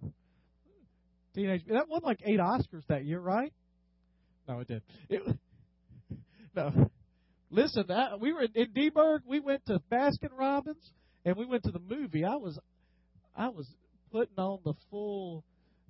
teenage. 1.34 1.62
That 1.68 1.88
won 1.88 2.02
like 2.02 2.20
eight 2.24 2.40
Oscars 2.40 2.86
that 2.88 3.04
year, 3.04 3.20
right? 3.20 3.52
No, 4.48 4.60
it 4.60 4.68
did. 4.68 4.82
It, 5.08 5.22
no, 6.56 6.90
listen. 7.50 7.84
That 7.88 8.20
we 8.20 8.32
were 8.32 8.42
in, 8.42 8.52
in 8.54 8.72
Dburg. 8.72 9.20
We 9.26 9.40
went 9.40 9.66
to 9.66 9.80
Baskin 9.90 10.36
Robbins, 10.36 10.90
and 11.24 11.36
we 11.36 11.46
went 11.46 11.64
to 11.64 11.70
the 11.70 11.80
movie. 11.80 12.24
I 12.24 12.36
was, 12.36 12.58
I 13.36 13.48
was 13.48 13.66
putting 14.12 14.38
on 14.38 14.60
the 14.64 14.74
full, 14.90 15.44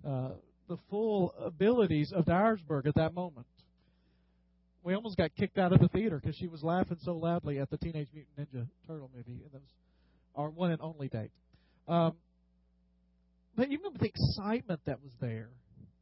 uh, 0.06 0.30
the 0.68 0.78
full 0.90 1.34
abilities 1.38 2.12
of 2.12 2.24
Dyersburg 2.24 2.86
at 2.86 2.94
that 2.94 3.14
moment 3.14 3.46
we 4.84 4.94
almost 4.94 5.16
got 5.16 5.34
kicked 5.34 5.58
out 5.58 5.72
of 5.72 5.80
the 5.80 5.88
theater 5.88 6.20
because 6.20 6.36
she 6.36 6.46
was 6.46 6.62
laughing 6.62 6.98
so 7.02 7.16
loudly 7.16 7.58
at 7.58 7.70
the 7.70 7.78
Teenage 7.78 8.08
Mutant 8.12 8.52
Ninja 8.52 8.68
Turtle 8.86 9.10
movie, 9.16 9.40
and 9.42 9.50
that 9.52 9.60
was 9.60 9.70
our 10.36 10.50
one 10.50 10.70
and 10.70 10.80
only 10.82 11.08
date. 11.08 11.30
Um, 11.88 12.14
but 13.56 13.68
even 13.68 13.92
with 13.92 14.00
the 14.00 14.08
excitement 14.08 14.80
that 14.86 15.02
was 15.02 15.12
there, 15.20 15.50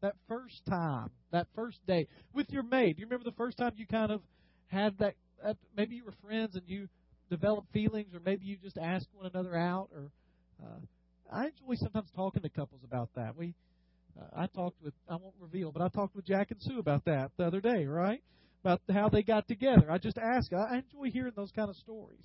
that 0.01 0.15
first 0.29 0.61
time, 0.69 1.11
that 1.31 1.47
first 1.55 1.79
date 1.87 2.09
with 2.35 2.51
your 2.51 2.63
maid, 2.63 2.97
do 2.97 3.01
you 3.01 3.07
remember 3.07 3.25
the 3.25 3.37
first 3.37 3.59
time 3.59 3.73
you 3.77 3.87
kind 3.87 4.13
of 4.13 4.23
had 4.67 4.99
that? 4.99 5.15
that 5.43 5.57
maybe 5.77 5.97
you 5.97 6.05
were 6.05 6.15
friends 6.25 6.55
and 6.55 6.63
you 6.67 6.89
developed 7.29 7.73
feelings, 7.73 8.15
or 8.15 8.21
maybe 8.25 8.45
you 8.45 8.57
just 8.57 8.79
asked 8.79 9.09
one 9.13 9.29
another 9.33 9.57
out. 9.57 9.89
Or 9.93 10.11
uh, 10.63 10.79
I 11.33 11.47
enjoy 11.47 11.75
sometimes 11.75 12.09
talking 12.15 12.43
to 12.43 12.49
couples 12.49 12.83
about 12.85 13.09
that. 13.17 13.37
We, 13.37 13.55
uh, 14.17 14.43
I 14.43 14.47
talked 14.47 14.81
with, 14.81 14.95
I 15.09 15.17
won't 15.17 15.35
reveal, 15.41 15.73
but 15.73 15.83
I 15.83 15.89
talked 15.89 16.15
with 16.15 16.25
Jack 16.25 16.53
and 16.53 16.63
Sue 16.63 16.79
about 16.79 17.05
that 17.07 17.33
the 17.37 17.45
other 17.45 17.61
day, 17.61 17.87
right? 17.87 18.23
about 18.65 18.81
how 18.93 19.09
they 19.09 19.23
got 19.23 19.49
together. 19.49 19.91
I 19.91 19.99
just 19.99 20.19
ask. 20.19 20.53
I 20.53 20.77
enjoy 20.77 21.11
hearing 21.11 21.33
those 21.35 21.51
kind 21.51 21.69
of 21.69 21.77
stories. 21.77 22.25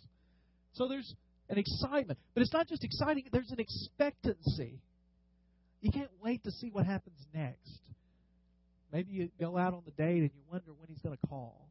So 0.73 0.87
there's 0.87 1.15
an 1.49 1.57
excitement, 1.57 2.19
but 2.33 2.41
it's 2.41 2.53
not 2.53 2.67
just 2.67 2.83
exciting. 2.83 3.23
There's 3.31 3.51
an 3.51 3.59
expectancy. 3.59 4.79
You 5.87 5.93
can't 5.93 6.11
wait 6.21 6.43
to 6.43 6.51
see 6.51 6.69
what 6.69 6.85
happens 6.85 7.15
next. 7.33 7.79
Maybe 8.91 9.13
you 9.13 9.29
go 9.39 9.57
out 9.57 9.73
on 9.73 9.83
the 9.85 9.91
date 9.91 10.19
and 10.19 10.31
you 10.35 10.41
wonder 10.51 10.73
when 10.77 10.89
he's 10.89 10.99
going 10.99 11.15
to 11.15 11.27
call. 11.27 11.65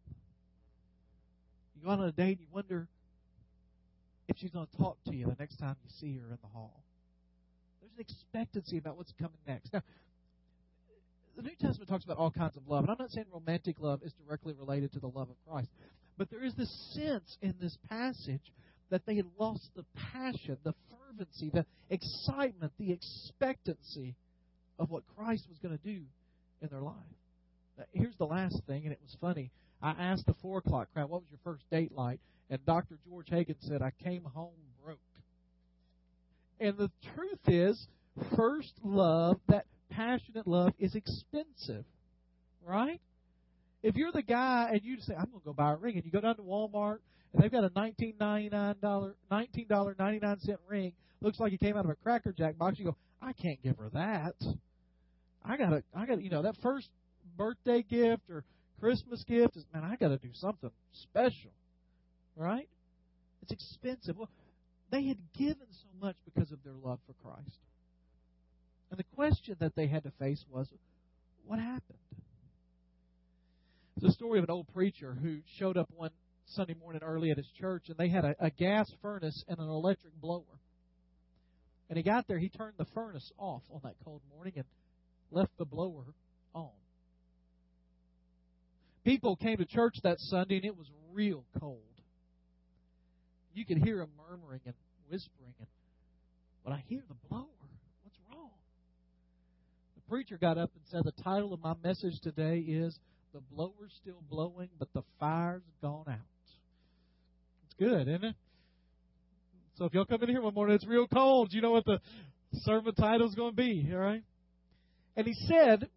You 1.74 1.84
go 1.84 1.90
out 1.90 1.98
on 1.98 2.06
a 2.06 2.12
date 2.12 2.38
and 2.38 2.40
you 2.40 2.46
wonder 2.50 2.88
if 4.26 4.38
she's 4.38 4.50
going 4.50 4.68
to 4.68 4.76
talk 4.78 4.96
to 5.04 5.14
you 5.14 5.26
the 5.26 5.36
next 5.38 5.56
time 5.56 5.76
you 5.84 5.90
see 6.00 6.16
her 6.16 6.30
in 6.30 6.38
the 6.40 6.48
hall. 6.54 6.82
There's 7.82 7.92
an 7.92 8.00
expectancy 8.00 8.78
about 8.78 8.96
what's 8.96 9.12
coming 9.20 9.36
next. 9.46 9.70
Now, 9.74 9.82
the 11.36 11.42
New 11.42 11.54
Testament 11.60 11.90
talks 11.90 12.06
about 12.06 12.16
all 12.16 12.30
kinds 12.30 12.56
of 12.56 12.66
love, 12.66 12.84
and 12.84 12.90
I'm 12.90 12.96
not 12.98 13.10
saying 13.10 13.26
romantic 13.30 13.76
love 13.80 14.00
is 14.02 14.14
directly 14.26 14.54
related 14.58 14.94
to 14.94 14.98
the 14.98 15.08
love 15.08 15.28
of 15.28 15.36
Christ, 15.46 15.68
but 16.16 16.30
there 16.30 16.42
is 16.42 16.54
this 16.54 16.74
sense 16.94 17.36
in 17.42 17.54
this 17.60 17.76
passage 17.90 18.50
that 18.88 19.04
they 19.04 19.16
had 19.16 19.26
lost 19.38 19.68
the 19.76 19.84
passion, 20.10 20.56
the 20.64 20.72
fervency, 21.16 21.50
the 21.50 21.64
excitement, 21.90 22.72
the 22.78 22.92
expectancy 22.92 24.14
of 24.78 24.90
what 24.90 25.02
Christ 25.16 25.46
was 25.48 25.58
going 25.58 25.76
to 25.76 25.84
do 25.84 26.02
in 26.62 26.68
their 26.68 26.80
life. 26.80 26.94
Here's 27.92 28.16
the 28.16 28.26
last 28.26 28.62
thing, 28.66 28.84
and 28.84 28.92
it 28.92 29.00
was 29.02 29.16
funny. 29.20 29.50
I 29.82 29.90
asked 29.90 30.26
the 30.26 30.34
four 30.34 30.58
o'clock 30.58 30.92
crowd, 30.92 31.10
"What 31.10 31.22
was 31.22 31.30
your 31.30 31.40
first 31.44 31.68
date 31.70 31.92
like?" 31.92 32.20
And 32.48 32.64
Dr. 32.64 32.98
George 33.06 33.28
Hagen 33.28 33.56
said, 33.60 33.82
"I 33.82 33.90
came 33.90 34.24
home 34.24 34.54
broke." 34.82 34.98
And 36.58 36.76
the 36.78 36.90
truth 37.14 37.48
is, 37.48 37.86
first 38.34 38.72
love, 38.82 39.40
that 39.48 39.66
passionate 39.90 40.46
love, 40.46 40.72
is 40.78 40.94
expensive, 40.94 41.84
right? 42.62 43.00
If 43.82 43.96
you're 43.96 44.12
the 44.12 44.22
guy 44.22 44.70
and 44.72 44.80
you 44.82 44.98
say, 45.00 45.14
"I'm 45.14 45.26
going 45.26 45.40
to 45.40 45.44
go 45.44 45.52
buy 45.52 45.72
a 45.72 45.76
ring," 45.76 45.96
and 45.96 46.04
you 46.04 46.10
go 46.10 46.20
down 46.20 46.36
to 46.36 46.42
Walmart 46.42 46.98
and 47.32 47.42
they've 47.42 47.50
got 47.50 47.64
a 47.64 47.70
nineteen 47.74 48.14
ninety 48.18 48.48
nine 48.48 48.76
dollar 48.80 49.14
nineteen 49.30 49.66
dollar 49.68 49.94
ninety 49.98 50.18
nine 50.18 50.38
cent 50.40 50.58
ring, 50.68 50.92
looks 51.20 51.38
like 51.38 51.52
it 51.52 51.60
came 51.60 51.76
out 51.76 51.84
of 51.84 51.90
a 51.90 51.94
Cracker 51.96 52.32
Jack 52.32 52.58
box. 52.58 52.78
You 52.78 52.86
go, 52.86 52.96
"I 53.22 53.32
can't 53.32 53.62
give 53.62 53.78
her 53.78 53.90
that." 53.90 54.34
I 55.44 55.56
gotta, 55.56 55.84
I 55.94 56.06
gotta, 56.06 56.22
you 56.22 56.30
know, 56.30 56.42
that 56.42 56.56
first 56.60 56.88
birthday 57.36 57.82
gift 57.82 58.22
or 58.28 58.44
Christmas 58.80 59.22
gift 59.24 59.56
is, 59.56 59.64
man, 59.72 59.84
I 59.84 59.94
got 59.96 60.08
to 60.08 60.18
do 60.18 60.30
something 60.32 60.70
special, 60.92 61.52
right? 62.36 62.68
It's 63.42 63.52
expensive. 63.52 64.16
Well, 64.16 64.28
they 64.90 65.04
had 65.04 65.18
given 65.38 65.66
so 65.70 65.86
much 66.00 66.16
because 66.24 66.50
of 66.50 66.58
their 66.64 66.74
love 66.74 66.98
for 67.06 67.12
Christ. 67.22 67.58
And 68.90 68.98
the 68.98 69.04
question 69.14 69.56
that 69.60 69.76
they 69.76 69.86
had 69.86 70.02
to 70.02 70.10
face 70.18 70.44
was, 70.50 70.68
what 71.44 71.58
happened? 71.60 71.98
A 74.06 74.12
story 74.12 74.38
of 74.38 74.44
an 74.44 74.50
old 74.50 74.72
preacher 74.72 75.16
who 75.20 75.38
showed 75.58 75.76
up 75.76 75.90
one 75.96 76.10
Sunday 76.44 76.74
morning 76.74 77.02
early 77.02 77.32
at 77.32 77.38
his 77.38 77.50
church, 77.58 77.88
and 77.88 77.96
they 77.96 78.08
had 78.08 78.24
a, 78.24 78.36
a 78.38 78.50
gas 78.50 78.88
furnace 79.02 79.44
and 79.48 79.58
an 79.58 79.68
electric 79.68 80.14
blower. 80.20 80.60
And 81.90 81.96
he 81.96 82.04
got 82.04 82.28
there, 82.28 82.38
he 82.38 82.48
turned 82.48 82.74
the 82.78 82.84
furnace 82.94 83.32
off 83.36 83.62
on 83.72 83.80
that 83.82 83.96
cold 84.04 84.20
morning 84.32 84.52
and 84.54 84.64
left 85.32 85.50
the 85.58 85.64
blower 85.64 86.04
on. 86.54 86.70
People 89.04 89.34
came 89.34 89.56
to 89.56 89.64
church 89.64 89.96
that 90.04 90.20
Sunday, 90.20 90.56
and 90.56 90.64
it 90.64 90.76
was 90.76 90.86
real 91.12 91.44
cold. 91.58 91.80
You 93.54 93.64
could 93.64 93.78
hear 93.78 93.98
them 93.98 94.10
murmuring 94.30 94.60
and 94.66 94.74
whispering, 95.10 95.54
and 95.58 95.68
but 96.64 96.72
I 96.72 96.84
hear 96.86 97.02
the 97.08 97.28
blower. 97.28 97.46
What's 98.02 98.18
wrong? 98.32 98.50
The 99.96 100.08
preacher 100.08 100.38
got 100.38 100.58
up 100.58 100.70
and 100.76 100.84
said, 100.90 101.02
"The 101.04 101.22
title 101.22 101.52
of 101.52 101.60
my 101.60 101.74
message 101.82 102.20
today 102.20 102.58
is 102.58 102.96
the 103.36 103.54
blower's 103.54 103.92
still 104.00 104.22
blowing, 104.30 104.70
but 104.78 104.88
the 104.94 105.02
fire's 105.20 105.62
gone 105.82 106.06
out." 106.08 106.18
It's 107.64 107.74
good, 107.78 108.08
isn't 108.08 108.24
it? 108.24 108.36
So 109.74 109.84
if 109.84 109.92
y'all 109.92 110.06
come 110.06 110.22
in 110.22 110.30
here 110.30 110.40
one 110.40 110.54
morning, 110.54 110.74
it's 110.74 110.86
real 110.86 111.06
cold. 111.06 111.52
You 111.52 111.60
know 111.60 111.72
what 111.72 111.84
the 111.84 112.00
sermon 112.52 112.94
title's 112.94 113.34
going 113.34 113.50
to 113.50 113.56
be, 113.56 113.90
all 113.92 113.98
right? 113.98 114.22
And 115.16 115.26
he 115.26 115.34
said, 115.34 115.90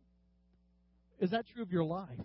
"Is 1.20 1.32
that 1.32 1.48
true 1.48 1.64
of 1.64 1.72
your 1.72 1.86
life?" 1.86 2.20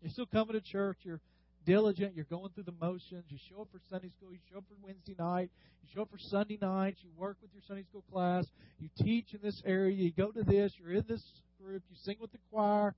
You're 0.00 0.10
still 0.10 0.26
coming 0.26 0.54
to 0.54 0.62
church. 0.62 0.96
You're 1.02 1.20
diligent. 1.66 2.14
You're 2.14 2.24
going 2.24 2.50
through 2.54 2.64
the 2.64 2.72
motions. 2.80 3.24
You 3.28 3.36
show 3.50 3.60
up 3.60 3.68
for 3.70 3.80
Sunday 3.90 4.08
school. 4.16 4.32
You 4.32 4.38
show 4.50 4.58
up 4.58 4.64
for 4.68 4.76
Wednesday 4.80 5.16
night. 5.18 5.50
You 5.82 5.88
show 5.94 6.02
up 6.02 6.10
for 6.10 6.18
Sunday 6.18 6.56
nights. 6.62 7.00
You 7.02 7.10
work 7.14 7.36
with 7.42 7.52
your 7.52 7.62
Sunday 7.66 7.82
school 7.82 8.04
class. 8.10 8.46
You 8.78 8.88
teach 8.96 9.34
in 9.34 9.40
this 9.42 9.60
area. 9.66 9.94
You 9.94 10.12
go 10.12 10.30
to 10.30 10.44
this. 10.44 10.72
You're 10.78 10.92
in 10.92 11.04
this 11.06 11.22
group. 11.60 11.82
You 11.90 11.96
sing 12.04 12.16
with 12.20 12.32
the 12.32 12.38
choir. 12.50 12.94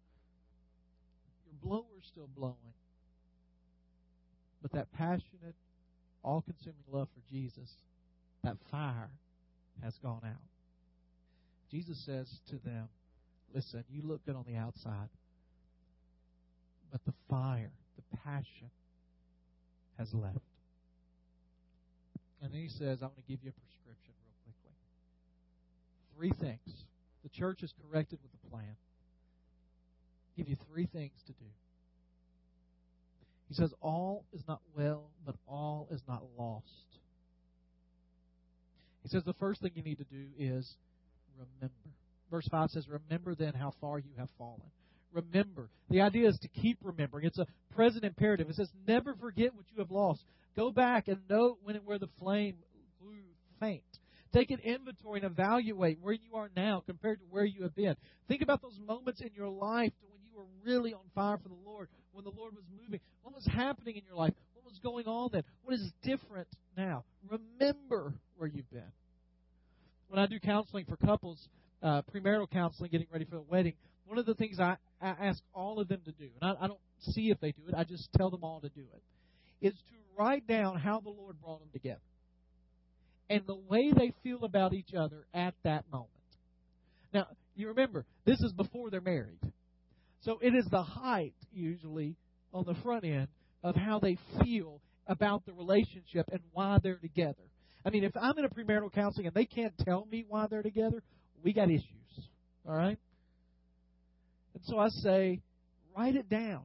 Blower's 1.63 2.07
still 2.07 2.29
blowing. 2.37 2.75
But 4.63 4.73
that 4.73 4.93
passionate, 4.93 5.55
all 6.23 6.43
consuming 6.43 6.85
love 6.91 7.09
for 7.15 7.31
Jesus, 7.31 7.71
that 8.45 8.57
fire 8.71 9.11
has 9.83 9.97
gone 10.03 10.23
out. 10.25 10.43
Jesus 11.71 11.99
says 12.05 12.29
to 12.51 12.57
them, 12.57 12.89
Listen, 13.55 13.85
you 13.91 14.03
look 14.03 14.25
good 14.27 14.37
on 14.37 14.45
the 14.47 14.57
outside 14.57 15.09
but 16.91 17.05
the 17.05 17.13
fire, 17.29 17.71
the 17.97 18.17
passion 18.19 18.71
has 19.99 20.13
left. 20.13 20.39
And 22.43 22.53
then 22.53 22.61
he 22.61 22.69
says, 22.69 22.99
I 23.01 23.07
want 23.07 23.17
to 23.17 23.29
give 23.29 23.45
you 23.45 23.51
a 23.51 23.59
prescription 23.61 24.15
real 24.25 24.37
quickly. 24.45 24.75
Three 26.17 26.49
things. 26.49 26.85
The 27.23 27.29
church 27.29 27.63
is 27.63 27.73
corrected 27.85 28.19
with 28.23 28.33
a 28.33 28.51
plan. 28.51 28.77
Give 30.41 30.49
you 30.49 30.57
three 30.73 30.87
things 30.87 31.13
to 31.27 31.33
do. 31.33 31.45
He 33.49 33.55
says, 33.55 33.75
All 33.83 34.25
is 34.33 34.43
not 34.49 34.63
well, 34.75 35.11
but 35.27 35.35
all 35.47 35.87
is 35.91 36.01
not 36.09 36.23
lost. 36.39 36.65
He 39.03 39.11
says, 39.11 39.23
The 39.25 39.35
first 39.35 39.61
thing 39.61 39.73
you 39.75 39.83
need 39.83 39.99
to 39.99 40.05
do 40.05 40.29
is 40.39 40.77
remember. 41.37 41.75
Verse 42.31 42.49
5 42.51 42.71
says, 42.71 42.87
Remember 42.89 43.35
then 43.35 43.53
how 43.53 43.75
far 43.83 43.99
you 43.99 44.13
have 44.17 44.31
fallen 44.39 44.71
remember. 45.13 45.69
The 45.89 46.01
idea 46.01 46.29
is 46.29 46.39
to 46.39 46.49
keep 46.49 46.79
remembering. 46.83 47.27
It's 47.27 47.39
a 47.39 47.47
present 47.75 48.05
imperative. 48.05 48.49
It 48.49 48.57
says, 48.57 48.71
never 48.87 49.15
forget 49.15 49.55
what 49.55 49.67
you 49.75 49.79
have 49.79 49.91
lost. 49.91 50.23
Go 50.57 50.71
back 50.71 51.09
and 51.09 51.19
note 51.29 51.59
when 51.63 51.77
and 51.77 51.85
where 51.85 51.99
the 51.99 52.09
flame 52.19 52.57
grew 53.03 53.17
faint. 53.59 53.83
Take 54.33 54.51
an 54.51 54.61
inventory 54.61 55.21
and 55.21 55.31
evaluate 55.31 55.99
where 56.01 56.15
you 56.15 56.37
are 56.37 56.51
now 56.57 56.83
compared 56.87 57.19
to 57.19 57.25
where 57.31 57.45
you 57.45 57.65
have 57.65 57.75
been. 57.75 57.97
Think 58.29 58.43
about 58.43 58.63
those 58.63 58.79
moments 58.87 59.21
in 59.21 59.31
your 59.35 59.49
life 59.49 59.93
when 60.01 60.10
you 60.31 60.39
were 60.39 60.47
really 60.65 60.95
on 60.95 61.01
fire 61.15 61.39
for 61.39 61.49
the 61.49 61.59
Lord, 61.65 61.89
when 62.13 62.25
the 62.25 62.31
Lord 62.31 62.55
was 62.55 62.65
moving. 62.83 63.01
What 63.23 63.35
was 63.35 63.47
happening 63.47 63.97
in 63.97 64.03
your 64.07 64.17
life? 64.17 64.35
What 64.55 64.65
was 64.65 64.79
going 64.83 65.07
on 65.07 65.31
then? 65.33 65.43
What 65.63 65.75
is 65.75 65.93
different 66.03 66.49
now? 66.77 67.05
Remember 67.29 68.15
where 68.37 68.49
you've 68.49 68.71
been. 68.71 68.93
When 70.09 70.19
I 70.19 70.27
do 70.27 70.41
counseling 70.41 70.87
for 70.87 70.97
couples, 70.97 71.49
uh, 71.83 72.03
premarital 72.15 72.51
counseling, 72.51 72.91
getting 72.91 73.07
ready 73.13 73.25
for 73.25 73.37
the 73.37 73.45
wedding, 73.49 73.75
one 74.07 74.19
of 74.19 74.27
the 74.27 74.35
things 74.35 74.59
I, 74.59 74.77
I 75.01 75.11
ask 75.21 75.41
all 75.55 75.81
of 75.81 75.89
them 75.89 76.01
to 76.05 76.13
do, 76.13 76.29
and 76.41 76.51
I, 76.51 76.65
I 76.65 76.67
don't 76.67 76.81
see 77.01 77.31
if 77.31 77.39
they 77.41 77.53
do 77.53 77.63
it, 77.69 77.75
I 77.77 77.85
just 77.85 78.09
tell 78.17 78.31
them 78.31 78.43
all 78.43 78.61
to 78.61 78.69
do 78.71 78.83
it, 78.93 79.67
is 79.67 79.73
to 79.73 79.95
write 80.19 80.47
down 80.47 80.79
how 80.79 81.01
the 81.01 81.11
Lord 81.11 81.41
brought 81.41 81.61
them 81.61 81.69
together 81.73 82.01
and 83.31 83.43
the 83.47 83.55
way 83.55 83.93
they 83.97 84.13
feel 84.25 84.45
about 84.45 84.75
each 84.75 84.93
other 84.99 85.25
at 85.33 85.55
that 85.63 85.85
moment. 85.93 86.11
Now, 87.15 87.29
you 87.55 87.69
remember, 87.69 88.05
this 88.25 88.41
is 88.41 88.53
before 88.53 88.91
they're 88.91 89.01
married. 89.01 89.39
So 90.23 90.39
it 90.43 90.55
is 90.55 90.67
the 90.71 90.83
height, 90.83 91.35
usually, 91.53 92.17
on 92.53 92.65
the 92.65 92.75
front 92.83 93.05
end 93.05 93.29
of 93.63 93.75
how 93.77 93.99
they 93.99 94.19
feel 94.43 94.81
about 95.07 95.45
the 95.47 95.53
relationship 95.53 96.29
and 96.31 96.41
why 96.53 96.79
they're 96.83 96.97
together. 96.97 97.43
I 97.85 97.91
mean, 97.91 98.05
if 98.05 98.13
I'm 98.17 98.39
in 98.39 98.45
a 98.45 98.49
premarital 98.49 98.93
counseling 98.93 99.27
and 99.27 99.35
they 99.35 99.47
can't 99.47 99.77
tell 99.79 100.07
me 100.11 100.25
why 100.29 100.47
they're 100.49 100.63
together, 100.63 101.03
we 101.43 101.53
got 101.53 101.71
issues. 101.71 101.87
All 102.69 102.75
right? 102.75 102.99
And 104.55 104.65
so 104.65 104.79
I 104.79 104.89
say, 104.89 105.41
write 105.97 106.17
it 106.17 106.29
down 106.29 106.63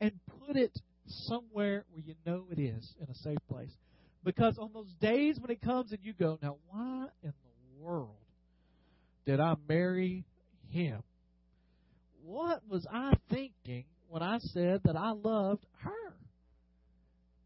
and 0.00 0.12
put 0.46 0.56
it 0.56 0.76
somewhere 1.06 1.84
where 1.92 2.02
you 2.04 2.14
know 2.24 2.46
it 2.50 2.60
is 2.60 2.94
in 3.00 3.08
a 3.08 3.14
safe 3.14 3.38
place. 3.48 3.70
Because 4.24 4.58
on 4.58 4.70
those 4.74 4.92
days 5.00 5.38
when 5.40 5.50
it 5.50 5.62
comes 5.62 5.92
and 5.92 6.00
you 6.02 6.12
go, 6.12 6.38
now 6.42 6.56
why 6.68 7.06
in 7.22 7.32
the 7.32 7.84
world 7.84 8.16
did 9.24 9.38
I 9.38 9.54
marry 9.68 10.24
him? 10.70 11.02
What 12.26 12.62
was 12.68 12.84
I 12.92 13.14
thinking 13.30 13.84
when 14.08 14.20
I 14.20 14.38
said 14.38 14.82
that 14.82 14.96
I 14.96 15.12
loved 15.12 15.64
her? 15.78 16.16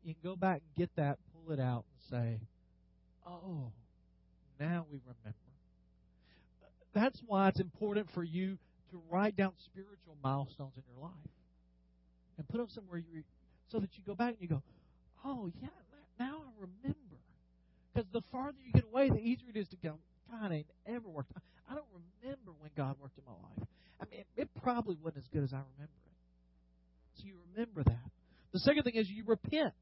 You 0.02 0.14
can 0.14 0.30
go 0.30 0.36
back 0.36 0.62
and 0.62 0.74
get 0.74 0.96
that, 0.96 1.18
pull 1.34 1.52
it 1.52 1.60
out, 1.60 1.84
and 1.92 2.18
say, 2.18 2.40
oh, 3.26 3.72
now 4.58 4.86
we 4.90 4.98
remember. 5.00 5.36
That's 6.94 7.20
why 7.26 7.48
it's 7.48 7.60
important 7.60 8.10
for 8.14 8.24
you 8.24 8.56
to 8.90 9.02
write 9.10 9.36
down 9.36 9.52
spiritual 9.66 10.16
milestones 10.24 10.72
in 10.76 10.82
your 10.90 11.04
life 11.04 11.12
and 12.38 12.48
put 12.48 12.56
them 12.56 12.68
somewhere 12.70 12.98
you 12.98 13.22
so 13.68 13.80
that 13.80 13.90
you 13.98 14.02
go 14.06 14.14
back 14.14 14.30
and 14.30 14.38
you 14.40 14.48
go, 14.48 14.62
oh 15.26 15.50
yeah, 15.60 15.68
now 16.18 16.38
I 16.38 16.50
remember. 16.58 16.96
Because 17.92 18.08
the 18.12 18.22
farther 18.32 18.56
you 18.64 18.72
get 18.72 18.84
away, 18.84 19.10
the 19.10 19.18
easier 19.18 19.50
it 19.54 19.58
is 19.58 19.68
to 19.68 19.76
go. 19.76 19.98
God 20.30 20.52
ain't 20.52 20.66
ever 20.86 21.08
worked. 21.08 21.32
I 21.68 21.74
don't 21.74 21.84
remember 22.22 22.52
when 22.60 22.70
God 22.76 22.96
worked 23.00 23.18
in 23.18 23.24
my 23.26 23.32
life. 23.32 23.68
I 24.00 24.04
mean, 24.10 24.24
it 24.36 24.48
probably 24.62 24.96
wasn't 25.02 25.24
as 25.24 25.28
good 25.32 25.44
as 25.44 25.52
I 25.52 25.62
remember 25.76 25.92
it. 26.06 27.18
So 27.18 27.26
you 27.26 27.34
remember 27.52 27.84
that. 27.84 28.10
The 28.52 28.60
second 28.60 28.84
thing 28.84 28.96
is 28.96 29.08
you 29.08 29.24
repent. 29.26 29.74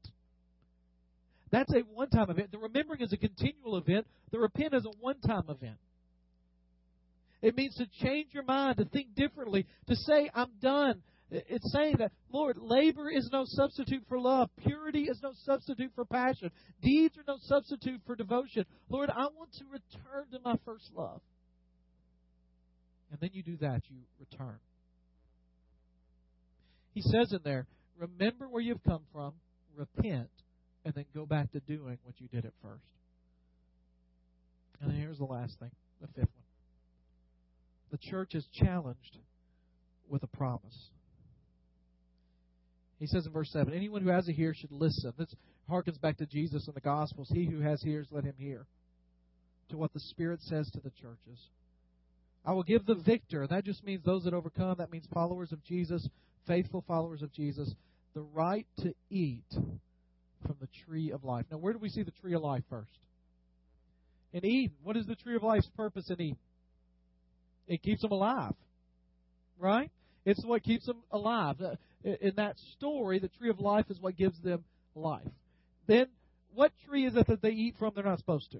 That's 1.51 1.73
a 1.73 1.79
one-time 1.79 2.29
event. 2.29 2.51
The 2.51 2.59
remembering 2.59 3.01
is 3.01 3.13
a 3.13 3.17
continual 3.17 3.77
event. 3.77 4.05
The 4.31 4.39
repent 4.39 4.73
is 4.73 4.85
a 4.85 4.91
one-time 4.99 5.45
event. 5.49 5.77
It 7.41 7.55
means 7.55 7.75
to 7.75 7.87
change 8.05 8.27
your 8.33 8.43
mind, 8.43 8.77
to 8.77 8.85
think 8.85 9.15
differently, 9.15 9.65
to 9.87 9.95
say, 9.95 10.29
I'm 10.35 10.51
done. 10.61 11.01
It's 11.31 11.71
saying 11.71 11.97
that, 11.99 12.11
Lord, 12.31 12.57
labor 12.59 13.09
is 13.09 13.29
no 13.31 13.43
substitute 13.45 14.03
for 14.09 14.19
love. 14.19 14.49
Purity 14.65 15.03
is 15.03 15.19
no 15.21 15.31
substitute 15.45 15.91
for 15.93 16.03
passion. 16.03 16.49
Deeds 16.81 17.15
are 17.17 17.23
no 17.27 17.37
substitute 17.41 18.01
for 18.07 18.15
devotion. 18.15 18.65
Lord, 18.89 19.11
I 19.11 19.27
want 19.37 19.53
to 19.59 19.65
return 19.71 20.25
to 20.31 20.39
my 20.43 20.55
first 20.65 20.89
love. 20.95 21.21
And 23.11 23.19
then 23.19 23.29
you 23.33 23.43
do 23.43 23.57
that, 23.57 23.81
you 23.89 23.97
return. 24.19 24.57
He 26.93 27.01
says 27.01 27.31
in 27.31 27.39
there, 27.43 27.67
remember 27.97 28.47
where 28.47 28.61
you've 28.61 28.83
come 28.83 29.03
from, 29.13 29.33
repent, 29.75 30.29
and 30.83 30.93
then 30.95 31.05
go 31.13 31.25
back 31.25 31.51
to 31.51 31.59
doing 31.59 31.99
what 32.03 32.15
you 32.19 32.27
did 32.27 32.45
at 32.45 32.53
first. 32.63 32.83
And 34.81 34.91
here's 34.91 35.17
the 35.17 35.25
last 35.25 35.59
thing, 35.59 35.71
the 36.01 36.07
fifth 36.07 36.17
one. 36.17 36.45
The 37.91 37.97
church 37.97 38.33
is 38.33 38.47
challenged 38.53 39.17
with 40.07 40.23
a 40.23 40.27
promise. 40.27 40.89
He 42.99 43.07
says 43.07 43.25
in 43.25 43.31
verse 43.31 43.49
7 43.51 43.73
Anyone 43.73 44.01
who 44.01 44.09
has 44.09 44.27
a 44.27 44.31
ear 44.31 44.53
should 44.53 44.71
listen. 44.71 45.13
This 45.17 45.33
harkens 45.69 45.99
back 45.99 46.17
to 46.17 46.25
Jesus 46.25 46.67
in 46.67 46.73
the 46.73 46.81
Gospels. 46.81 47.29
He 47.33 47.45
who 47.45 47.61
has 47.61 47.83
ears, 47.85 48.07
let 48.11 48.25
him 48.25 48.35
hear 48.37 48.65
to 49.69 49.77
what 49.77 49.93
the 49.93 49.99
Spirit 49.99 50.41
says 50.41 50.69
to 50.71 50.79
the 50.79 50.91
churches. 50.91 51.39
I 52.45 52.53
will 52.53 52.63
give 52.63 52.85
the 52.85 52.95
victor, 52.95 53.45
that 53.47 53.65
just 53.65 53.83
means 53.83 54.03
those 54.03 54.23
that 54.23 54.33
overcome, 54.33 54.75
that 54.79 54.91
means 54.91 55.05
followers 55.13 55.51
of 55.51 55.63
Jesus, 55.63 56.07
faithful 56.47 56.83
followers 56.87 57.21
of 57.21 57.31
Jesus, 57.33 57.73
the 58.15 58.21
right 58.21 58.65
to 58.79 58.93
eat 59.09 59.43
from 59.51 60.55
the 60.59 60.69
tree 60.85 61.11
of 61.11 61.23
life. 61.23 61.45
Now, 61.51 61.57
where 61.57 61.73
do 61.73 61.79
we 61.79 61.89
see 61.89 62.03
the 62.03 62.11
tree 62.11 62.33
of 62.33 62.41
life 62.41 62.63
first? 62.69 62.97
In 64.31 64.45
Eden. 64.45 64.75
What 64.83 64.95
is 64.95 65.05
the 65.05 65.15
tree 65.15 65.35
of 65.35 65.43
life's 65.43 65.69
purpose 65.75 66.09
in 66.09 66.21
Eden? 66.21 66.37
It 67.67 67.83
keeps 67.83 68.01
them 68.01 68.11
alive. 68.11 68.53
Right? 69.59 69.91
It's 70.29 70.45
what 70.45 70.63
keeps 70.63 70.85
them 70.85 71.01
alive. 71.11 71.61
Uh, 71.61 71.75
in 72.03 72.35
that 72.35 72.57
story, 72.77 73.19
the 73.19 73.29
tree 73.29 73.49
of 73.49 73.59
life 73.59 73.85
is 73.89 73.99
what 73.99 74.15
gives 74.15 74.39
them 74.41 74.63
life. 74.95 75.27
Then, 75.87 76.07
what 76.53 76.71
tree 76.87 77.05
is 77.05 77.15
it 77.15 77.27
that 77.27 77.41
they 77.41 77.49
eat 77.49 77.75
from 77.79 77.93
they're 77.95 78.03
not 78.03 78.19
supposed 78.19 78.51
to? 78.51 78.59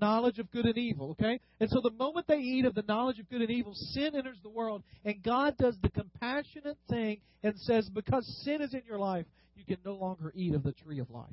knowledge 0.00 0.38
of 0.38 0.50
good 0.50 0.64
and 0.64 0.78
evil, 0.78 1.10
okay? 1.10 1.40
And 1.60 1.68
so 1.68 1.80
the 1.82 1.90
moment 1.90 2.26
they 2.26 2.38
eat 2.38 2.64
of 2.64 2.74
the 2.74 2.84
knowledge 2.88 3.18
of 3.18 3.28
good 3.28 3.42
and 3.42 3.50
evil, 3.50 3.74
sin 3.74 4.16
enters 4.16 4.38
the 4.42 4.48
world, 4.48 4.82
and 5.04 5.22
God 5.22 5.58
does 5.58 5.76
the 5.82 5.90
compassionate 5.90 6.78
thing 6.88 7.18
and 7.42 7.54
says, 7.58 7.88
because 7.90 8.26
sin 8.44 8.62
is 8.62 8.72
in 8.72 8.82
your 8.88 8.98
life, 8.98 9.26
you 9.56 9.64
can 9.64 9.76
no 9.84 9.94
longer 9.94 10.32
eat 10.34 10.54
of 10.54 10.62
the 10.62 10.72
tree 10.72 11.00
of 11.00 11.10
life. 11.10 11.26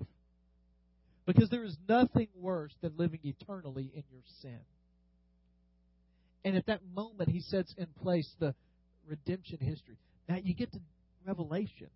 Because 1.25 1.49
there 1.49 1.63
is 1.63 1.77
nothing 1.87 2.27
worse 2.35 2.73
than 2.81 2.91
living 2.97 3.19
eternally 3.23 3.89
in 3.95 4.03
your 4.11 4.21
sin. 4.41 4.59
And 6.45 6.55
at 6.55 6.67
that 6.67 6.81
moment, 6.93 7.27
he 7.27 7.41
sets 7.41 7.73
in 7.75 7.87
place 8.01 8.31
the 8.39 8.53
redemption 9.07 9.57
history. 9.59 9.97
Now 10.29 10.37
you 10.41 10.53
get 10.53 10.71
to 10.73 10.79
Revelation. 11.25 11.89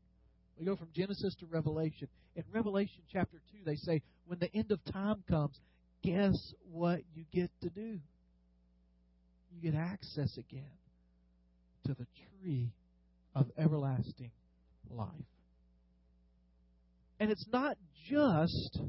We 0.57 0.65
go 0.65 0.75
from 0.75 0.89
Genesis 0.93 1.35
to 1.39 1.45
Revelation. 1.45 2.07
In 2.35 2.43
Revelation 2.51 3.01
chapter 3.13 3.37
2, 3.51 3.59
they 3.63 3.75
say, 3.75 4.01
when 4.25 4.39
the 4.39 4.53
end 4.55 4.71
of 4.71 4.83
time 4.91 5.23
comes, 5.29 5.59
guess 6.03 6.33
what 6.71 7.01
you 7.15 7.25
get 7.31 7.51
to 7.61 7.69
do? 7.69 7.99
You 9.51 9.71
get 9.71 9.75
access 9.75 10.35
again 10.37 10.65
to 11.85 11.93
the 11.93 12.07
tree 12.41 12.71
of 13.35 13.51
everlasting 13.55 14.31
life. 14.89 15.07
And 17.19 17.29
it's 17.29 17.45
not 17.51 17.77
just 18.09 18.79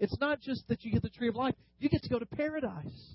it's 0.00 0.18
not 0.20 0.40
just 0.40 0.66
that 0.66 0.84
you 0.84 0.90
get 0.90 1.02
the 1.02 1.10
tree 1.10 1.28
of 1.28 1.36
life, 1.36 1.54
you 1.78 1.88
get 1.88 2.02
to 2.02 2.08
go 2.08 2.18
to 2.18 2.26
paradise. 2.26 3.14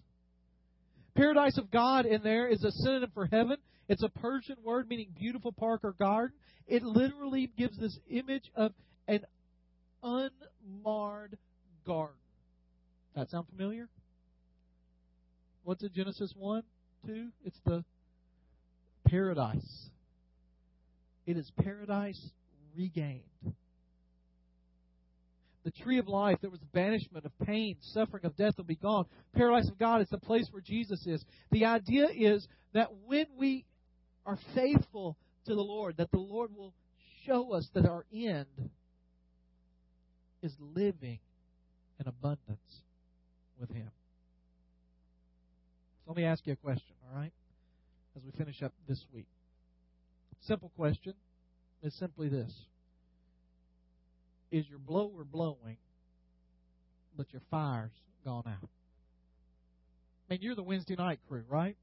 Paradise 1.18 1.58
of 1.58 1.72
God 1.72 2.06
in 2.06 2.22
there 2.22 2.48
is 2.48 2.64
a 2.64 2.72
synonym 2.72 3.10
for 3.12 3.26
heaven. 3.26 3.58
It's 3.90 4.04
a 4.04 4.10
Persian 4.10 4.58
word 4.64 4.88
meaning 4.88 5.08
beautiful 5.18 5.52
park 5.52 5.82
or 5.84 5.94
garden. 5.94 6.38
It 6.68 6.84
literally 6.84 7.52
gives 7.58 7.76
this 7.78 7.98
image 8.08 8.52
of 8.56 8.72
an 9.08 9.22
unmarred 10.04 11.40
garden. 11.88 12.16
That 13.16 13.32
sound 13.32 13.48
familiar? 13.50 13.90
What's 15.64 15.82
in 15.82 15.90
Genesis 15.92 16.32
1, 16.38 16.62
2? 17.08 17.30
It's 17.46 17.60
the 17.66 17.84
paradise. 19.08 19.90
It 21.26 21.36
is 21.36 21.52
paradise 21.64 22.30
regained. 22.78 23.24
The 25.68 25.84
tree 25.84 26.00
of 26.00 26.08
life, 26.08 26.38
there 26.40 26.50
was 26.50 26.62
banishment 26.72 27.26
of 27.26 27.38
pain, 27.40 27.76
suffering 27.82 28.24
of 28.24 28.38
death 28.38 28.54
will 28.56 28.64
be 28.64 28.78
gone. 28.78 29.04
Paradise 29.36 29.68
of 29.68 29.78
God 29.78 30.02
is 30.02 30.08
the 30.08 30.18
place 30.18 30.48
where 30.50 30.62
Jesus 30.62 31.06
is. 31.06 31.26
The 31.52 31.66
idea 31.66 32.08
is 32.08 32.48
that 32.72 32.88
when 33.06 33.26
we 33.38 33.66
are 34.26 34.40
faithful 34.56 35.18
to 35.46 35.56
the 35.56 35.62
Lord, 35.62 35.98
that 35.98 36.10
the 36.12 36.20
Lord 36.20 36.52
will 36.56 36.74
show 37.26 37.52
us 37.52 37.68
that 37.74 37.86
our 37.86 38.06
end 38.14 38.46
is 40.42 40.56
living 40.58 41.20
in 42.00 42.08
abundance 42.08 42.82
with 43.60 43.70
Him. 43.70 43.92
So 46.06 46.12
let 46.12 46.16
me 46.16 46.24
ask 46.24 46.48
you 46.48 46.54
a 46.54 46.56
question, 46.56 46.96
all 47.12 47.20
right, 47.20 47.34
as 48.16 48.24
we 48.24 48.32
finish 48.38 48.64
up 48.64 48.72
this 48.88 49.04
week. 49.14 49.28
Simple 50.44 50.72
question 50.78 51.14
is 51.84 51.94
simply 51.96 52.30
this 52.30 52.54
Is 54.52 54.68
your 54.70 54.80
blower 54.80 55.24
blowing, 55.24 55.78
but 57.16 57.28
your 57.32 57.42
fire's 57.52 57.92
gone 58.24 58.44
out? 58.48 58.70
I 60.30 60.34
mean, 60.34 60.40
you're 60.42 60.56
the 60.56 60.64
Wednesday 60.64 60.96
night 60.96 61.20
crew, 61.28 61.44
right? 61.50 61.76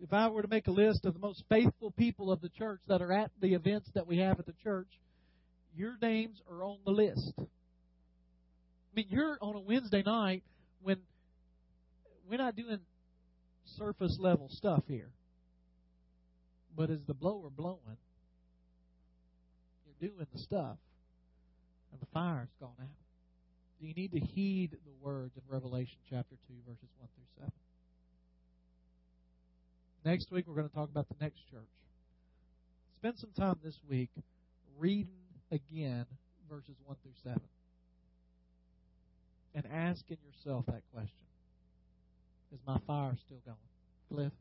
If 0.00 0.12
I 0.12 0.28
were 0.28 0.42
to 0.42 0.48
make 0.48 0.66
a 0.66 0.72
list 0.72 1.04
of 1.04 1.14
the 1.14 1.20
most 1.20 1.42
faithful 1.48 1.90
people 1.90 2.30
of 2.30 2.40
the 2.40 2.50
church 2.50 2.80
that 2.88 3.00
are 3.00 3.12
at 3.12 3.30
the 3.40 3.54
events 3.54 3.90
that 3.94 4.06
we 4.06 4.18
have 4.18 4.38
at 4.38 4.46
the 4.46 4.54
church, 4.62 4.88
your 5.74 5.96
names 6.00 6.40
are 6.50 6.62
on 6.62 6.78
the 6.84 6.92
list 6.92 7.32
I 8.96 9.00
mean, 9.00 9.08
you're 9.10 9.36
on 9.42 9.54
a 9.54 9.60
Wednesday 9.60 10.02
night 10.02 10.42
when 10.82 10.96
we're 12.30 12.38
not 12.38 12.56
doing 12.56 12.78
surface 13.76 14.16
level 14.18 14.48
stuff 14.48 14.84
here. 14.88 15.10
But 16.74 16.88
as 16.88 17.00
the 17.06 17.12
blower 17.12 17.50
blowing, 17.50 17.98
you're 19.84 20.08
doing 20.08 20.26
the 20.32 20.38
stuff, 20.38 20.78
and 21.96 22.00
the 22.02 22.12
fire's 22.12 22.50
gone 22.60 22.76
out. 22.80 22.88
Do 23.80 23.86
you 23.86 23.94
need 23.94 24.12
to 24.12 24.20
heed 24.20 24.72
the 24.72 24.92
words 25.00 25.32
in 25.36 25.42
Revelation 25.48 25.96
chapter 26.10 26.36
2, 26.48 26.54
verses 26.68 26.88
1 26.98 27.08
through 27.14 27.44
7? 27.44 27.52
Next 30.04 30.30
week, 30.30 30.46
we're 30.46 30.54
going 30.54 30.68
to 30.68 30.74
talk 30.74 30.90
about 30.90 31.08
the 31.08 31.16
next 31.20 31.38
church. 31.50 31.62
Spend 32.98 33.18
some 33.18 33.30
time 33.38 33.56
this 33.64 33.78
week 33.88 34.10
reading 34.78 35.08
again 35.50 36.06
verses 36.50 36.76
1 36.84 36.96
through 37.02 37.12
7 37.24 37.40
and 39.54 39.64
asking 39.72 40.18
yourself 40.24 40.66
that 40.66 40.82
question 40.92 41.16
Is 42.52 42.60
my 42.66 42.78
fire 42.86 43.16
still 43.24 43.40
going? 43.44 43.56
Cliff? 44.12 44.32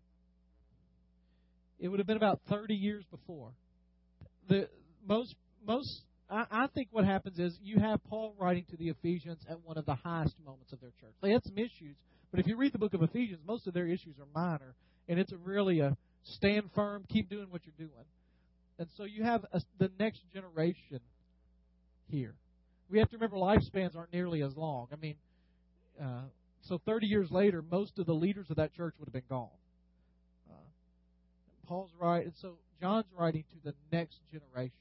It 1.80 1.88
would 1.88 1.99
have 1.99 2.08
been 2.08 2.18
about 2.18 2.41
30 2.49 2.76
years 2.76 3.06
before. 3.10 3.51
The 4.47 4.70
most 5.08 5.36
most 5.66 6.01
I, 6.30 6.45
I 6.49 6.67
think 6.67 6.89
what 6.91 7.05
happens 7.05 7.39
is 7.39 7.57
you 7.63 7.80
have 7.80 8.03
Paul 8.05 8.36
writing 8.38 8.65
to 8.71 8.78
the 8.78 8.89
Ephesians 8.89 9.39
at 9.49 9.61
one 9.61 9.78
of 9.78 9.86
the 9.86 9.95
highest 9.95 10.36
moments 10.45 10.73
of 10.73 10.82
their 10.82 10.91
church. 11.01 11.13
They 11.21 11.32
had 11.32 11.43
some 11.43 11.57
issues, 11.57 11.95
but 12.32 12.39
if 12.39 12.47
you 12.47 12.57
read 12.57 12.73
the 12.73 12.80
book 12.80 12.93
of 12.93 13.03
Ephesians, 13.03 13.39
most 13.47 13.67
of 13.67 13.73
their 13.73 13.88
issues 13.88 14.15
are 14.19 14.28
minor, 14.34 14.76
and 15.07 15.19
it's 15.19 15.32
a 15.32 15.38
really 15.38 15.80
a 15.80 15.95
stand 16.23 16.69
firm, 16.73 17.05
keep 17.09 17.30
doing 17.30 17.47
what 17.49 17.61
you're 17.65 17.88
doing. 17.88 18.05
And 18.80 18.88
so 18.97 19.03
you 19.03 19.23
have 19.23 19.45
a, 19.53 19.61
the 19.78 19.91
next 19.99 20.21
generation 20.34 20.99
here 22.07 22.36
we 22.89 22.99
have 22.99 23.09
to 23.09 23.17
remember 23.17 23.38
lifespans 23.38 23.95
aren't 23.95 24.13
nearly 24.13 24.41
as 24.41 24.55
long. 24.55 24.88
I 24.91 24.95
mean, 24.95 25.15
uh, 26.01 26.23
so 26.61 26.80
30 26.86 27.07
years 27.07 27.32
later, 27.32 27.63
most 27.69 27.97
of 27.99 28.05
the 28.05 28.13
leaders 28.13 28.49
of 28.49 28.57
that 28.57 28.73
church 28.73 28.93
would 28.99 29.07
have 29.07 29.13
been 29.13 29.23
gone. 29.30 29.49
Uh, 30.49 30.55
Paul's 31.67 31.91
right, 31.99 32.26
and 32.26 32.34
so 32.41 32.57
John's 32.82 33.05
writing 33.17 33.43
to 33.51 33.71
the 33.71 33.73
next 33.91 34.19
generation 34.32 34.73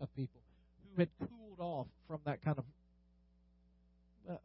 of 0.00 0.14
people 0.14 0.40
who 0.82 1.00
had 1.00 1.08
cooled 1.18 1.60
off 1.60 1.86
from 2.06 2.20
that 2.24 2.42
kind 2.44 2.58
of. 2.58 2.64
Uh, 4.28 4.36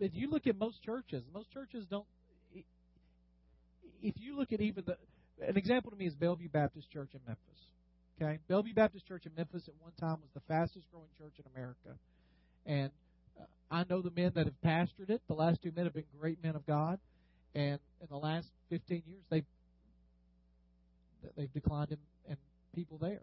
if 0.00 0.14
you 0.14 0.30
look 0.30 0.46
at 0.46 0.58
most 0.58 0.82
churches, 0.82 1.24
most 1.32 1.50
churches 1.52 1.86
don't. 1.90 2.06
If 4.00 4.14
you 4.16 4.36
look 4.36 4.52
at 4.52 4.60
even 4.60 4.84
the, 4.86 4.96
an 5.44 5.56
example 5.56 5.90
to 5.90 5.96
me 5.96 6.06
is 6.06 6.14
Bellevue 6.14 6.48
Baptist 6.48 6.90
Church 6.90 7.10
in 7.14 7.20
Memphis. 7.26 7.44
Okay, 8.20 8.38
Bellevue 8.48 8.74
Baptist 8.74 9.06
Church 9.06 9.26
in 9.26 9.32
Memphis 9.36 9.68
at 9.68 9.74
one 9.80 9.92
time 10.00 10.18
was 10.20 10.30
the 10.34 10.40
fastest 10.48 10.86
growing 10.92 11.08
church 11.16 11.34
in 11.38 11.44
America, 11.54 11.98
and 12.66 12.90
uh, 13.38 13.44
I 13.70 13.84
know 13.88 14.02
the 14.02 14.10
men 14.10 14.32
that 14.34 14.46
have 14.46 14.60
pastored 14.64 15.10
it. 15.10 15.20
The 15.28 15.34
last 15.34 15.62
two 15.62 15.72
men 15.74 15.84
have 15.84 15.94
been 15.94 16.04
great 16.20 16.42
men 16.42 16.56
of 16.56 16.66
God, 16.66 16.98
and 17.54 17.78
in 18.00 18.06
the 18.10 18.16
last 18.16 18.48
15 18.70 19.02
years 19.06 19.22
they've 19.30 19.44
they've 21.36 21.52
declined 21.52 21.92
in, 21.92 21.98
in 22.28 22.36
people 22.74 22.98
there. 22.98 23.22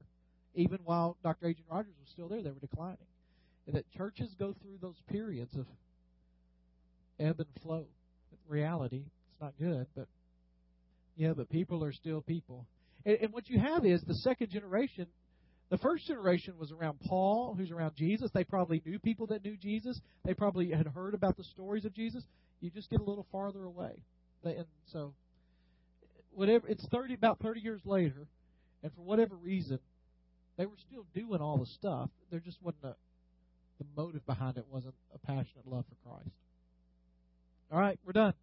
Even 0.55 0.79
while 0.85 1.17
Dr. 1.23 1.47
Adrian 1.47 1.67
Rogers 1.69 1.93
was 1.99 2.09
still 2.09 2.27
there, 2.27 2.41
they 2.41 2.49
were 2.49 2.59
declining. 2.59 2.97
And 3.67 3.75
that 3.75 3.91
churches 3.91 4.33
go 4.39 4.53
through 4.61 4.77
those 4.81 5.01
periods 5.09 5.55
of 5.55 5.65
ebb 7.19 7.39
and 7.39 7.47
flow. 7.61 7.85
Reality, 8.47 9.01
it's 9.31 9.41
not 9.41 9.53
good, 9.59 9.87
but 9.95 10.07
yeah, 11.17 11.33
but 11.35 11.49
people 11.49 11.83
are 11.83 11.91
still 11.91 12.21
people. 12.21 12.67
And, 13.05 13.17
and 13.23 13.33
what 13.33 13.49
you 13.49 13.59
have 13.59 13.85
is 13.85 14.01
the 14.03 14.13
second 14.15 14.51
generation. 14.51 15.07
The 15.69 15.77
first 15.79 16.05
generation 16.05 16.53
was 16.59 16.71
around 16.71 16.99
Paul, 17.07 17.55
who's 17.57 17.71
around 17.71 17.95
Jesus. 17.95 18.29
They 18.33 18.43
probably 18.43 18.83
knew 18.85 18.99
people 18.99 19.27
that 19.27 19.43
knew 19.43 19.57
Jesus. 19.57 19.99
They 20.23 20.35
probably 20.35 20.69
had 20.69 20.85
heard 20.87 21.15
about 21.15 21.37
the 21.37 21.43
stories 21.43 21.85
of 21.85 21.93
Jesus. 21.95 22.23
You 22.61 22.69
just 22.69 22.89
get 22.89 22.99
a 22.99 23.03
little 23.03 23.25
farther 23.31 23.63
away. 23.63 23.93
And 24.43 24.65
so, 24.91 25.13
whatever 26.31 26.67
it's 26.67 26.85
thirty 26.89 27.15
about 27.15 27.39
thirty 27.39 27.61
years 27.61 27.81
later, 27.83 28.27
and 28.83 28.93
for 28.93 29.01
whatever 29.01 29.35
reason, 29.35 29.79
They 30.57 30.65
were 30.65 30.77
still 30.77 31.05
doing 31.13 31.41
all 31.41 31.57
the 31.57 31.65
stuff. 31.65 32.09
There 32.31 32.39
just 32.39 32.61
wasn't 32.61 32.85
a 32.85 32.95
the 33.79 33.85
motive 33.97 34.25
behind 34.25 34.57
it 34.57 34.65
wasn't 34.69 34.95
a 35.13 35.19
passionate 35.19 35.67
love 35.67 35.85
for 35.89 36.09
Christ. 36.09 36.29
All 37.71 37.79
right, 37.79 37.99
we're 38.05 38.13
done. 38.13 38.33